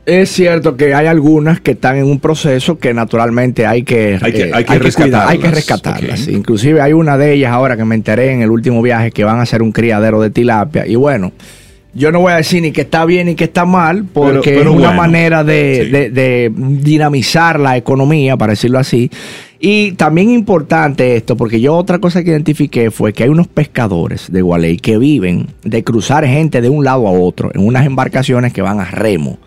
Es 0.05 0.31
cierto 0.31 0.75
que 0.75 0.95
hay 0.95 1.05
algunas 1.05 1.61
que 1.61 1.71
están 1.71 1.97
en 1.97 2.05
un 2.05 2.19
proceso 2.19 2.79
que 2.79 2.91
naturalmente 2.93 3.67
hay 3.67 3.83
que, 3.83 4.17
Hay 4.21 4.31
que- 4.33 4.41
eh, 4.43 4.51
hay 4.53 4.63
que 4.63 4.79
cuidar, 4.91 5.27
hay 5.27 5.37
que 5.37 5.47
rescatarlas. 5.51 5.53
rescatarlas. 5.55 6.21
Ok. 6.27 6.33
Inclusive 6.33 6.81
hay 6.81 6.93
una 6.93 7.17
de 7.17 7.33
ellas 7.33 7.51
ahora 7.51 7.77
que 7.77 7.85
me 7.85 7.93
enteré 7.95 8.31
en 8.31 8.41
el 8.41 8.49
último 8.49 8.81
viaje 8.81 9.11
que 9.11 9.23
van 9.23 9.37
a 9.37 9.43
hacer 9.43 9.61
un 9.61 9.71
criadero 9.71 10.19
de 10.19 10.31
tilapia. 10.31 10.87
Y 10.87 10.95
bueno, 10.95 11.31
yo 11.93 12.11
no 12.11 12.19
voy 12.21 12.33
a 12.33 12.37
decir 12.37 12.63
ni 12.63 12.71
que 12.71 12.81
está 12.81 13.05
bien 13.05 13.27
ni 13.27 13.35
que 13.35 13.43
está 13.43 13.63
mal, 13.65 14.05
porque 14.11 14.39
Pero- 14.51 14.59
pero 14.59 14.69
es 14.71 14.75
una 14.77 14.87
bueno, 14.87 15.01
manera 15.01 15.43
de, 15.43 15.81
sí. 15.85 15.91
de- 15.91 16.09
de 16.09 16.51
dinamizar 16.55 17.59
la 17.59 17.77
economía, 17.77 18.37
para 18.37 18.53
decirlo 18.53 18.79
así. 18.79 19.11
Y 19.59 19.91
también 19.91 20.31
importante 20.31 21.15
esto, 21.15 21.37
porque 21.37 21.61
yo 21.61 21.75
otra 21.75 21.99
cosa 21.99 22.23
que 22.23 22.31
identifiqué 22.31 22.89
fue 22.89 23.13
que 23.13 23.21
hay 23.23 23.29
unos 23.29 23.47
pescadores 23.47 24.31
de 24.31 24.41
Gualey 24.41 24.77
que 24.77 24.97
viven 24.97 25.47
de 25.63 25.83
cruzar 25.83 26.25
gente 26.25 26.59
de 26.61 26.69
un 26.69 26.83
lado 26.83 27.07
a 27.07 27.11
otro 27.11 27.51
en 27.53 27.61
unas 27.67 27.85
embarcaciones 27.85 28.51
que 28.51 28.63
van 28.63 28.79
a 28.79 28.85
remo. 28.85 29.37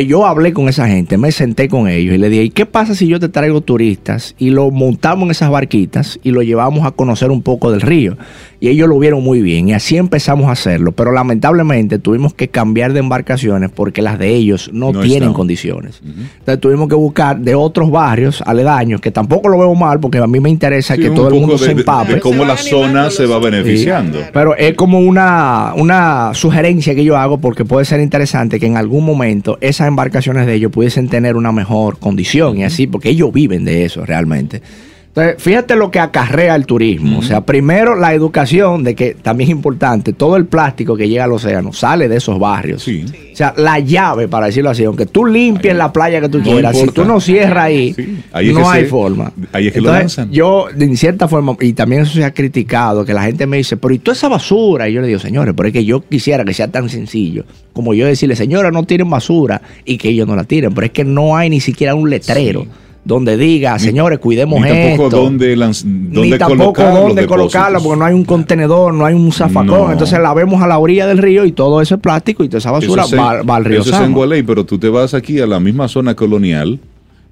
Yo 0.00 0.26
hablé 0.26 0.52
con 0.52 0.68
esa 0.68 0.88
gente, 0.88 1.18
me 1.18 1.32
senté 1.32 1.68
con 1.68 1.86
ellos 1.86 2.14
y 2.14 2.18
le 2.18 2.30
dije, 2.30 2.44
¿y 2.44 2.50
qué 2.50 2.64
pasa 2.64 2.94
si 2.94 3.06
yo 3.08 3.20
te 3.20 3.28
traigo 3.28 3.60
turistas 3.60 4.34
y 4.38 4.50
lo 4.50 4.70
montamos 4.70 5.24
en 5.26 5.32
esas 5.32 5.50
barquitas 5.50 6.18
y 6.22 6.30
lo 6.30 6.42
llevamos 6.42 6.86
a 6.86 6.92
conocer 6.92 7.30
un 7.30 7.42
poco 7.42 7.70
del 7.70 7.82
río? 7.82 8.16
Y 8.64 8.68
ellos 8.68 8.88
lo 8.88 8.96
vieron 8.96 9.24
muy 9.24 9.42
bien 9.42 9.70
y 9.70 9.72
así 9.72 9.96
empezamos 9.96 10.46
a 10.46 10.52
hacerlo, 10.52 10.92
pero 10.92 11.10
lamentablemente 11.10 11.98
tuvimos 11.98 12.32
que 12.32 12.46
cambiar 12.46 12.92
de 12.92 13.00
embarcaciones 13.00 13.70
porque 13.74 14.02
las 14.02 14.20
de 14.20 14.28
ellos 14.36 14.70
no, 14.72 14.92
No 14.92 15.00
tienen 15.00 15.32
condiciones. 15.32 16.00
Entonces 16.04 16.60
tuvimos 16.60 16.88
que 16.88 16.94
buscar 16.94 17.40
de 17.40 17.56
otros 17.56 17.90
barrios 17.90 18.40
aledaños, 18.46 19.00
que 19.00 19.10
tampoco 19.10 19.48
lo 19.48 19.58
veo 19.58 19.74
mal 19.74 19.98
porque 19.98 20.18
a 20.18 20.28
mí 20.28 20.38
me 20.38 20.48
interesa 20.48 20.94
Sí, 20.94 21.02
que 21.02 21.10
todo 21.10 21.26
el 21.26 21.34
mundo 21.34 21.54
de- 21.58 21.64
se 21.64 21.72
empape. 21.72 22.14
de 22.14 22.20
cómo 22.20 22.42
Se 22.42 22.48
la 22.48 22.56
zona 22.56 23.10
se 23.10 23.26
va 23.26 23.40
beneficiando. 23.40 24.20
Pero 24.32 24.54
es 24.56 24.74
como 24.74 25.00
una, 25.00 25.72
una 25.76 26.30
sugerencia 26.32 26.94
que 26.94 27.02
yo 27.02 27.16
hago 27.16 27.38
porque 27.38 27.64
puede 27.64 27.84
ser 27.84 27.98
interesante 28.00 28.60
que 28.60 28.66
en 28.66 28.76
algún 28.76 29.04
momento 29.04 29.58
esas 29.60 29.88
embarcaciones 29.88 30.46
de 30.46 30.54
ellos 30.54 30.70
pudiesen 30.70 31.08
tener 31.08 31.34
una 31.34 31.50
mejor 31.50 31.98
condición 31.98 32.58
y 32.58 32.62
así, 32.62 32.86
porque 32.86 33.08
ellos 33.08 33.32
viven 33.32 33.64
de 33.64 33.86
eso 33.86 34.06
realmente. 34.06 34.62
Entonces, 35.14 35.42
fíjate 35.42 35.76
lo 35.76 35.90
que 35.90 35.98
acarrea 36.00 36.54
el 36.54 36.64
turismo. 36.64 37.18
O 37.18 37.22
sea, 37.22 37.42
primero 37.42 37.94
la 37.96 38.14
educación 38.14 38.82
de 38.82 38.94
que 38.94 39.14
también 39.14 39.50
es 39.50 39.52
importante, 39.52 40.14
todo 40.14 40.36
el 40.36 40.46
plástico 40.46 40.96
que 40.96 41.06
llega 41.06 41.24
al 41.24 41.32
océano 41.32 41.70
sale 41.74 42.08
de 42.08 42.16
esos 42.16 42.38
barrios. 42.38 42.82
Sí. 42.82 43.04
O 43.30 43.36
sea, 43.36 43.52
la 43.58 43.78
llave, 43.78 44.26
para 44.26 44.46
decirlo 44.46 44.70
así, 44.70 44.84
aunque 44.84 45.04
tú 45.04 45.26
limpies 45.26 45.72
Ahí. 45.74 45.78
la 45.78 45.92
playa 45.92 46.18
que 46.22 46.30
tú 46.30 46.38
No 46.38 46.44
quieras, 46.44 46.78
si 46.78 46.86
tú 46.86 47.04
no 47.04 47.20
cierras 47.20 47.64
ahí, 47.64 47.92
Sí. 47.92 48.18
Ahí 48.32 48.48
es 48.48 48.54
no 48.54 48.70
hay 48.70 48.84
se- 48.84 48.88
forma. 48.88 49.32
ahí 49.52 49.66
es 49.66 49.74
que 49.74 49.82
lo 49.82 49.88
Entonces, 49.90 50.16
lanzan. 50.18 50.32
Yo, 50.32 50.66
en 50.70 50.96
cierta 50.96 51.28
forma, 51.28 51.56
y 51.60 51.74
también 51.74 52.02
eso 52.02 52.14
se 52.14 52.24
ha 52.24 52.32
criticado, 52.32 53.04
que 53.04 53.12
la 53.12 53.24
gente 53.24 53.46
me 53.46 53.58
dice, 53.58 53.76
pero 53.76 53.92
¿y 53.92 53.98
toda 53.98 54.14
esa 54.16 54.28
basura? 54.28 54.88
Y 54.88 54.94
yo 54.94 55.02
le 55.02 55.08
digo, 55.08 55.18
señores, 55.18 55.52
pero 55.54 55.66
es 55.66 55.74
que 55.74 55.84
yo 55.84 56.00
quisiera 56.00 56.42
que 56.46 56.54
sea 56.54 56.68
tan 56.68 56.88
sencillo 56.88 57.44
como 57.74 57.92
yo 57.94 58.06
decirle, 58.06 58.36
señores, 58.36 58.72
no 58.72 58.84
tiren 58.84 59.08
basura 59.10 59.60
y 59.84 59.96
que 59.98 60.08
ellos 60.10 60.26
no 60.26 60.36
la 60.36 60.44
tiren, 60.44 60.72
pero 60.74 60.86
es 60.86 60.92
que 60.92 61.04
no 61.04 61.36
hay 61.36 61.48
ni 61.50 61.60
siquiera 61.60 61.94
un 61.94 62.08
letrero. 62.10 62.66
Donde 63.04 63.36
diga, 63.36 63.78
señores, 63.80 64.20
cuidemos 64.20 64.60
Ni 64.60 64.68
tampoco 64.68 65.04
esto. 65.08 65.16
dónde, 65.22 65.56
lanz- 65.56 65.84
Ni 65.84 66.38
tampoco 66.38 66.82
dónde 66.82 67.26
colocarla, 67.26 67.80
porque 67.80 67.98
no 67.98 68.04
hay 68.04 68.14
un 68.14 68.24
contenedor, 68.24 68.94
no 68.94 69.04
hay 69.04 69.14
un 69.14 69.32
zafacón. 69.32 69.66
No. 69.66 69.92
Entonces 69.92 70.20
la 70.20 70.32
vemos 70.34 70.62
a 70.62 70.68
la 70.68 70.78
orilla 70.78 71.06
del 71.08 71.18
río 71.18 71.44
y 71.44 71.50
todo 71.52 71.80
eso 71.80 71.96
es 71.96 72.00
plástico 72.00 72.44
y 72.44 72.48
toda 72.48 72.58
esa 72.58 72.70
basura 72.70 73.02
Eso 73.02 73.14
es 73.16 73.20
en- 73.20 73.26
va, 73.26 73.42
va 73.42 73.56
al 73.56 73.64
río 73.64 73.80
Eso 73.80 73.94
es 73.94 74.00
en. 74.00 74.12
Gualey, 74.12 74.42
pero 74.44 74.64
tú 74.64 74.78
te 74.78 74.88
vas 74.88 75.14
aquí 75.14 75.40
a 75.40 75.46
la 75.48 75.58
misma 75.58 75.88
zona 75.88 76.14
colonial 76.14 76.78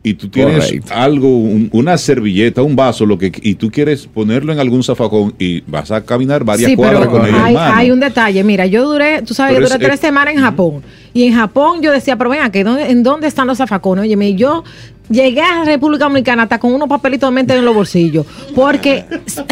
y 0.02 0.14
tú 0.14 0.28
tienes 0.28 0.64
Correcto. 0.64 0.92
algo, 0.94 1.28
un- 1.38 1.68
una 1.72 1.96
servilleta, 1.98 2.62
un 2.62 2.74
vaso, 2.74 3.06
lo 3.06 3.16
que 3.18 3.30
y 3.42 3.54
tú 3.54 3.70
quieres 3.70 4.08
ponerlo 4.08 4.52
en 4.52 4.58
algún 4.58 4.82
zafacón 4.82 5.34
y 5.38 5.60
vas 5.68 5.92
a 5.92 6.02
caminar 6.04 6.42
varias 6.42 6.70
Sí, 6.70 6.74
cuadras 6.76 7.00
pero 7.00 7.12
con 7.12 7.26
ello 7.28 7.36
en 7.36 7.42
hay, 7.44 7.54
hay 7.56 7.90
un 7.92 8.00
detalle. 8.00 8.42
Mira, 8.42 8.66
yo 8.66 8.88
duré, 8.90 9.22
tú 9.22 9.34
sabes, 9.34 9.54
Pero 9.54 9.68
yo 9.68 9.72
duré 9.74 9.84
es- 9.84 9.88
tres 9.90 10.00
eh, 10.02 10.06
semanas 10.08 10.34
en 10.34 10.40
Japón. 10.40 10.82
Y 11.14 11.24
en 11.24 11.34
Japón 11.34 11.80
yo 11.82 11.92
decía, 11.92 12.16
pero 12.16 12.30
ven 12.30 12.40
aquí, 12.42 12.62
¿dónde- 12.64 12.90
¿en 12.90 13.02
dónde 13.04 13.28
están 13.28 13.46
los 13.46 13.58
zafacones? 13.58 14.02
Oye, 14.04 14.34
yo 14.34 14.64
llegué 15.10 15.42
a 15.42 15.64
República 15.64 16.04
Dominicana 16.04 16.44
hasta 16.44 16.58
con 16.58 16.72
unos 16.72 16.88
papelitos 16.88 17.28
de 17.28 17.34
mente 17.34 17.54
en 17.54 17.64
los 17.64 17.74
bolsillos. 17.74 18.24
Porque 18.54 19.04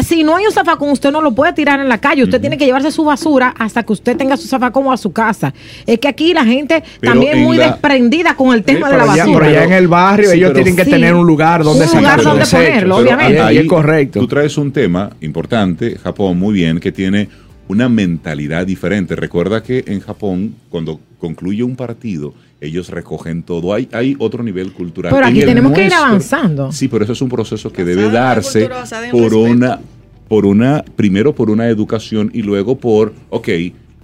si 0.05 0.23
no 0.23 0.37
hay 0.37 0.45
un 0.45 0.51
zafacón, 0.51 0.89
usted 0.89 1.11
no 1.11 1.21
lo 1.21 1.31
puede 1.33 1.53
tirar 1.53 1.79
en 1.79 1.89
la 1.89 1.97
calle. 1.99 2.23
Usted 2.23 2.39
tiene 2.41 2.57
que 2.57 2.65
llevarse 2.65 2.91
su 2.91 3.03
basura 3.03 3.53
hasta 3.59 3.83
que 3.83 3.93
usted 3.93 4.17
tenga 4.17 4.37
su 4.37 4.47
zafacón 4.47 4.87
o 4.87 4.91
a 4.91 4.97
su 4.97 5.11
casa. 5.11 5.53
Es 5.85 5.99
que 5.99 6.07
aquí 6.07 6.33
la 6.33 6.45
gente 6.45 6.83
Pero 6.99 7.11
también 7.13 7.37
en 7.37 7.43
muy 7.43 7.57
la- 7.57 7.67
desprendida 7.71 8.35
con 8.35 8.53
el 8.53 8.63
tema 8.63 8.89
de 8.89 8.97
la 8.97 9.15
ya, 9.15 9.25
basura. 9.25 9.39
pero 9.47 9.51
ya 9.51 9.63
en 9.65 9.73
el 9.73 9.87
barrio 9.87 10.29
Sí, 10.31 10.37
ellos 10.37 10.49
pero- 10.51 10.63
tienen 10.63 10.75
que 10.77 10.85
Sí. 10.85 10.91
tener 10.91 11.13
un 11.13 11.27
lugar 11.27 11.63
donde 11.63 11.85
Un 11.85 11.97
lugar 11.97 12.23
donde 12.23 12.39
desechos. 12.39 12.65
ponerlo, 12.65 12.97
obviamente. 12.97 13.39
Ahí 13.41 13.57
es 13.57 13.67
correcto. 13.67 14.19
Tú 14.19 14.27
traes 14.27 14.57
un 14.57 14.71
tema 14.71 15.09
importante, 15.21 15.97
Japón, 15.97 16.39
muy 16.39 16.53
bien, 16.53 16.79
que 16.79 16.91
tiene 16.91 17.27
una 17.67 17.87
mentalidad 17.89 18.65
diferente. 18.65 19.15
Recuerda 19.15 19.61
que 19.61 19.83
en 19.87 19.99
Japón, 19.99 20.55
cuando 20.69 20.99
concluye 21.19 21.61
un 21.63 21.75
partido, 21.75 22.33
ellos 22.61 22.89
recogen 22.89 23.43
todo. 23.43 23.73
Hay, 23.73 23.87
hay 23.91 24.15
otro 24.19 24.43
nivel 24.43 24.73
cultural. 24.73 25.13
Pero 25.13 25.25
aquí 25.25 25.41
tenemos 25.41 25.71
que 25.73 25.85
ir 25.85 25.93
avanzando. 25.93 26.71
Sí, 26.71 26.87
pero 26.87 27.03
eso 27.03 27.13
es 27.13 27.21
un 27.21 27.29
proceso 27.29 27.71
que 27.71 27.85
debe 27.85 28.09
darse 28.09 28.69
por 29.11 29.21
respeto. 29.21 29.39
una, 29.39 29.79
por 30.27 30.45
una, 30.45 30.83
primero 30.95 31.33
por 31.33 31.49
una 31.49 31.67
educación 31.67 32.29
y 32.33 32.41
luego 32.41 32.77
por, 32.77 33.13
ok, 33.29 33.47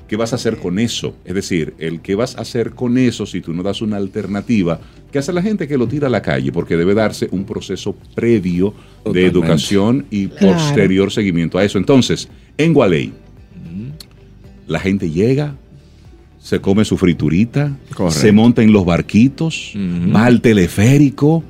¿qué 0.07 0.15
vas 0.15 0.33
a 0.33 0.37
hacer 0.37 0.57
con 0.57 0.79
eso? 0.79 1.15
Es 1.25 1.35
decir, 1.35 1.73
el 1.79 1.99
qué 2.01 2.15
vas 2.15 2.37
a 2.37 2.41
hacer 2.41 2.71
con 2.71 2.97
eso 2.97 3.25
si 3.25 3.41
tú 3.41 3.53
no 3.53 3.61
das 3.63 3.81
una 3.81 3.97
alternativa. 3.97 4.79
¿Qué 5.11 5.19
hace 5.19 5.33
la 5.33 5.41
gente 5.41 5.67
que 5.67 5.77
lo 5.77 5.87
tira 5.87 6.07
a 6.07 6.09
la 6.09 6.21
calle? 6.21 6.51
Porque 6.51 6.75
debe 6.77 6.93
darse 6.93 7.27
un 7.31 7.45
proceso 7.45 7.95
previo 8.15 8.73
de 9.05 9.25
educación 9.25 10.05
y 10.11 10.27
Claro. 10.27 10.53
posterior 10.57 11.11
seguimiento 11.11 11.57
a 11.57 11.63
eso. 11.63 11.77
Entonces, 11.77 12.27
en 12.57 12.73
Gualey, 12.73 13.13
la 14.67 14.79
gente 14.79 15.09
llega, 15.09 15.55
se 16.45 16.61
come 16.61 16.85
su 16.85 16.95
friturita, 16.95 17.75
Correcto. 17.95 18.19
se 18.19 18.31
monta 18.31 18.61
en 18.61 18.71
los 18.71 18.85
barquitos, 18.85 19.73
va 20.15 20.27
al 20.27 20.41
teleférico, 20.41 21.43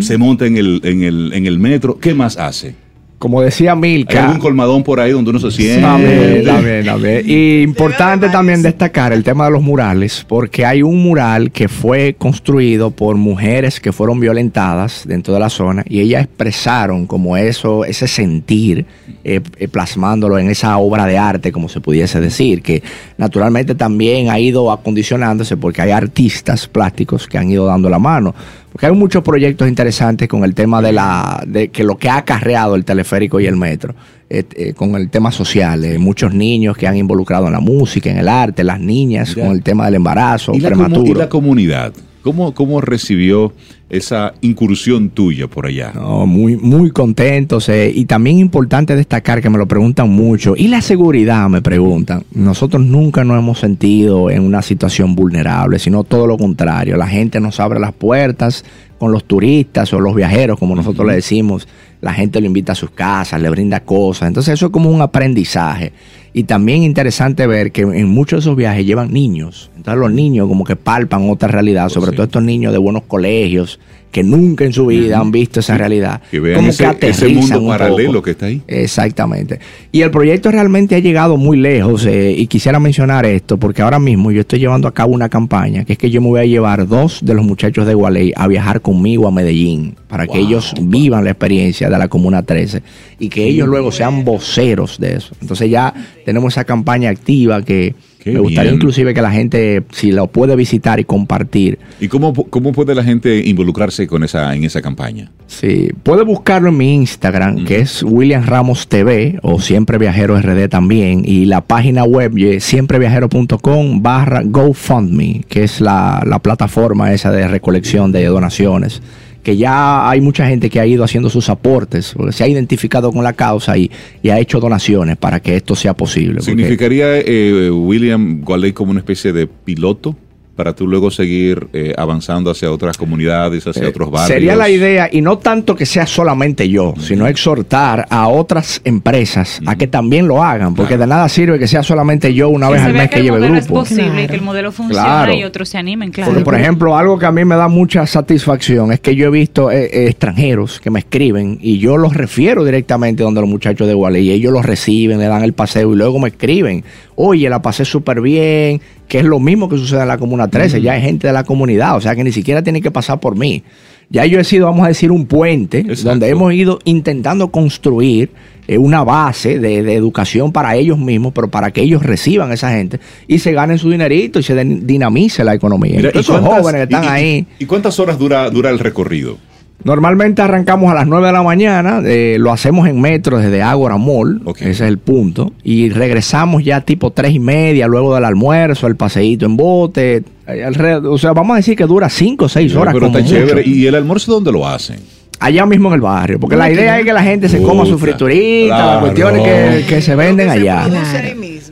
se 0.00 0.18
monta 0.18 0.44
en 0.44 0.58
el, 0.58 0.82
en, 0.84 1.02
el, 1.04 1.32
en 1.32 1.46
el 1.46 1.58
metro. 1.58 1.98
¿Qué 1.98 2.12
más 2.12 2.36
hace? 2.36 2.74
Como 3.22 3.40
decía 3.40 3.74
¿Hay 3.74 3.78
Milka. 3.78 4.24
algún 4.24 4.40
colmadón 4.40 4.82
por 4.82 4.98
ahí 4.98 5.12
donde 5.12 5.30
uno 5.30 5.38
se 5.38 5.52
siente? 5.52 5.80
También, 5.80 6.44
también, 6.44 6.84
también. 6.84 7.22
Y 7.24 7.62
importante 7.62 8.28
también 8.30 8.62
destacar 8.62 9.12
el 9.12 9.22
tema 9.22 9.44
de 9.44 9.52
los 9.52 9.62
murales, 9.62 10.26
porque 10.28 10.66
hay 10.66 10.82
un 10.82 11.00
mural 11.00 11.52
que 11.52 11.68
fue 11.68 12.16
construido 12.18 12.90
por 12.90 13.14
mujeres 13.14 13.78
que 13.78 13.92
fueron 13.92 14.18
violentadas 14.18 15.04
dentro 15.06 15.32
de 15.32 15.38
la 15.38 15.50
zona 15.50 15.84
y 15.88 16.00
ellas 16.00 16.24
expresaron 16.24 17.06
como 17.06 17.36
eso, 17.36 17.84
ese 17.84 18.08
sentir 18.08 18.86
eh, 19.22 19.40
eh, 19.56 19.68
plasmándolo 19.68 20.36
en 20.36 20.50
esa 20.50 20.76
obra 20.78 21.06
de 21.06 21.16
arte, 21.16 21.52
como 21.52 21.68
se 21.68 21.80
pudiese 21.80 22.20
decir, 22.20 22.60
que 22.60 22.82
naturalmente 23.18 23.76
también 23.76 24.30
ha 24.30 24.40
ido 24.40 24.72
acondicionándose 24.72 25.56
porque 25.56 25.80
hay 25.80 25.92
artistas 25.92 26.66
plásticos 26.66 27.28
que 27.28 27.38
han 27.38 27.48
ido 27.48 27.66
dando 27.66 27.88
la 27.88 28.00
mano. 28.00 28.34
Porque 28.72 28.86
hay 28.86 28.92
muchos 28.92 29.22
proyectos 29.22 29.68
interesantes 29.68 30.28
con 30.28 30.44
el 30.44 30.54
tema 30.54 30.80
de 30.80 30.92
la 30.92 31.42
de 31.46 31.68
que 31.68 31.84
lo 31.84 31.98
que 31.98 32.08
ha 32.08 32.16
acarreado 32.16 32.74
el 32.74 32.84
teleférico 32.84 33.38
y 33.38 33.46
el 33.46 33.56
metro, 33.56 33.94
eh, 34.30 34.44
eh, 34.54 34.72
con 34.72 34.94
el 34.94 35.10
tema 35.10 35.30
social, 35.30 35.84
eh, 35.84 35.98
muchos 35.98 36.32
niños 36.32 36.76
que 36.76 36.86
han 36.86 36.96
involucrado 36.96 37.46
en 37.46 37.52
la 37.52 37.60
música, 37.60 38.10
en 38.10 38.16
el 38.16 38.28
arte, 38.28 38.64
las 38.64 38.80
niñas 38.80 39.34
con 39.34 39.48
el 39.48 39.62
tema 39.62 39.84
del 39.84 39.96
embarazo 39.96 40.52
¿Y 40.54 40.60
la, 40.60 40.68
prematuro. 40.70 41.10
y 41.10 41.14
la 41.14 41.28
comunidad? 41.28 41.92
¿Cómo, 42.22 42.54
¿Cómo 42.54 42.80
recibió 42.80 43.52
esa 43.90 44.34
incursión 44.40 45.10
tuya 45.10 45.48
por 45.48 45.66
allá? 45.66 45.92
No, 45.94 46.24
muy, 46.26 46.56
muy 46.56 46.90
contentos. 46.90 47.68
eh, 47.68 47.92
y 47.94 48.04
también 48.04 48.38
importante 48.38 48.94
destacar 48.94 49.42
que 49.42 49.50
me 49.50 49.58
lo 49.58 49.66
preguntan 49.66 50.08
mucho. 50.08 50.54
Y 50.56 50.68
la 50.68 50.80
seguridad, 50.80 51.48
me 51.48 51.62
preguntan. 51.62 52.24
Nosotros 52.32 52.82
nunca 52.84 53.24
nos 53.24 53.38
hemos 53.38 53.58
sentido 53.58 54.30
en 54.30 54.42
una 54.42 54.62
situación 54.62 55.16
vulnerable, 55.16 55.78
sino 55.78 56.04
todo 56.04 56.26
lo 56.26 56.38
contrario. 56.38 56.96
La 56.96 57.08
gente 57.08 57.40
nos 57.40 57.58
abre 57.58 57.80
las 57.80 57.92
puertas 57.92 58.64
con 58.98 59.10
los 59.10 59.24
turistas 59.24 59.92
o 59.92 59.98
los 59.98 60.14
viajeros, 60.14 60.58
como 60.60 60.76
nosotros 60.76 61.06
le 61.06 61.14
decimos. 61.14 61.66
La 62.00 62.12
gente 62.12 62.40
lo 62.40 62.46
invita 62.46 62.72
a 62.72 62.76
sus 62.76 62.90
casas, 62.90 63.40
le 63.40 63.50
brinda 63.50 63.80
cosas. 63.80 64.28
Entonces 64.28 64.54
eso 64.54 64.66
es 64.66 64.72
como 64.72 64.90
un 64.90 65.02
aprendizaje. 65.02 65.92
Y 66.34 66.44
también 66.44 66.82
interesante 66.82 67.46
ver 67.46 67.72
que 67.72 67.82
en 67.82 68.08
muchos 68.08 68.38
de 68.38 68.40
esos 68.48 68.56
viajes 68.56 68.86
llevan 68.86 69.12
niños. 69.12 69.70
Entonces 69.76 70.00
los 70.00 70.12
niños 70.12 70.48
como 70.48 70.64
que 70.64 70.76
palpan 70.76 71.28
otra 71.28 71.48
realidad, 71.48 71.84
Pues 71.84 71.92
sobre 71.94 72.10
sí. 72.12 72.16
todo 72.16 72.24
estos 72.26 72.42
niños 72.42 72.72
de 72.72 72.78
buenos 72.78 73.02
colegios 73.02 73.78
que 74.12 74.22
nunca 74.22 74.64
en 74.64 74.74
su 74.74 74.86
vida 74.86 75.18
han 75.18 75.32
visto 75.32 75.60
esa 75.60 75.76
realidad. 75.76 76.20
Que 76.30 76.38
vean 76.38 76.56
como 76.56 76.68
ese, 76.68 76.84
ese 76.84 76.92
aterrizan 76.92 77.34
mundo 77.34 77.60
un 77.60 77.68
paralelo 77.68 78.22
que 78.22 78.32
está 78.32 78.46
ahí. 78.46 78.62
Exactamente. 78.68 79.58
Y 79.90 80.02
el 80.02 80.10
proyecto 80.10 80.50
realmente 80.50 80.94
ha 80.94 80.98
llegado 80.98 81.38
muy 81.38 81.56
lejos 81.56 82.04
eh, 82.04 82.34
y 82.36 82.46
quisiera 82.46 82.78
mencionar 82.78 83.24
esto 83.24 83.56
porque 83.56 83.80
ahora 83.80 83.98
mismo 83.98 84.30
yo 84.30 84.42
estoy 84.42 84.58
llevando 84.58 84.86
a 84.86 84.92
cabo 84.92 85.14
una 85.14 85.30
campaña 85.30 85.84
que 85.84 85.94
es 85.94 85.98
que 85.98 86.10
yo 86.10 86.20
me 86.20 86.28
voy 86.28 86.40
a 86.40 86.44
llevar 86.44 86.86
dos 86.86 87.20
de 87.24 87.32
los 87.32 87.44
muchachos 87.44 87.86
de 87.86 87.94
Gualey 87.94 88.32
a 88.36 88.46
viajar 88.48 88.82
conmigo 88.82 89.26
a 89.26 89.30
Medellín 89.30 89.96
para 90.08 90.26
que 90.26 90.38
ellos 90.38 90.74
wow. 90.76 90.86
vivan 90.86 91.24
la 91.24 91.30
experiencia 91.30 91.88
de 91.88 91.98
la 91.98 92.08
Comuna 92.08 92.42
13 92.42 92.82
y 93.18 93.30
que 93.30 93.46
ellos 93.46 93.66
luego 93.66 93.90
sean 93.90 94.24
voceros 94.24 94.98
de 95.00 95.14
eso. 95.14 95.34
Entonces 95.40 95.70
ya 95.70 95.94
tenemos 96.26 96.52
esa 96.52 96.64
campaña 96.64 97.08
activa 97.08 97.62
que 97.62 97.94
Qué 98.22 98.32
me 98.32 98.40
gustaría 98.40 98.70
bien. 98.70 98.74
inclusive 98.76 99.14
que 99.14 99.22
la 99.22 99.32
gente 99.32 99.82
si 99.90 100.12
lo 100.12 100.28
puede 100.28 100.56
visitar 100.56 101.00
y 101.00 101.04
compartir 101.04 101.78
¿Y 102.00 102.08
cómo, 102.08 102.32
cómo 102.32 102.72
puede 102.72 102.94
la 102.94 103.04
gente 103.04 103.42
involucrarse 103.46 104.06
con 104.06 104.24
esa, 104.24 104.54
en 104.54 104.64
esa 104.64 104.82
campaña? 104.82 105.30
Sí, 105.46 105.90
puede 106.02 106.24
buscarlo 106.24 106.70
en 106.70 106.76
mi 106.76 106.94
Instagram, 106.94 107.64
que 107.64 107.80
es 107.80 108.02
William 108.02 108.44
Ramos 108.44 108.88
TV 108.88 109.38
o 109.42 109.60
Siempre 109.60 109.98
Viajero 109.98 110.40
RD 110.40 110.68
también. 110.68 111.22
Y 111.24 111.44
la 111.44 111.60
página 111.60 112.04
web 112.04 112.32
siempreviajero.com 112.58 114.02
barra 114.02 114.42
GoFundMe, 114.44 115.44
que 115.48 115.64
es 115.64 115.80
la, 115.80 116.22
la 116.26 116.38
plataforma 116.38 117.12
esa 117.12 117.30
de 117.30 117.46
recolección 117.48 118.12
de 118.12 118.24
donaciones. 118.26 119.02
Que 119.42 119.56
ya 119.56 120.08
hay 120.08 120.20
mucha 120.20 120.46
gente 120.46 120.70
que 120.70 120.78
ha 120.80 120.86
ido 120.86 121.02
haciendo 121.04 121.28
sus 121.28 121.48
aportes, 121.48 122.14
se 122.30 122.44
ha 122.44 122.48
identificado 122.48 123.12
con 123.12 123.24
la 123.24 123.32
causa 123.32 123.76
y, 123.76 123.90
y 124.22 124.30
ha 124.30 124.38
hecho 124.38 124.60
donaciones 124.60 125.16
para 125.16 125.40
que 125.40 125.56
esto 125.56 125.74
sea 125.74 125.94
posible. 125.94 126.40
¿Significaría 126.40 127.18
eh, 127.18 127.70
William 127.70 128.40
Gualey 128.42 128.72
como 128.72 128.92
una 128.92 129.00
especie 129.00 129.32
de 129.32 129.46
piloto 129.46 130.16
para 130.56 130.74
tú 130.74 130.86
luego 130.86 131.10
seguir 131.10 131.68
eh, 131.72 131.94
avanzando 131.96 132.50
hacia 132.50 132.70
otras 132.70 132.96
comunidades, 132.98 133.66
hacia 133.66 133.84
Eh, 133.84 133.88
otros 133.88 134.10
barrios? 134.10 134.28
Sería 134.28 134.54
la 134.56 134.68
idea, 134.68 135.08
y 135.10 135.20
no 135.22 135.38
tanto 135.38 135.74
que 135.74 135.86
sea 135.86 136.06
solamente 136.06 136.68
yo, 136.68 136.94
sino 137.00 137.26
exhortar 137.26 138.06
a 138.10 138.28
otras 138.28 138.80
empresas 138.84 139.60
a 139.66 139.76
que 139.76 139.86
también 139.86 140.28
lo 140.28 140.42
hagan, 140.42 140.74
porque 140.74 140.90
Claro. 140.96 141.00
de 141.02 141.06
nada 141.08 141.28
sirve 141.28 141.58
que 141.58 141.66
sea 141.66 141.82
solamente 141.82 142.34
yo 142.34 142.48
una 142.50 142.66
Que 142.68 142.72
vez 142.74 142.82
al 142.82 142.92
mes 142.92 143.02
que 143.04 143.08
que 143.10 143.16
el 143.16 143.22
lleve 143.24 143.38
modelo 143.38 143.54
grupo. 143.54 143.82
es 143.82 143.88
posible, 143.88 144.10
Claro. 144.12 144.28
que 144.28 144.34
el 144.34 144.42
modelo 144.42 144.72
funciona 144.72 145.02
Claro. 145.04 145.32
y 145.34 145.44
otros 145.44 145.68
se 145.70 145.78
animen, 145.78 146.10
claro. 146.10 146.30
Porque, 146.32 146.44
por 146.44 146.54
ejemplo, 146.54 146.96
algo 146.96 147.18
que 147.18 147.26
a 147.26 147.32
mí 147.32 147.44
me 147.44 147.56
da 147.56 147.68
mucha 147.68 148.06
satisfacción 148.06 148.92
es 148.92 149.00
que 149.00 149.14
yo 149.16 149.26
he 149.26 149.30
visto 149.30 149.70
eh, 149.70 149.84
eh, 149.92 150.06
extranjeros 150.08 150.80
que 150.80 150.90
me 150.90 150.98
escriben 150.98 151.58
y 151.60 151.78
yo 151.78 151.96
los 151.96 152.14
refiero 152.14 152.64
directamente 152.64 153.22
donde 153.22 153.40
los 153.40 153.48
muchachos 153.48 153.86
de 153.88 153.94
Gualey 153.94 154.28
y 154.28 154.32
ellos 154.32 154.52
los 154.52 154.64
reciben, 154.66 155.18
le 155.18 155.26
dan 155.26 155.42
el 155.44 155.52
paseo 155.54 155.92
y 155.92 155.96
luego 155.96 156.18
me 156.18 156.28
escriben, 156.28 156.84
oye, 157.24 157.48
la 157.48 157.62
pasé 157.62 157.84
súper 157.84 158.20
bien, 158.20 158.80
que 159.06 159.18
es 159.20 159.24
lo 159.24 159.38
mismo 159.38 159.68
que 159.68 159.76
sucede 159.78 160.02
en 160.02 160.08
la 160.08 160.18
Comuna 160.18 160.48
13, 160.48 160.80
ya 160.82 160.92
hay 160.94 161.02
gente 161.02 161.28
de 161.28 161.32
la 161.32 161.44
comunidad, 161.44 161.96
o 161.96 162.00
sea 162.00 162.16
que 162.16 162.24
ni 162.24 162.32
siquiera 162.32 162.62
tiene 162.62 162.80
que 162.82 162.90
pasar 162.90 163.20
por 163.20 163.36
mí. 163.36 163.62
Ya 164.10 164.26
yo 164.26 164.38
he 164.40 164.44
sido, 164.44 164.66
vamos 164.66 164.84
a 164.84 164.88
decir, 164.88 165.10
un 165.10 165.26
puente 165.26 165.78
Exacto. 165.78 166.08
donde 166.10 166.28
hemos 166.28 166.52
ido 166.52 166.78
intentando 166.84 167.50
construir 167.50 168.30
eh, 168.68 168.76
una 168.76 169.04
base 169.04 169.58
de, 169.58 169.82
de 169.82 169.94
educación 169.94 170.52
para 170.52 170.74
ellos 170.76 170.98
mismos, 170.98 171.32
pero 171.34 171.48
para 171.48 171.70
que 171.70 171.80
ellos 171.82 172.02
reciban 172.02 172.50
a 172.50 172.54
esa 172.54 172.72
gente 172.72 172.98
y 173.28 173.38
se 173.38 173.52
ganen 173.52 173.78
su 173.78 173.88
dinerito 173.90 174.38
y 174.38 174.42
se 174.42 174.54
den- 174.54 174.86
dinamice 174.86 175.44
la 175.44 175.54
economía. 175.54 175.96
Mira, 175.96 176.08
Entonces, 176.08 176.28
¿y 176.28 176.32
esos 176.32 176.40
cuántas- 176.42 176.60
jóvenes 176.62 176.78
que 176.88 176.94
están 176.94 177.04
y- 177.04 177.06
y- 177.06 177.10
ahí. 177.10 177.46
¿Y 177.60 177.64
cuántas 177.66 177.98
horas 178.00 178.18
dura, 178.18 178.50
dura 178.50 178.68
el 178.70 178.78
recorrido? 178.80 179.38
Normalmente 179.84 180.42
arrancamos 180.42 180.90
a 180.90 180.94
las 180.94 181.06
9 181.06 181.26
de 181.26 181.32
la 181.32 181.42
mañana, 181.42 182.00
eh, 182.04 182.36
lo 182.38 182.52
hacemos 182.52 182.88
en 182.88 183.00
metro 183.00 183.38
desde 183.38 183.62
Ágora 183.62 183.96
Mall, 183.96 184.40
ese 184.58 184.70
es 184.70 184.80
el 184.82 184.98
punto, 184.98 185.52
y 185.64 185.88
regresamos 185.90 186.62
ya 186.64 186.80
tipo 186.82 187.10
3 187.10 187.32
y 187.34 187.38
media, 187.40 187.86
luego 187.88 188.14
del 188.14 188.24
almuerzo, 188.24 188.86
el 188.86 188.96
paseíto 188.96 189.46
en 189.46 189.56
bote, 189.56 190.22
eh, 190.46 190.64
alrededor- 190.64 191.06
o 191.12 191.18
sea, 191.18 191.32
vamos 191.32 191.54
a 191.54 191.56
decir 191.56 191.76
que 191.76 191.84
dura 191.84 192.08
5 192.08 192.44
o 192.44 192.48
6 192.48 192.74
horas. 192.76 192.94
Pero 192.94 193.06
como 193.06 193.18
está 193.18 193.34
mucho. 193.34 193.46
chévere. 193.48 193.68
¿Y 193.68 193.86
el 193.86 193.94
almuerzo 193.94 194.32
dónde 194.32 194.52
lo 194.52 194.66
hacen? 194.66 194.98
Allá 195.44 195.66
mismo 195.66 195.88
en 195.88 195.94
el 195.96 196.00
barrio, 196.00 196.38
porque 196.38 196.56
la 196.56 196.70
idea 196.70 196.98
es 197.00 197.04
que 197.04 197.12
la 197.12 197.22
gente 197.22 197.48
se 197.48 197.60
coma 197.60 197.84
su 197.84 197.98
friturita, 197.98 198.76
las 198.86 198.98
cuestiones 199.00 199.42
que, 199.42 199.84
que 199.86 200.00
se 200.02 200.14
venden 200.14 200.46
que 200.46 200.52
allá. 200.60 200.86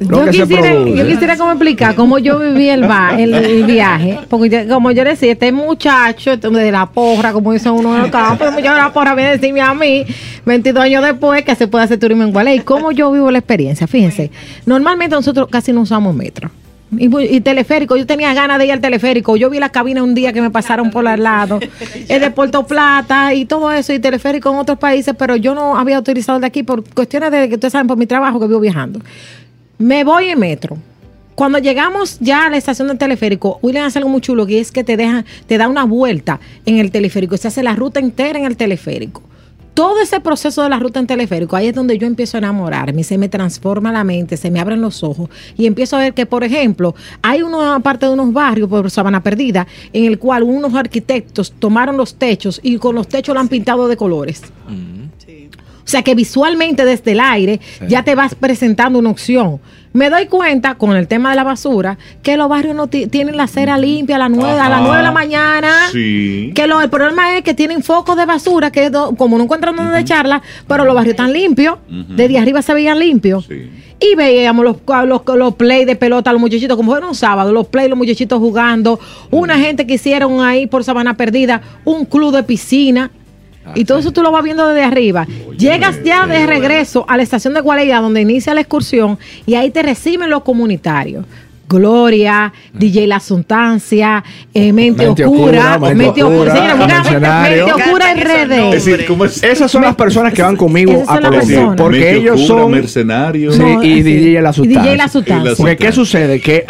Yo 0.00 0.06
quisiera, 0.48 0.72
yo 0.96 1.06
quisiera 1.06 1.36
como 1.36 1.50
explicar 1.52 1.94
cómo 1.94 2.18
yo 2.18 2.38
viví 2.38 2.68
el, 2.68 2.90
va- 2.90 3.12
el, 3.18 3.32
el 3.34 3.64
viaje, 3.64 4.18
porque 4.28 4.48
yo- 4.48 4.74
como 4.74 4.90
yo 4.90 5.04
decía, 5.04 5.32
este 5.32 5.52
muchacho 5.52 6.32
este 6.32 6.48
de 6.50 6.72
la 6.72 6.86
porra, 6.86 7.32
como 7.32 7.52
dice 7.52 7.70
uno 7.70 7.96
en 7.96 8.04
el 8.06 8.10
campo, 8.10 8.44
el 8.44 8.52
muchacho 8.52 8.72
de 8.74 8.80
la 8.80 8.92
porra 8.92 9.14
viene 9.14 9.30
a 9.30 9.32
decirme 9.36 9.60
a 9.60 9.72
mí, 9.74 10.04
22 10.46 10.82
años 10.84 11.04
después, 11.04 11.44
que 11.44 11.54
se 11.54 11.68
puede 11.68 11.84
hacer 11.84 11.98
turismo 11.98 12.22
en 12.24 12.32
Gualey. 12.32 12.60
¿Cómo 12.60 12.92
yo 12.92 13.12
vivo 13.12 13.30
la 13.30 13.38
experiencia? 13.38 13.86
Fíjense, 13.86 14.30
normalmente 14.66 15.14
nosotros 15.14 15.48
casi 15.50 15.72
no 15.72 15.82
usamos 15.82 16.14
metro. 16.14 16.50
Y, 16.96 17.40
teleférico, 17.40 17.96
yo 17.96 18.04
tenía 18.04 18.34
ganas 18.34 18.58
de 18.58 18.66
ir 18.66 18.72
al 18.72 18.80
teleférico. 18.80 19.36
Yo 19.36 19.48
vi 19.48 19.60
la 19.60 19.68
cabina 19.68 20.02
un 20.02 20.14
día 20.14 20.32
que 20.32 20.40
me 20.40 20.50
pasaron 20.50 20.90
por 20.90 21.06
al 21.06 21.22
lado, 21.22 21.60
el 22.08 22.20
de 22.20 22.30
Puerto 22.30 22.66
Plata 22.66 23.32
y 23.32 23.44
todo 23.44 23.70
eso, 23.70 23.92
y 23.92 24.00
teleférico 24.00 24.50
en 24.50 24.56
otros 24.56 24.78
países, 24.78 25.14
pero 25.16 25.36
yo 25.36 25.54
no 25.54 25.78
había 25.78 25.98
utilizado 25.98 26.36
el 26.36 26.40
de 26.40 26.48
aquí 26.48 26.62
por 26.62 26.82
cuestiones 26.92 27.30
de 27.30 27.48
que 27.48 27.54
ustedes 27.54 27.72
saben 27.72 27.86
por 27.86 27.96
mi 27.96 28.06
trabajo 28.06 28.40
que 28.40 28.46
vivo 28.46 28.60
viajando. 28.60 29.00
Me 29.78 30.02
voy 30.04 30.30
en 30.30 30.40
metro. 30.40 30.76
Cuando 31.36 31.58
llegamos 31.58 32.18
ya 32.20 32.46
a 32.46 32.50
la 32.50 32.56
estación 32.56 32.88
del 32.88 32.98
teleférico, 32.98 33.58
William 33.62 33.86
hace 33.86 33.98
algo 33.98 34.10
muy 34.10 34.20
chulo, 34.20 34.44
que 34.44 34.60
es 34.60 34.72
que 34.72 34.84
te 34.84 34.96
deja, 34.96 35.24
te 35.46 35.56
da 35.58 35.68
una 35.68 35.84
vuelta 35.84 36.38
en 36.66 36.78
el 36.78 36.90
teleférico. 36.90 37.36
Se 37.36 37.48
hace 37.48 37.62
la 37.62 37.74
ruta 37.74 38.00
entera 38.00 38.38
en 38.38 38.44
el 38.44 38.56
teleférico. 38.56 39.22
Todo 39.74 40.00
ese 40.00 40.20
proceso 40.20 40.62
de 40.62 40.68
la 40.68 40.78
ruta 40.78 41.00
en 41.00 41.06
teleférico, 41.06 41.56
ahí 41.56 41.68
es 41.68 41.74
donde 41.74 41.96
yo 41.96 42.06
empiezo 42.06 42.36
a 42.36 42.38
enamorarme, 42.38 43.04
se 43.04 43.16
me 43.16 43.28
transforma 43.28 43.92
la 43.92 44.04
mente, 44.04 44.36
se 44.36 44.50
me 44.50 44.60
abren 44.60 44.80
los 44.80 45.02
ojos 45.02 45.30
y 45.56 45.66
empiezo 45.66 45.96
a 45.96 46.00
ver 46.00 46.12
que, 46.12 46.26
por 46.26 46.44
ejemplo, 46.44 46.94
hay 47.22 47.42
una 47.42 47.78
parte 47.80 48.06
de 48.06 48.12
unos 48.12 48.32
barrios 48.32 48.68
por 48.68 48.90
Sabana 48.90 49.22
Perdida 49.22 49.66
en 49.92 50.04
el 50.04 50.18
cual 50.18 50.42
unos 50.42 50.74
arquitectos 50.74 51.52
tomaron 51.52 51.96
los 51.96 52.16
techos 52.16 52.60
y 52.62 52.78
con 52.78 52.94
los 52.94 53.08
techos 53.08 53.34
lo 53.34 53.40
han 53.40 53.48
pintado 53.48 53.88
de 53.88 53.96
colores. 53.96 54.42
O 55.82 55.88
sea 55.90 56.02
que 56.02 56.14
visualmente 56.14 56.84
desde 56.84 57.12
el 57.12 57.20
aire 57.20 57.60
ya 57.88 58.04
te 58.04 58.14
vas 58.14 58.36
presentando 58.36 58.98
una 58.98 59.10
opción. 59.10 59.60
Me 59.92 60.08
doy 60.08 60.26
cuenta 60.26 60.76
con 60.76 60.94
el 60.96 61.08
tema 61.08 61.30
de 61.30 61.36
la 61.36 61.42
basura 61.42 61.98
que 62.22 62.36
los 62.36 62.48
barrios 62.48 62.76
no 62.76 62.86
ti- 62.86 63.08
tienen 63.08 63.36
la 63.36 63.48
cera 63.48 63.76
limpia 63.76 64.16
a 64.16 64.18
las 64.20 64.30
9, 64.30 64.52
a 64.52 64.68
las 64.68 64.78
Ajá. 64.78 64.80
9 64.82 64.96
de 64.98 65.02
la 65.02 65.10
mañana. 65.12 65.72
Sí. 65.90 66.52
Que 66.54 66.66
lo, 66.68 66.80
el 66.80 66.88
problema 66.90 67.36
es 67.36 67.42
que 67.42 67.54
tienen 67.54 67.82
focos 67.82 68.16
de 68.16 68.24
basura 68.24 68.70
que 68.70 68.88
do- 68.90 69.16
como 69.16 69.36
no 69.36 69.44
encuentran 69.44 69.74
donde 69.74 69.98
echarla, 69.98 70.42
pero 70.68 70.84
los 70.84 70.94
barrios 70.94 71.14
están 71.14 71.32
limpios. 71.32 71.78
Desde 71.88 72.38
arriba 72.38 72.62
se 72.62 72.72
veían 72.72 72.98
limpios. 73.00 73.46
Sí. 73.46 73.68
Y 74.02 74.14
veíamos 74.14 74.64
los, 74.64 74.76
los, 75.06 75.22
los 75.36 75.54
play 75.56 75.84
de 75.84 75.94
pelota, 75.96 76.32
los 76.32 76.40
muchachitos, 76.40 76.76
como 76.76 76.92
fue 76.92 77.04
un 77.06 77.14
sábado, 77.14 77.52
los 77.52 77.66
play, 77.66 77.88
los 77.88 77.98
muchachitos 77.98 78.38
jugando, 78.38 78.98
una 79.30 79.58
gente 79.58 79.86
que 79.86 79.94
hicieron 79.94 80.40
ahí 80.40 80.66
por 80.66 80.84
Sabana 80.84 81.14
Perdida, 81.18 81.60
un 81.84 82.04
club 82.06 82.32
de 82.34 82.42
piscina. 82.44 83.10
Y 83.74 83.84
todo 83.84 83.98
eso 83.98 84.12
tú 84.12 84.22
lo 84.22 84.32
vas 84.32 84.42
viendo 84.42 84.66
desde 84.66 84.84
arriba. 84.84 85.26
Llegas 85.56 86.02
ya 86.02 86.26
de 86.26 86.46
regreso 86.46 87.04
a 87.08 87.16
la 87.16 87.22
estación 87.22 87.54
de 87.54 87.60
Gualeya, 87.60 88.00
donde 88.00 88.20
inicia 88.20 88.54
la 88.54 88.62
excursión, 88.62 89.18
y 89.46 89.54
ahí 89.54 89.70
te 89.70 89.82
reciben 89.82 90.30
los 90.30 90.42
comunitarios. 90.42 91.24
Gloria, 91.70 92.52
DJ 92.74 93.06
La 93.06 93.20
Sustancia, 93.20 94.22
eh, 94.52 94.72
Mente, 94.72 95.06
Mente 95.06 95.24
Oscura, 95.24 95.76
Oscura, 95.76 95.78
Mente 95.78 95.94
Mente 96.04 96.22
Oscura. 96.24 96.54
Señora. 96.54 96.76
Mente 96.76 97.62
Oscura 97.72 98.04
Me 98.06 98.10
en 98.12 98.18
encantan 98.18 98.18
esos 98.18 98.48
redes. 98.48 98.74
Es 98.74 98.84
decir, 98.84 99.06
¿cómo 99.06 99.24
es? 99.24 99.42
Esas 99.42 99.70
son 99.70 99.82
las 99.82 99.94
personas 99.94 100.32
que 100.34 100.42
van 100.42 100.56
conmigo 100.56 101.02
a 101.06 101.20
Colombia. 101.20 101.74
Porque 101.76 101.98
Mente 102.00 102.16
ellos 102.16 102.40
Oscura, 102.40 102.62
son. 102.62 102.70
mercenario. 102.72 103.52
Sí, 103.52 103.58
No, 103.60 103.82
y 103.82 104.02
sí. 104.02 104.02
DJ 104.02 104.42
La 104.42 104.52
Y. 104.56 104.66
DJ 104.66 104.96
La 104.96 105.08
Sustancia. 105.08 105.52
Porque 105.56 105.76
¿qué 105.76 105.92
sucede? 105.92 106.40
Que 106.40 106.64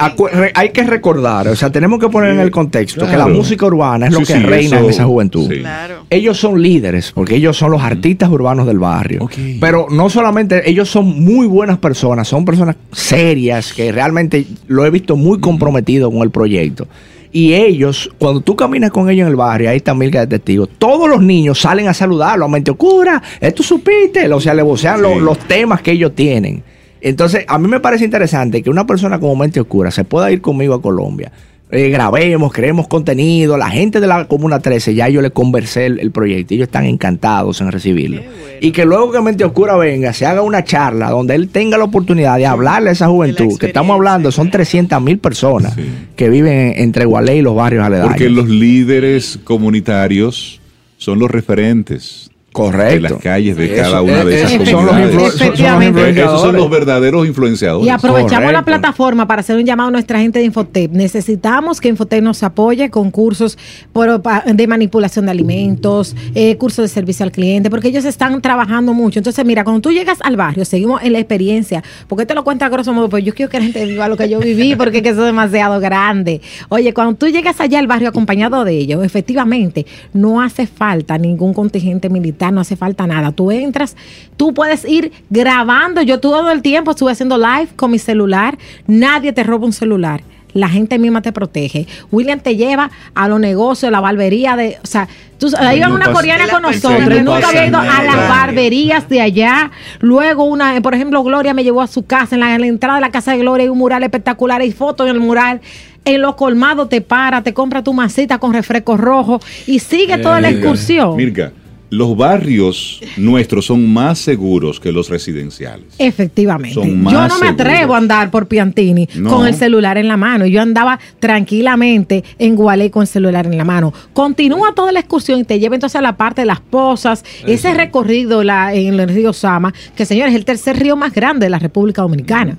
hay 0.54 0.68
que 0.70 0.82
recordar, 0.84 1.48
o 1.48 1.56
sea, 1.56 1.70
tenemos 1.72 1.98
que 1.98 2.08
poner 2.08 2.30
en 2.32 2.40
el 2.40 2.50
contexto 2.50 3.06
que 3.08 3.16
la 3.16 3.26
música 3.26 3.66
urbana 3.66 4.06
es 4.06 4.12
lo 4.12 4.20
Sí, 4.20 4.26
que 4.26 4.38
sí, 4.40 4.44
reina 4.44 4.76
eso- 4.76 4.84
en 4.84 4.90
esa 4.90 5.04
juventud. 5.04 5.48
sí. 5.50 5.60
Claro. 5.60 6.04
Ellos 6.10 6.38
son 6.38 6.60
líderes, 6.60 7.12
porque 7.12 7.36
ellos 7.36 7.56
son 7.56 7.70
los 7.70 7.82
artistas 7.82 8.28
urbanos 8.30 8.66
del 8.66 8.78
barrio. 8.78 9.22
Ok. 9.22 9.34
Pero 9.60 9.86
no 9.90 10.10
solamente, 10.10 10.68
ellos 10.68 10.88
son 10.90 11.06
muy 11.24 11.46
buenas 11.46 11.78
personas, 11.78 12.26
son 12.28 12.44
personas 12.44 12.76
serias, 12.92 13.72
que 13.72 13.92
realmente 13.92 14.44
lo 14.66 14.84
he 14.84 14.89
visto 14.90 15.16
muy 15.16 15.40
comprometido 15.40 16.10
con 16.10 16.22
el 16.22 16.30
proyecto. 16.30 16.86
Y 17.32 17.54
ellos, 17.54 18.10
cuando 18.18 18.40
tú 18.40 18.56
caminas 18.56 18.90
con 18.90 19.08
ellos 19.08 19.22
en 19.22 19.28
el 19.28 19.36
barrio, 19.36 19.70
ahí 19.70 19.76
está 19.76 19.94
Milka 19.94 20.20
de 20.20 20.26
testigos, 20.26 20.68
todos 20.78 21.08
los 21.08 21.22
niños 21.22 21.60
salen 21.60 21.86
a 21.86 21.94
saludarlo, 21.94 22.44
a 22.44 22.48
mente 22.48 22.72
oscura, 22.72 23.22
esto 23.40 23.62
supiste, 23.62 24.32
o 24.32 24.40
sea, 24.40 24.52
le 24.52 24.62
vocean 24.62 25.00
los, 25.00 25.18
los 25.18 25.38
temas 25.38 25.80
que 25.80 25.92
ellos 25.92 26.14
tienen. 26.14 26.62
Entonces, 27.00 27.44
a 27.48 27.58
mí 27.58 27.68
me 27.68 27.80
parece 27.80 28.04
interesante 28.04 28.62
que 28.62 28.70
una 28.70 28.86
persona 28.86 29.18
como 29.18 29.36
Mente 29.36 29.60
Oscura 29.60 29.90
se 29.90 30.04
pueda 30.04 30.30
ir 30.30 30.40
conmigo 30.40 30.74
a 30.74 30.82
Colombia. 30.82 31.32
Eh, 31.72 31.88
grabemos, 31.90 32.52
creemos 32.52 32.88
contenido. 32.88 33.56
La 33.56 33.70
gente 33.70 34.00
de 34.00 34.06
la 34.08 34.26
Comuna 34.26 34.58
13, 34.58 34.94
ya 34.94 35.08
yo 35.08 35.22
le 35.22 35.30
conversé 35.30 35.86
el, 35.86 36.00
el 36.00 36.10
proyecto 36.10 36.52
y 36.54 36.56
ellos 36.56 36.66
están 36.68 36.84
encantados 36.84 37.60
en 37.60 37.70
recibirlo. 37.70 38.22
Y 38.60 38.72
que 38.72 38.84
luego 38.84 39.12
que 39.12 39.20
Mente 39.20 39.44
Oscura 39.44 39.76
venga, 39.76 40.12
se 40.12 40.26
haga 40.26 40.42
una 40.42 40.64
charla 40.64 41.10
donde 41.10 41.34
él 41.36 41.48
tenga 41.48 41.78
la 41.78 41.84
oportunidad 41.84 42.38
de 42.38 42.46
hablarle 42.46 42.90
a 42.90 42.92
esa 42.92 43.06
juventud, 43.08 43.56
que 43.58 43.66
estamos 43.66 43.94
hablando, 43.94 44.32
son 44.32 44.50
300 44.50 45.00
mil 45.00 45.18
personas 45.18 45.74
Sí. 45.74 45.82
que 46.16 46.28
viven 46.28 46.74
entre 46.76 47.04
Gualey 47.04 47.38
y 47.38 47.42
los 47.42 47.54
barrios 47.54 47.84
aledaños. 47.84 48.12
Porque 48.14 48.28
los 48.30 48.48
líderes 48.48 49.38
comunitarios 49.44 50.60
son 50.96 51.18
los 51.18 51.30
referentes 51.30 52.29
Correcto. 52.52 52.94
de 52.94 53.00
las 53.00 53.12
calles 53.22 53.56
de 53.56 53.64
Eso- 53.66 53.82
cada 53.82 54.02
una 54.02 54.24
de 54.24 54.42
esas 54.42 54.50
son 54.50 54.58
los 54.60 54.70
comunidades. 54.72 55.14
son- 55.14 55.22
los 55.22 55.34
Efectivamente. 55.40 56.20
Esos 56.20 56.40
son 56.40 56.56
los 56.56 56.68
verdaderos 56.70 57.26
influenciadores. 57.26 57.86
Y 57.86 57.90
aprovechamos 57.90 58.52
la 58.52 58.64
plataforma 58.64 59.26
para 59.28 59.40
hacer 59.40 59.56
un 59.56 59.64
llamado 59.64 59.88
a 59.88 59.92
nuestra 59.92 60.18
gente 60.18 60.40
de 60.40 60.46
Infotep. 60.46 60.90
Necesitamos 60.92 61.80
que 61.80 61.88
Infotep 61.88 62.22
nos 62.24 62.42
apoye 62.42 62.90
con 62.90 63.12
cursos 63.12 63.56
por- 63.92 64.20
de 64.22 64.66
manipulación 64.66 65.26
de 65.26 65.30
alimentos, 65.30 66.16
eh, 66.34 66.56
cursos 66.56 66.82
de 66.84 66.88
servicio 66.88 67.24
al 67.24 67.30
cliente, 67.30 67.70
porque 67.70 67.86
ellos 67.88 68.04
están 68.04 68.40
trabajando 68.42 68.94
mucho. 68.94 69.20
Entonces, 69.20 69.44
mira, 69.44 69.62
cuando 69.62 69.80
tú 69.82 69.92
llegas 69.92 70.18
al 70.22 70.36
barrio, 70.36 70.64
seguimos 70.64 71.02
en 71.04 71.12
la 71.12 71.20
experiencia, 71.20 71.84
porque 72.08 72.26
te 72.26 72.34
lo 72.34 72.42
cuenta 72.42 72.66
a 72.66 72.68
grosso 72.68 72.92
modo, 72.92 73.08
pues 73.08 73.24
yo 73.24 73.32
quiero 73.32 73.48
que 73.48 73.58
la 73.58 73.64
gente 73.64 73.84
viva 73.86 74.08
lo 74.08 74.16
que 74.16 74.28
yo 74.28 74.40
viví, 74.40 74.74
porque 74.76 74.96
es 74.98 75.02
que 75.04 75.10
eso 75.10 75.20
es 75.20 75.26
demasiado 75.26 75.78
grande. 75.78 76.40
Oye, 76.68 76.92
cuando 76.92 77.14
tú 77.14 77.28
llegas 77.28 77.60
allá 77.60 77.78
al 77.78 77.86
barrio 77.86 78.08
acompañado 78.08 78.64
de 78.64 78.72
ellos, 78.76 79.04
efectivamente, 79.04 79.86
no 80.12 80.42
hace 80.42 80.66
falta 80.66 81.16
ningún 81.16 81.54
contingente 81.54 82.08
militar, 82.08 82.39
no 82.50 82.60
hace 82.60 82.76
falta 82.76 83.06
nada. 83.06 83.32
Tú 83.32 83.50
entras, 83.50 83.96
tú 84.36 84.54
puedes 84.54 84.84
ir 84.86 85.12
grabando. 85.28 86.00
Yo 86.00 86.20
todo 86.20 86.50
el 86.50 86.62
tiempo 86.62 86.92
estuve 86.92 87.12
haciendo 87.12 87.36
live 87.36 87.68
con 87.76 87.90
mi 87.90 87.98
celular. 87.98 88.56
Nadie 88.86 89.32
te 89.32 89.42
roba 89.42 89.66
un 89.66 89.72
celular. 89.72 90.22
La 90.52 90.68
gente 90.68 90.98
misma 90.98 91.22
te 91.22 91.32
protege. 91.32 91.86
William 92.10 92.40
te 92.40 92.56
lleva 92.56 92.90
a 93.14 93.28
los 93.28 93.40
negocios, 93.40 93.92
la 93.92 94.00
barbería 94.00 94.56
de, 94.56 94.78
o 94.82 94.86
sea, 94.86 95.08
tú, 95.38 95.48
ahí 95.56 95.80
no 95.80 95.94
una 95.94 96.12
coreana 96.12 96.48
con 96.48 96.62
nosotros. 96.62 97.08
Yo 97.08 97.22
nunca 97.22 97.48
había 97.48 97.66
ido 97.66 97.78
a 97.78 98.02
las 98.02 98.28
barberías 98.28 99.08
de 99.08 99.20
allá. 99.20 99.70
Luego 100.00 100.44
una, 100.44 100.80
por 100.80 100.94
ejemplo, 100.94 101.22
Gloria 101.22 101.54
me 101.54 101.62
llevó 101.62 101.82
a 101.82 101.86
su 101.86 102.04
casa, 102.04 102.34
en 102.34 102.40
la, 102.40 102.54
en 102.54 102.62
la 102.62 102.66
entrada 102.66 102.96
de 102.96 103.00
la 103.02 103.10
casa 103.10 103.32
de 103.32 103.38
Gloria 103.38 103.64
hay 103.64 103.68
un 103.68 103.78
mural 103.78 104.02
espectacular, 104.02 104.60
hay 104.60 104.72
fotos 104.72 105.08
en 105.08 105.14
el 105.14 105.20
mural. 105.20 105.60
En 106.04 106.22
los 106.22 106.34
colmados 106.34 106.88
te 106.88 107.02
para, 107.02 107.42
te 107.42 107.52
compra 107.52 107.84
tu 107.84 107.92
masita 107.92 108.38
con 108.38 108.54
refresco 108.54 108.96
rojo 108.96 109.38
y 109.66 109.80
sigue 109.80 110.16
toda 110.16 110.40
la 110.40 110.48
excursión. 110.48 111.14
Mirka, 111.14 111.52
los 111.90 112.16
barrios 112.16 113.00
nuestros 113.16 113.66
son 113.66 113.92
más 113.92 114.18
seguros 114.18 114.78
que 114.78 114.92
los 114.92 115.08
residenciales. 115.08 115.86
Efectivamente. 115.98 116.74
Son 116.74 116.88
Yo 117.04 117.28
no 117.28 117.38
me 117.40 117.48
atrevo 117.48 117.74
seguros. 117.78 117.94
a 117.94 117.98
andar 117.98 118.30
por 118.30 118.46
Piantini 118.46 119.08
No. 119.16 119.30
con 119.30 119.46
el 119.46 119.54
celular 119.54 119.98
en 119.98 120.06
la 120.06 120.16
mano. 120.16 120.46
Yo 120.46 120.62
andaba 120.62 120.98
tranquilamente 121.18 122.22
en 122.38 122.54
Gualey 122.54 122.90
con 122.90 123.02
el 123.02 123.08
celular 123.08 123.46
en 123.46 123.56
la 123.56 123.64
mano. 123.64 123.92
Continúa 124.12 124.72
toda 124.74 124.92
la 124.92 125.00
excursión 125.00 125.40
y 125.40 125.44
te 125.44 125.58
lleva 125.58 125.74
entonces 125.74 125.96
a 125.96 126.02
la 126.02 126.16
parte 126.16 126.42
de 126.42 126.46
las 126.46 126.60
pozas, 126.60 127.24
ese 127.46 127.74
recorrido 127.74 128.44
la- 128.44 128.72
en 128.74 129.00
el 129.00 129.08
río 129.08 129.32
Sama, 129.32 129.72
que 129.96 130.06
señores 130.06 130.32
es 130.32 130.38
el 130.38 130.44
tercer 130.44 130.78
río 130.78 130.96
más 130.96 131.12
grande 131.12 131.46
de 131.46 131.50
la 131.50 131.58
República 131.58 132.02
Dominicana. 132.02 132.56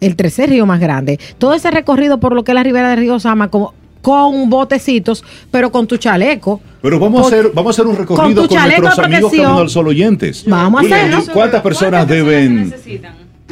El 0.00 0.16
tercer 0.16 0.50
río 0.50 0.66
más 0.66 0.80
grande. 0.80 1.18
Todo 1.38 1.54
ese 1.54 1.70
recorrido 1.70 2.18
por 2.20 2.34
lo 2.34 2.44
que 2.44 2.52
es 2.52 2.54
la 2.54 2.62
ribera 2.62 2.90
del 2.90 2.98
río 3.00 3.18
Sama, 3.20 3.48
como 3.48 3.74
con 4.02 4.50
botecitos, 4.50 5.24
pero 5.50 5.72
con 5.72 5.86
tu 5.86 5.96
chaleco. 5.96 6.60
Pero 6.82 6.98
vamos 6.98 7.24
a 7.24 7.26
hacer, 7.28 7.52
vamos 7.54 7.70
a 7.70 7.80
hacer 7.80 7.86
un 7.86 7.96
recorrido 7.96 8.24
con 8.24 8.34
con, 8.34 8.48
tu 8.48 8.54
chaleco 8.54 8.82
nuestros 8.82 9.06
amigos. 9.06 9.30
Camino 9.30 9.58
al 9.58 9.70
Sol 9.70 9.88
oyentes. 9.88 10.44
Vamos 10.46 10.82
a 10.82 10.86
hacerlo. 10.86 11.24
¿Cuántas 11.32 11.62
personas 11.62 12.06
deben? 12.06 12.74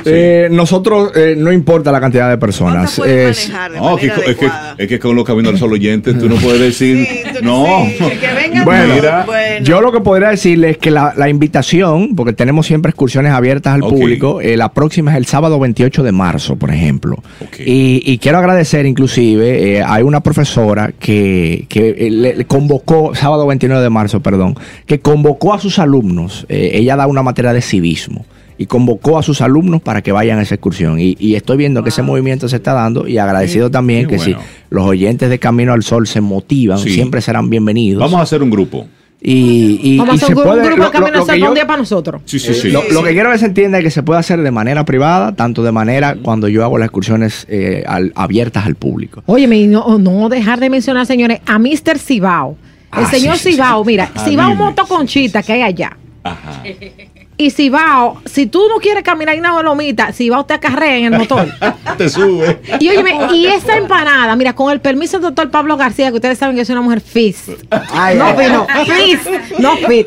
Eh, 0.04 0.48
nosotros, 0.50 1.12
eh, 1.14 1.34
no 1.36 1.52
importa 1.52 1.92
la 1.92 2.00
cantidad 2.00 2.28
de 2.30 2.38
personas. 2.38 2.94
¿Cuántas 2.94 2.96
puedes 2.96 3.38
es- 3.38 3.48
manejar 3.48 3.72
de 3.72 3.78
No, 3.78 3.96
que- 3.96 4.06
es, 4.06 4.12
que, 4.12 4.20
adecuada? 4.24 4.74
es 4.78 4.88
que 4.88 4.98
con 4.98 5.16
los 5.16 5.24
Caminos 5.24 5.52
al 5.52 5.58
Sol 5.58 5.72
oyentes 5.72 6.18
tú 6.18 6.28
no 6.28 6.36
puedes 6.42 6.60
decir. 6.60 7.06
Sí, 7.06 7.22
tú- 7.38 7.44
no. 7.44 7.66
sí, 7.86 7.96
que 7.98 8.34
vengan 8.34 8.64
Bueno, 8.64 8.94
mira, 8.94 9.24
bueno. 9.26 9.64
Yo 9.64 9.80
lo 9.80 9.92
que 9.92 10.00
podría 10.00 10.28
decirles 10.30 10.72
es 10.72 10.78
que 10.78 10.90
la, 10.90 11.12
la 11.16 11.28
invitación, 11.28 12.14
porque 12.16 12.32
tenemos 12.32 12.66
siempre 12.66 12.90
excursiones 12.90 13.32
abiertas 13.32 13.74
al 13.74 13.80
público, 13.80 14.40
eh, 14.40 14.56
la 14.56 14.72
próxima 14.72 15.10
es 15.12 15.16
el 15.18 15.26
sábado 15.26 15.58
28 15.58 16.02
de 16.02 16.12
marzo, 16.12 16.56
por 16.56 16.70
ejemplo. 16.70 17.16
Y, 17.58 18.02
y 18.04 18.18
quiero 18.18 18.38
agradecer 18.38 18.86
inclusive, 18.86 19.76
eh, 19.78 19.82
hay 19.86 20.02
una 20.02 20.20
profesora 20.20 20.92
que, 20.98 21.66
que 21.68 21.94
eh, 21.98 22.10
le, 22.10 22.44
convocó, 22.46 23.14
sábado 23.14 23.46
29 23.46 23.82
de 23.82 23.90
marzo, 23.90 24.20
perdón, 24.20 24.54
que 24.86 25.00
convocó 25.00 25.52
a 25.54 25.58
sus 25.60 25.78
alumnos, 25.78 26.46
eh, 26.48 26.70
ella 26.74 26.96
da 26.96 27.06
una 27.06 27.22
materia 27.22 27.52
de 27.52 27.60
civismo. 27.60 28.24
Y 28.62 28.66
convocó 28.66 29.18
a 29.18 29.22
sus 29.22 29.40
alumnos 29.40 29.80
para 29.80 30.02
que 30.02 30.12
vayan 30.12 30.38
a 30.38 30.42
esa 30.42 30.54
excursión. 30.56 31.00
Y, 31.00 31.16
y 31.18 31.34
estoy 31.34 31.56
viendo 31.56 31.82
que 31.82 31.88
ese 31.88 32.02
movimiento 32.02 32.46
se 32.46 32.56
está 32.56 32.74
dando 32.74 33.08
y 33.08 33.16
agradecido 33.16 33.70
también 33.70 34.06
que 34.06 34.18
si 34.18 34.36
los 34.68 34.84
oyentes 34.86 35.30
de 35.30 35.38
Camino 35.38 35.72
al 35.72 35.82
Sol 35.82 36.06
se 36.06 36.20
motivan, 36.20 36.78
Sí. 36.78 36.90
siempre 36.90 37.22
serán 37.22 37.48
bienvenidos. 37.48 38.00
Vamos 38.02 38.20
a 38.20 38.24
hacer 38.24 38.42
un 38.42 38.50
grupo. 38.50 38.86
Y, 39.22 39.80
y- 39.82 39.98
Vamos 39.98 40.14
y 40.14 40.16
a 40.16 40.24
hacer 40.24 40.28
se 40.28 40.34
un, 40.34 40.42
puede- 40.44 40.62
grupo 40.66 40.76
lo- 40.76 40.84
de 40.84 40.90
Camino 40.90 41.10
lo- 41.10 41.24
lo 41.26 41.32
al 41.32 41.38
Sol 41.40 41.48
un 41.48 41.54
día 41.54 41.66
para 41.66 41.78
nosotros. 41.78 42.22
Sí, 42.26 42.38
sí, 42.38 42.52
sí. 42.52 42.70
lo, 42.70 42.82
lo 42.90 43.02
que 43.02 43.12
quiero 43.12 43.30
que 43.32 43.38
se 43.38 43.46
entienda 43.46 43.78
es 43.78 43.84
que 43.84 43.90
se 43.90 44.02
puede 44.02 44.20
hacer 44.20 44.42
de 44.42 44.50
manera 44.50 44.84
privada, 44.84 45.32
tanto 45.34 45.62
de 45.62 45.72
manera 45.72 46.16
cuando 46.22 46.46
yo 46.48 46.62
hago 46.62 46.76
las 46.76 46.86
excursiones 46.88 47.46
eh, 47.48 47.82
al- 47.86 48.12
abiertas 48.14 48.66
al 48.66 48.74
público. 48.74 49.22
Y 49.38 49.46
no, 49.68 49.98
no 49.98 50.28
dejar 50.28 50.60
de 50.60 50.68
mencionar, 50.68 51.06
señores, 51.06 51.40
a 51.46 51.58
Mr. 51.58 51.98
Cibao. 51.98 52.56
El 52.96 53.04
Ah, 53.04 53.10
señor 53.10 53.36
sí, 53.38 53.44
sí, 53.44 53.52
Cibao, 53.52 53.82
mira, 53.86 54.10
Ah, 54.14 54.24
Cibao 54.24 54.50
dime, 54.50 54.58
Motoconchita 54.64 55.42
que 55.42 55.52
hay 55.54 55.62
allá. 55.62 55.96
Ajá. 56.24 56.62
Y 57.40 57.50
Cibao, 57.50 58.20
si 58.26 58.44
tú 58.44 58.68
no 58.68 58.76
quieres 58.80 59.02
caminar 59.02 59.34
en 59.34 59.40
una 59.40 59.62
lomita, 59.62 60.12
Cibao 60.12 60.44
te 60.44 60.52
acarrea 60.52 60.98
en 60.98 61.14
el 61.14 61.18
motor. 61.18 61.48
Te 61.96 62.10
sube. 62.10 62.60
Y 62.78 62.90
óyeme, 62.90 63.32
y 63.32 63.46
esa 63.46 63.78
empanada, 63.78 64.36
mira, 64.36 64.52
con 64.52 64.70
el 64.70 64.80
permiso 64.80 65.16
del 65.16 65.28
doctor 65.28 65.50
Pablo 65.50 65.78
García, 65.78 66.10
que 66.10 66.16
ustedes 66.16 66.36
saben 66.36 66.54
que 66.54 66.60
es 66.60 66.68
una 66.68 66.82
mujer 66.82 67.00
fis. 67.00 67.50
Ay, 67.70 68.18
no, 68.18 68.26
ay, 68.26 68.48
no, 68.50 68.66
fis, 68.84 69.20
no 69.58 69.76
fit. 69.88 70.06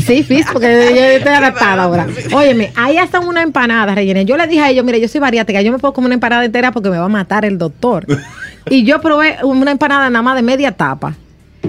Sí, 0.00 0.22
fis, 0.22 0.46
porque 0.50 0.94
yo 0.94 1.02
estoy 1.02 1.32
adaptada 1.34 1.82
ahora. 1.82 2.06
Óyeme, 2.32 2.72
ahí 2.74 2.96
hasta 2.96 3.20
una 3.20 3.42
empanada 3.42 3.94
rellena. 3.94 4.22
Yo 4.22 4.38
le 4.38 4.46
dije 4.46 4.62
a 4.62 4.70
ellos, 4.70 4.82
mira, 4.82 4.96
yo 4.96 5.08
soy 5.08 5.20
bariátrica, 5.20 5.60
yo 5.60 5.72
me 5.72 5.78
puedo 5.78 5.92
comer 5.92 6.06
una 6.06 6.14
empanada 6.14 6.42
entera 6.42 6.72
porque 6.72 6.88
me 6.88 6.96
va 6.96 7.04
a 7.04 7.08
matar 7.08 7.44
el 7.44 7.58
doctor. 7.58 8.06
Y 8.70 8.84
yo 8.84 9.02
probé 9.02 9.36
una 9.42 9.72
empanada 9.72 10.08
nada 10.08 10.22
más 10.22 10.36
de 10.36 10.42
media 10.42 10.72
tapa. 10.72 11.16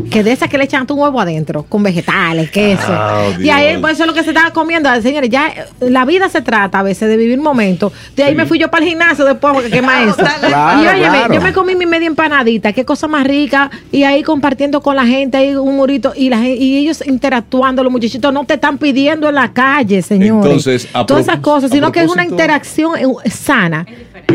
Que 0.10 0.24
de 0.24 0.32
esas 0.32 0.50
que 0.50 0.58
le 0.58 0.64
echan 0.64 0.86
tu 0.88 0.96
huevo 0.96 1.20
adentro, 1.20 1.64
con 1.64 1.84
vegetales, 1.84 2.50
queso. 2.52 2.88
Ah, 2.90 3.30
y 3.40 3.50
ahí, 3.50 3.78
pues 3.80 3.94
eso 3.94 4.04
es 4.04 4.08
lo 4.08 4.14
que 4.14 4.24
se 4.24 4.30
estaba 4.30 4.52
comiendo. 4.52 4.90
Señores, 5.02 5.30
ya 5.30 5.48
eh, 5.48 5.66
la 5.90 6.06
vida 6.06 6.30
se 6.30 6.42
trata 6.42 6.80
a 6.80 6.84
veces 6.84 7.10
de 7.10 7.18
vivir 7.18 7.40
momentos. 7.40 7.92
De 8.16 8.24
ahí 8.24 8.36
me 8.36 8.46
fui 8.46 8.60
yo 8.60 8.70
para 8.70 8.84
el 8.84 8.90
gimnasio 8.90 9.26
después 9.26 9.54
porque 9.54 9.70
quema 9.70 10.04
eso. 10.04 10.16
Claro, 10.48 10.82
y 10.82 10.88
óyeme, 10.88 11.18
claro. 11.18 11.34
yo 11.34 11.42
me 11.42 11.52
comí 11.52 11.76
mi 11.76 11.86
media 11.86 12.08
empanadita, 12.08 12.72
qué 12.72 12.86
cosa 12.86 13.08
más 13.08 13.26
rica. 13.26 13.70
Y 13.92 14.04
ahí 14.04 14.24
compartiendo 14.24 14.82
con 14.82 14.96
la 14.96 15.06
gente, 15.06 15.38
ahí 15.38 15.56
un 15.56 15.76
murito. 15.76 16.14
Y, 16.16 16.30
la, 16.30 16.48
y 16.48 16.78
ellos 16.78 17.04
interactuando, 17.06 17.84
los 17.84 17.92
muchachitos 17.92 18.32
no 18.32 18.46
te 18.46 18.56
están 18.56 18.78
pidiendo 18.78 19.28
en 19.30 19.36
la 19.36 19.52
calle, 19.52 20.02
señores. 20.02 20.46
Entonces, 20.46 20.90
a 20.94 21.06
Todas 21.06 21.24
esas 21.24 21.40
cosas, 21.40 21.72
sino 21.72 21.92
que 21.92 22.02
es 22.02 22.10
una 22.10 22.24
interacción 22.24 22.98
eh, 22.98 23.30
sana 23.30 23.86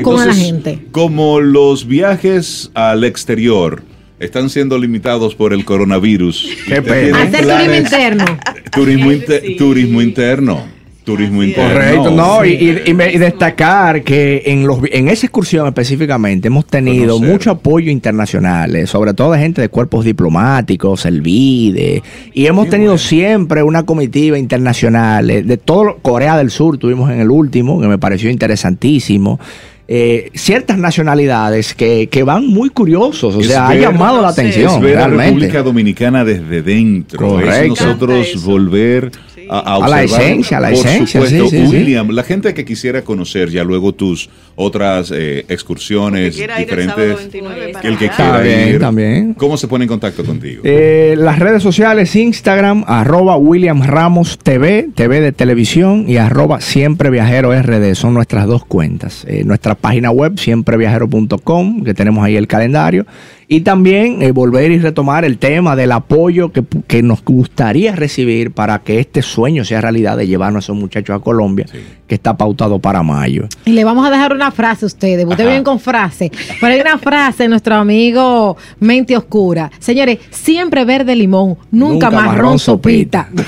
con 0.02 0.26
la 0.26 0.34
gente. 0.34 0.86
Como 0.92 1.40
los 1.40 1.86
viajes 1.86 2.70
al 2.74 3.04
exterior 3.04 3.82
están 4.22 4.48
siendo 4.50 4.78
limitados 4.78 5.34
por 5.34 5.52
el 5.52 5.64
coronavirus. 5.64 6.48
Qué 6.66 6.80
¿usted 6.80 6.84
pena. 7.12 7.22
Hacer 7.22 7.46
turismo 7.46 7.74
interno. 7.74 8.24
Turismo, 8.72 9.12
inte- 9.12 9.56
turismo 9.58 10.02
interno. 10.02 10.82
Turismo 11.04 11.42
interno. 11.42 11.68
Correcto, 11.72 12.10
no, 12.12 12.44
y, 12.44 12.50
y- 12.52 12.90
y 12.90 12.94
me- 12.94 13.12
y 13.12 13.18
destacar 13.18 14.04
que 14.04 14.44
en 14.46 14.68
los 14.68 14.78
en 14.92 15.08
esa 15.08 15.26
excursión 15.26 15.66
específicamente 15.66 16.46
hemos 16.46 16.64
tenido 16.64 17.14
Conocer. 17.14 17.28
mucho 17.32 17.50
apoyo 17.50 17.90
internacional, 17.90 18.76
eh, 18.76 18.86
sobre 18.86 19.12
todo 19.12 19.32
de 19.32 19.40
gente 19.40 19.60
de 19.60 19.68
cuerpos 19.68 20.04
diplomáticos, 20.04 21.04
el 21.04 21.20
VIDE, 21.20 22.04
y 22.32 22.46
hemos 22.46 22.66
Qué 22.66 22.70
tenido 22.70 22.92
bueno. 22.92 22.98
siempre 23.04 23.64
una 23.64 23.82
comitiva 23.82 24.38
internacional, 24.38 25.28
eh, 25.28 25.42
de 25.42 25.56
todo 25.56 25.96
Corea 26.02 26.38
del 26.38 26.52
Sur 26.52 26.78
tuvimos 26.78 27.10
en 27.10 27.18
el 27.18 27.32
último, 27.32 27.80
que 27.80 27.88
me 27.88 27.98
pareció 27.98 28.30
interesantísimo. 28.30 29.40
Eh, 29.88 30.30
ciertas 30.34 30.78
nacionalidades 30.78 31.74
que, 31.74 32.08
que 32.08 32.22
van 32.22 32.46
muy 32.46 32.70
curiosos. 32.70 33.34
O 33.36 33.40
Es 33.40 33.48
sea, 33.48 33.68
ha 33.68 33.74
llamado 33.74 34.22
la 34.22 34.28
atención. 34.28 34.74
es 34.76 34.80
ver 34.80 34.98
a 34.98 35.08
la. 35.08 35.24
República 35.24 35.62
Dominicana 35.62 36.24
desde 36.24 36.62
dentro. 36.62 37.18
Correcto. 37.18 37.74
Es 37.74 37.80
nosotros 37.80 38.26
Eso. 38.28 38.40
volver 38.50 39.10
a, 39.58 39.58
a 39.58 39.74
A 39.76 39.78
la 39.88 40.02
observar. 40.02 40.20
esencia, 40.22 40.56
a 40.56 40.60
la 40.60 40.68
Por 40.70 40.78
esencia, 40.78 41.20
supuesto, 41.20 41.48
sí, 41.48 41.56
sí, 41.58 41.66
sí. 41.66 41.76
William, 41.76 42.08
la 42.10 42.22
gente 42.22 42.52
que 42.54 42.64
quisiera 42.64 43.02
conocer 43.02 43.50
ya 43.50 43.64
luego 43.64 43.92
tus 43.92 44.28
otras 44.56 45.12
eh, 45.14 45.44
excursiones 45.48 46.38
El 46.38 46.46
que 46.46 46.52
el 46.52 46.58
diferentes. 46.66 47.16
29 47.16 47.72
para 47.72 47.88
el 47.88 47.98
que 47.98 48.08
quiera 48.08 48.32
También, 48.34 48.68
ir. 48.68 48.78
también. 48.80 49.34
¿Cómo 49.34 49.56
se 49.56 49.68
pone 49.68 49.84
en 49.84 49.88
contacto 49.88 50.24
contigo? 50.24 50.62
Eh, 50.64 51.14
las 51.18 51.38
redes 51.38 51.62
sociales, 51.62 52.14
Instagram, 52.16 52.84
arroba 52.86 53.36
William 53.36 53.82
Ramos 53.82 54.38
TV, 54.42 54.88
TV 54.94 55.20
de 55.20 55.32
televisión 55.32 56.04
y 56.08 56.16
arroba 56.18 56.60
Siempre 56.60 57.10
Viajero 57.10 57.52
RD. 57.52 57.94
Son 57.94 58.14
nuestras 58.14 58.46
dos 58.46 58.64
cuentas. 58.64 59.24
Eh, 59.28 59.42
nuestra 59.44 59.74
página 59.74 60.10
web, 60.10 60.38
siempreviajero.com, 60.38 61.84
que 61.84 61.94
tenemos 61.94 62.24
ahí 62.24 62.36
el 62.36 62.46
calendario. 62.46 63.06
Y 63.54 63.60
también 63.60 64.22
eh, 64.22 64.32
volver 64.32 64.70
y 64.70 64.78
retomar 64.78 65.26
el 65.26 65.36
tema 65.36 65.76
del 65.76 65.92
apoyo 65.92 66.52
que, 66.52 66.62
que 66.86 67.02
nos 67.02 67.22
gustaría 67.22 67.94
recibir 67.94 68.50
para 68.52 68.78
que 68.78 68.98
este 68.98 69.20
sueño 69.20 69.62
sea 69.66 69.82
realidad 69.82 70.16
de 70.16 70.26
llevarnos 70.26 70.64
a 70.64 70.66
esos 70.66 70.76
muchachos 70.76 71.14
a 71.14 71.18
Colombia, 71.22 71.66
Sí. 71.70 71.78
que 72.06 72.14
está 72.14 72.34
pautado 72.34 72.78
para 72.78 73.02
mayo. 73.02 73.44
Y 73.66 73.72
le 73.72 73.84
vamos 73.84 74.06
a 74.06 74.10
dejar 74.10 74.32
una 74.32 74.50
frase 74.52 74.84
a 74.84 74.86
ustedes. 74.86 75.26
Ustedes 75.26 75.46
vienen 75.46 75.64
con 75.64 75.78
frase. 75.80 76.32
Pero 76.62 76.72
hay 76.72 76.80
una 76.80 76.96
frase 76.96 77.42
de 77.42 77.48
nuestro 77.50 77.74
amigo 77.74 78.56
Mente 78.80 79.16
Oscura. 79.18 79.70
Señores, 79.78 80.18
siempre 80.30 80.86
verde 80.86 81.14
limón, 81.14 81.58
nunca, 81.70 82.06
Nunca 82.06 82.10
marrón, 82.10 82.34
marrón 82.36 82.58
sopita. 82.58 83.28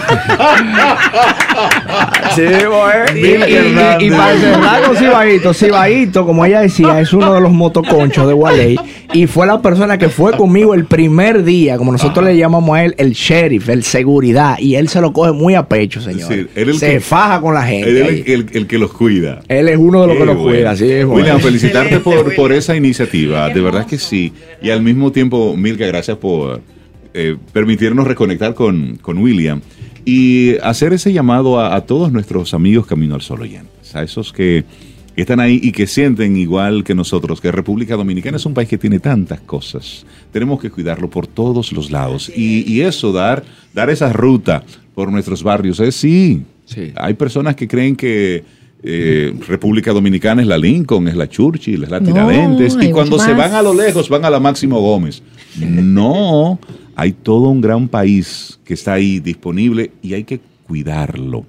Sí, 2.34 2.42
Sí, 3.14 3.20
y, 3.20 3.26
y- 3.26 4.06
y 4.06 4.10
para 4.10 4.36
cerrar 4.38 4.82
con 4.82 4.96
Cibaito, 4.96 5.54
Cibaito, 5.54 6.26
como 6.26 6.44
ella 6.44 6.60
decía, 6.60 7.00
es 7.00 7.12
uno 7.12 7.32
de 7.32 7.40
los 7.40 7.52
motoconchos 7.52 8.26
de 8.26 8.32
Gualey 8.32 8.76
y 9.12 9.26
fue 9.28 9.46
la 9.46 9.62
persona 9.62 9.93
que 9.98 10.08
fue 10.08 10.32
conmigo 10.36 10.74
el 10.74 10.84
primer 10.86 11.44
día, 11.44 11.76
como 11.78 11.92
nosotros 11.92 12.24
le 12.24 12.36
llamamos 12.36 12.76
a 12.76 12.84
él, 12.84 12.94
el 12.98 13.12
sheriff, 13.12 13.68
el 13.68 13.82
seguridad, 13.82 14.58
y 14.58 14.74
él 14.76 14.88
se 14.88 15.00
lo 15.00 15.12
coge 15.12 15.32
muy 15.32 15.54
a 15.54 15.68
pecho, 15.68 16.00
señor. 16.00 16.28
decir, 16.28 16.50
él 16.54 16.68
el 16.70 16.78
se 16.78 16.90
que- 16.92 17.00
faja 17.00 17.40
con 17.40 17.54
la 17.54 17.62
gente. 17.66 17.90
Él 17.90 17.96
es 17.98 18.28
el, 18.28 18.46
el 18.52 18.66
que 18.66 18.78
los 18.78 18.92
cuida. 18.92 19.40
Él 19.48 19.68
es 19.68 19.76
uno 19.78 20.02
de 20.02 20.06
los 20.08 20.16
Qué 20.16 20.22
que 20.22 20.28
bueno. 20.34 20.42
cuida, 20.42 20.76
sí, 20.76 20.90
es 20.90 21.04
bueno. 21.06 21.20
William, 21.22 21.40
felicitarte 21.40 21.98
por, 22.00 22.34
por 22.34 22.52
esa 22.52 22.74
iniciativa. 22.76 23.48
De 23.48 23.60
verdad 23.60 23.86
que 23.86 23.98
sí. 23.98 24.32
Y 24.62 24.70
al 24.70 24.82
mismo 24.82 25.12
tiempo, 25.12 25.56
Milka, 25.56 25.86
gracias 25.86 26.16
por 26.18 26.60
eh, 27.14 27.36
permitirnos 27.52 28.06
reconectar 28.06 28.54
con, 28.54 28.96
con 29.00 29.18
William 29.18 29.60
y 30.04 30.56
hacer 30.62 30.92
ese 30.92 31.12
llamado 31.12 31.58
a, 31.60 31.74
a 31.74 31.80
todos 31.82 32.12
nuestros 32.12 32.52
amigos 32.54 32.86
Camino 32.86 33.14
al 33.14 33.22
Sol 33.22 33.40
oyentes, 33.42 33.94
a 33.94 34.02
esos 34.02 34.32
que 34.32 34.64
están 35.22 35.40
ahí 35.40 35.60
y 35.62 35.72
que 35.72 35.86
sienten 35.86 36.36
igual 36.36 36.82
que 36.84 36.94
nosotros 36.94 37.40
que 37.40 37.52
República 37.52 37.96
Dominicana 37.96 38.36
es 38.36 38.46
un 38.46 38.54
país 38.54 38.68
que 38.68 38.78
tiene 38.78 38.98
tantas 38.98 39.40
cosas. 39.40 40.04
Tenemos 40.32 40.60
que 40.60 40.70
cuidarlo 40.70 41.08
por 41.08 41.26
todos 41.26 41.72
los 41.72 41.90
lados. 41.90 42.30
Y, 42.34 42.70
y 42.72 42.80
eso, 42.82 43.12
dar, 43.12 43.44
dar 43.72 43.90
esa 43.90 44.12
ruta 44.12 44.64
por 44.94 45.10
nuestros 45.12 45.42
barrios, 45.42 45.80
es 45.80 45.94
sí. 45.94 46.42
Sí. 46.66 46.92
Hay 46.96 47.14
personas 47.14 47.54
que 47.56 47.68
creen 47.68 47.94
que 47.94 48.42
eh, 48.82 49.34
República 49.46 49.92
Dominicana 49.92 50.42
es 50.42 50.48
la 50.48 50.58
Lincoln, 50.58 51.08
es 51.08 51.16
la 51.16 51.28
Churchill, 51.28 51.84
es 51.84 51.90
la 51.90 52.00
No, 52.00 52.06
Tiradentes. 52.06 52.76
y 52.80 52.90
cuando 52.90 53.18
se 53.18 53.32
van 53.32 53.54
a 53.54 53.62
lo 53.62 53.72
lejos, 53.72 54.08
van 54.08 54.24
a 54.24 54.30
la 54.30 54.40
Máximo 54.40 54.80
Gómez. 54.80 55.22
No, 55.58 56.58
hay 56.96 57.12
todo 57.12 57.48
un 57.48 57.60
gran 57.60 57.88
país 57.88 58.58
que 58.64 58.74
está 58.74 58.94
ahí 58.94 59.20
disponible 59.20 59.92
y 60.02 60.14
hay 60.14 60.24
que 60.24 60.40
cuidarlo. 60.66 61.46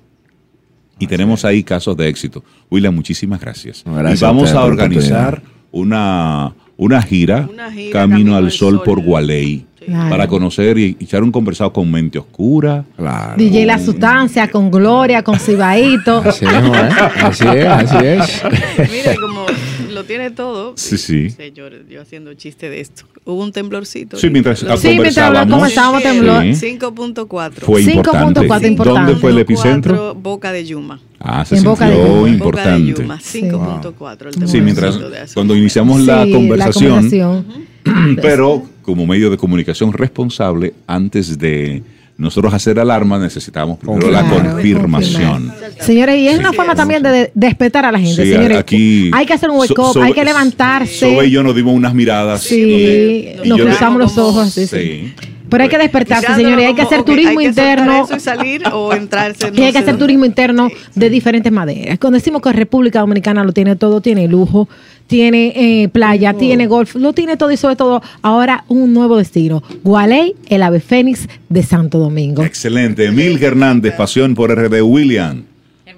Y 0.99 1.07
tenemos 1.07 1.43
ahí 1.45 1.63
casos 1.63 1.95
de 1.97 2.07
éxito. 2.07 2.43
William, 2.71 2.95
muchísimas 2.95 3.39
gracias. 3.41 3.83
Gracias 3.85 4.21
y 4.21 4.23
vamos 4.23 4.51
a 4.51 4.63
organizar 4.63 5.41
una, 5.71 6.53
una 6.77 7.01
gira, 7.01 7.47
Una 7.51 7.71
gira 7.71 7.91
Camino 7.91 8.35
al 8.35 8.51
Sol, 8.51 8.81
por 8.83 9.01
Gualey. 9.01 9.65
Claro. 9.85 10.09
Para 10.09 10.27
conocer 10.27 10.77
y 10.77 10.97
echar 10.99 11.23
un 11.23 11.31
conversado 11.31 11.71
con 11.73 11.89
mente 11.91 12.17
oscura. 12.19 12.83
Claro. 12.95 13.33
DJ 13.37 13.65
La 13.65 13.77
Sustancia, 13.79 14.49
con 14.49 14.71
Gloria, 14.71 15.23
con 15.23 15.39
Cibaito. 15.39 16.17
Así 16.25 16.45
es, 16.45 16.51
¿eh? 16.53 17.07
así 17.21 17.43
es, 17.47 17.67
así 17.67 17.97
es. 18.05 18.43
Mire, 18.91 19.15
como 19.19 19.45
lo 19.91 20.03
tiene 20.03 20.31
todo. 20.31 20.73
Sí, 20.75 20.97
sí. 20.97 21.29
Señores, 21.29 21.81
yo 21.89 22.01
haciendo 22.01 22.33
chiste 22.33 22.69
de 22.69 22.81
esto. 22.81 23.03
Hubo 23.25 23.41
un 23.43 23.51
temblorcito. 23.51 24.17
Sí, 24.17 24.29
mientras 24.29 24.61
Los- 24.63 24.79
Sí, 24.79 24.89
mientras 24.89 25.15
conversábamos. 25.15 25.53
conversábamos 25.53 26.03
temblor. 26.03 26.43
Sí. 26.55 26.77
5.4. 26.79 27.51
Fue 27.61 27.81
5.4 27.81 27.87
importante. 27.87 28.67
importante. 28.67 28.99
¿Dónde 29.01 29.15
fue 29.21 29.31
el 29.31 29.37
epicentro? 29.39 30.13
5.4, 30.15 30.21
Boca 30.21 30.51
de 30.51 30.65
Yuma. 30.65 30.99
Ah, 31.19 31.43
se 31.45 31.57
En 31.57 31.63
Boca 31.63 31.87
de 31.89 31.95
sintió 31.95 32.15
Yuma. 32.17 32.29
importante. 32.29 32.69
Boca 32.91 33.01
de 33.01 33.03
Yuma, 33.03 33.19
5.4. 33.19 34.27
el 34.27 34.33
Sí, 34.33 34.39
temblorcito 34.39 34.63
mientras 34.63 35.33
cuando 35.33 35.55
iniciamos 35.55 36.01
la 36.01 36.23
Sí, 36.25 36.31
conversación, 36.31 36.91
conversación. 36.93 37.45
pero 38.21 38.63
como 38.85 39.05
medio 39.07 39.29
de 39.31 39.37
comunicación 39.37 39.91
responsable, 39.93 40.73
antes 40.85 41.37
de 41.39 41.81
nosotros 42.17 42.53
hacer 42.53 42.79
alarma, 42.79 43.17
necesitábamos 43.19 43.79
primero 43.79 44.09
la 44.11 44.23
confirmación. 44.29 45.51
Señores, 45.79 46.17
y 46.17 46.27
es 46.27 46.33
Sí. 46.35 46.39
una 46.39 46.53
forma 46.53 46.75
también 46.75 47.01
de 47.03 47.11
de 47.11 47.31
despertar 47.33 47.83
a 47.85 47.91
la 47.91 47.99
gente. 47.99 48.23
Sí, 48.25 48.31
Señores, 48.31 48.57
aquí 48.57 49.11
hay 49.13 49.25
que 49.25 49.33
hacer 49.33 49.49
un 49.49 49.57
wake 49.57 49.73
So- 49.75 49.91
up, 49.91 50.01
hay 50.01 50.13
que 50.13 50.23
levantarse. 50.23 50.99
Sobe 51.11 51.27
y 51.27 51.31
yo 51.31 51.43
nos 51.43 51.55
dimos 51.55 51.73
unas 51.73 51.93
miradas. 51.93 52.41
Sí, 52.41 53.29
y 53.43 53.49
nos 53.49 53.59
cruzamos 53.59 53.99
los 53.99 54.17
ojos. 54.17 54.49
Sí, 54.53 54.67
sí. 54.67 54.77
Sí. 54.77 55.13
Pero 55.47 55.63
hay 55.63 55.69
que 55.69 55.77
despertarse, 55.77 56.33
señores. 56.35 56.67
Hay 56.67 56.73
que 56.73 56.81
hacer 56.81 57.03
turismo 57.03 57.39
hay 57.39 57.47
que 57.47 57.53
soltar 57.53 57.77
interno. 57.79 58.03
eso 58.05 58.15
y 58.15 58.19
salir 58.19 58.63
o 58.73 58.93
entrarse. 58.93 59.49
Y 59.53 59.59
no 59.59 59.65
hay 59.65 59.71
que 59.71 59.77
hacer 59.77 59.91
dónde. 59.93 59.99
turismo 60.05 60.25
interno 60.25 60.69
de 60.95 61.09
diferentes 61.09 61.51
maneras. 61.51 61.99
Cuando 61.99 62.17
decimos 62.17 62.41
que 62.41 62.51
República 62.51 62.99
Dominicana 63.01 63.43
lo 63.43 63.51
tiene 63.53 63.75
todo, 63.75 64.01
tiene 64.01 64.27
lujo, 64.27 64.67
tiene 65.07 65.53
eh, 65.83 65.89
playa, 65.89 66.33
tiene 66.33 66.67
golf, 66.67 66.95
lo 66.95 67.13
tiene 67.13 67.37
todo 67.37 67.51
y 67.51 67.57
sobre 67.57 67.75
todo 67.75 68.01
ahora 68.21 68.65
un 68.67 68.93
nuevo 68.93 69.17
destino. 69.17 69.63
Gualey, 69.83 70.35
el 70.47 70.63
ave 70.63 70.79
fénix 70.79 71.27
de 71.49 71.63
Santo 71.63 71.99
Domingo. 71.99 72.43
Excelente. 72.43 73.05
Emil 73.05 73.41
Hernández, 73.41 73.93
Pasión 73.95 74.35
por 74.35 74.51
RD 74.51 74.81
William. 74.81 75.43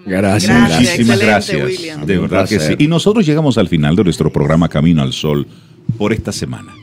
Gracias. 0.06 0.72
Muchísimas 0.72 1.20
gracias. 1.20 1.66
William. 1.66 2.06
De 2.06 2.18
verdad 2.18 2.48
que 2.48 2.60
sí. 2.60 2.76
Y 2.78 2.88
nosotros 2.88 3.26
llegamos 3.26 3.58
al 3.58 3.68
final 3.68 3.96
de 3.96 4.06
nuestro 4.06 4.32
programa 4.32 4.70
Camino 4.70 5.02
al 5.02 5.14
Sol 5.14 5.48
por 5.98 6.14
esta 6.14 6.32
semana. 6.32 6.74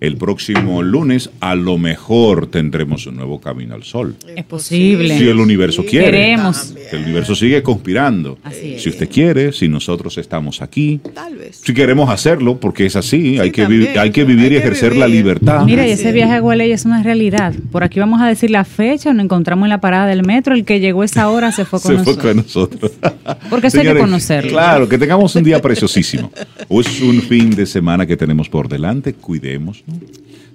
El 0.00 0.16
próximo 0.16 0.82
lunes 0.82 1.28
a 1.40 1.54
lo 1.54 1.76
mejor 1.76 2.46
tendremos 2.46 3.06
un 3.06 3.16
nuevo 3.16 3.38
Camino 3.38 3.74
al 3.74 3.82
Sol. 3.82 4.16
Es 4.34 4.44
posible. 4.44 5.18
Si 5.18 5.28
el 5.28 5.38
universo 5.38 5.84
quiere. 5.84 6.06
Queremos. 6.06 6.74
Que 6.90 6.96
el 6.96 7.02
universo 7.02 7.34
sigue 7.34 7.62
conspirando. 7.62 8.38
Así 8.42 8.74
es. 8.74 8.82
Si 8.82 8.88
usted 8.88 9.10
quiere, 9.10 9.52
si 9.52 9.68
nosotros 9.68 10.16
estamos 10.16 10.62
aquí, 10.62 11.00
Tal 11.14 11.36
vez. 11.36 11.60
si 11.62 11.74
queremos 11.74 12.08
hacerlo, 12.08 12.58
porque 12.58 12.86
es 12.86 12.96
así, 12.96 13.38
hay, 13.38 13.50
que 13.50 13.62
también. 13.62 13.98
hay 13.98 14.10
que 14.10 14.24
vivir 14.24 14.46
Hay 14.46 14.54
y 14.54 14.56
ejercer 14.56 14.96
la 14.96 15.06
libertad. 15.06 15.66
Mira, 15.66 15.86
y 15.86 15.90
ese 15.90 16.08
es. 16.08 16.14
viaje 16.14 16.32
a 16.32 16.40
Gualey 16.40 16.72
es 16.72 16.86
una 16.86 17.02
realidad. 17.02 17.52
Por 17.70 17.84
aquí 17.84 18.00
vamos 18.00 18.22
a 18.22 18.26
decir 18.26 18.50
la 18.50 18.64
fecha, 18.64 19.12
nos 19.12 19.24
encontramos 19.24 19.66
en 19.66 19.70
la 19.70 19.82
parada 19.82 20.06
del 20.06 20.24
metro. 20.24 20.54
El 20.54 20.64
que 20.64 20.80
llegó 20.80 21.04
esa 21.04 21.28
hora 21.28 21.52
se 21.52 21.66
fue 21.66 21.78
con 21.82 21.98
se 21.98 22.04
fue 22.04 22.14
nosotros. 22.14 22.22
con 22.24 22.36
nosotros. 22.38 22.92
Porque 23.50 23.66
eso 23.66 23.80
hay 23.80 23.86
que 23.86 23.98
conocerlo. 23.98 24.50
Claro, 24.50 24.88
que 24.88 24.96
tengamos 24.96 25.34
un 25.36 25.44
día 25.44 25.60
preciosísimo. 25.60 26.32
Es 26.70 27.02
un 27.02 27.20
fin 27.20 27.50
de 27.50 27.66
semana 27.66 28.06
que 28.06 28.16
tenemos 28.16 28.48
por 28.48 28.66
delante. 28.66 29.12
Cuidemos. 29.12 29.84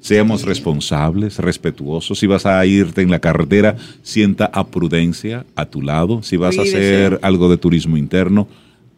Seamos 0.02 0.44
responsables, 0.44 1.40
respetuosos. 1.40 2.20
Si 2.20 2.28
vas 2.28 2.46
a 2.46 2.64
irte 2.66 3.02
en 3.02 3.10
la 3.10 3.20
carretera, 3.20 3.76
sienta 4.04 4.46
a 4.46 4.68
prudencia 4.68 5.46
a 5.56 5.66
tu 5.66 5.82
lado. 5.82 6.22
Si 6.22 6.38
vas 6.38 6.56
Cuídese. 6.56 6.76
a 6.78 6.80
hacer 6.80 7.20
algo 7.24 7.50
de 7.50 7.58
turismo 7.58 7.98
interno, 7.98 8.48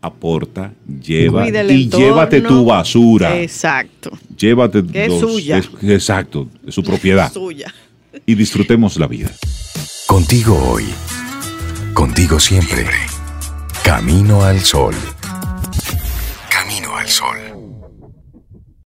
aporta, 0.01 0.73
lleva 1.01 1.47
y 1.47 1.83
entorno. 1.83 2.05
llévate 2.05 2.41
tu 2.41 2.65
basura. 2.65 3.39
Exacto. 3.41 4.11
Llévate 4.37 4.83
Que 4.85 5.05
es 5.05 5.09
los- 5.09 5.21
suya. 5.21 5.57
es- 5.59 5.69
exacto, 5.83 6.47
de 6.61 6.71
su 6.73 6.83
propiedad. 6.83 7.31
Suya. 7.33 7.73
Y 8.25 8.35
disfrutemos 8.35 8.97
la 8.97 9.07
vida. 9.07 9.31
Contigo 10.07 10.57
hoy. 10.71 10.83
Contigo 11.93 12.37
siempre. 12.39 12.85
Camino 13.83 14.43
al 14.43 14.59
sol. 14.59 14.93
Camino 16.49 16.95
al 16.97 17.07
sol. 17.07 17.37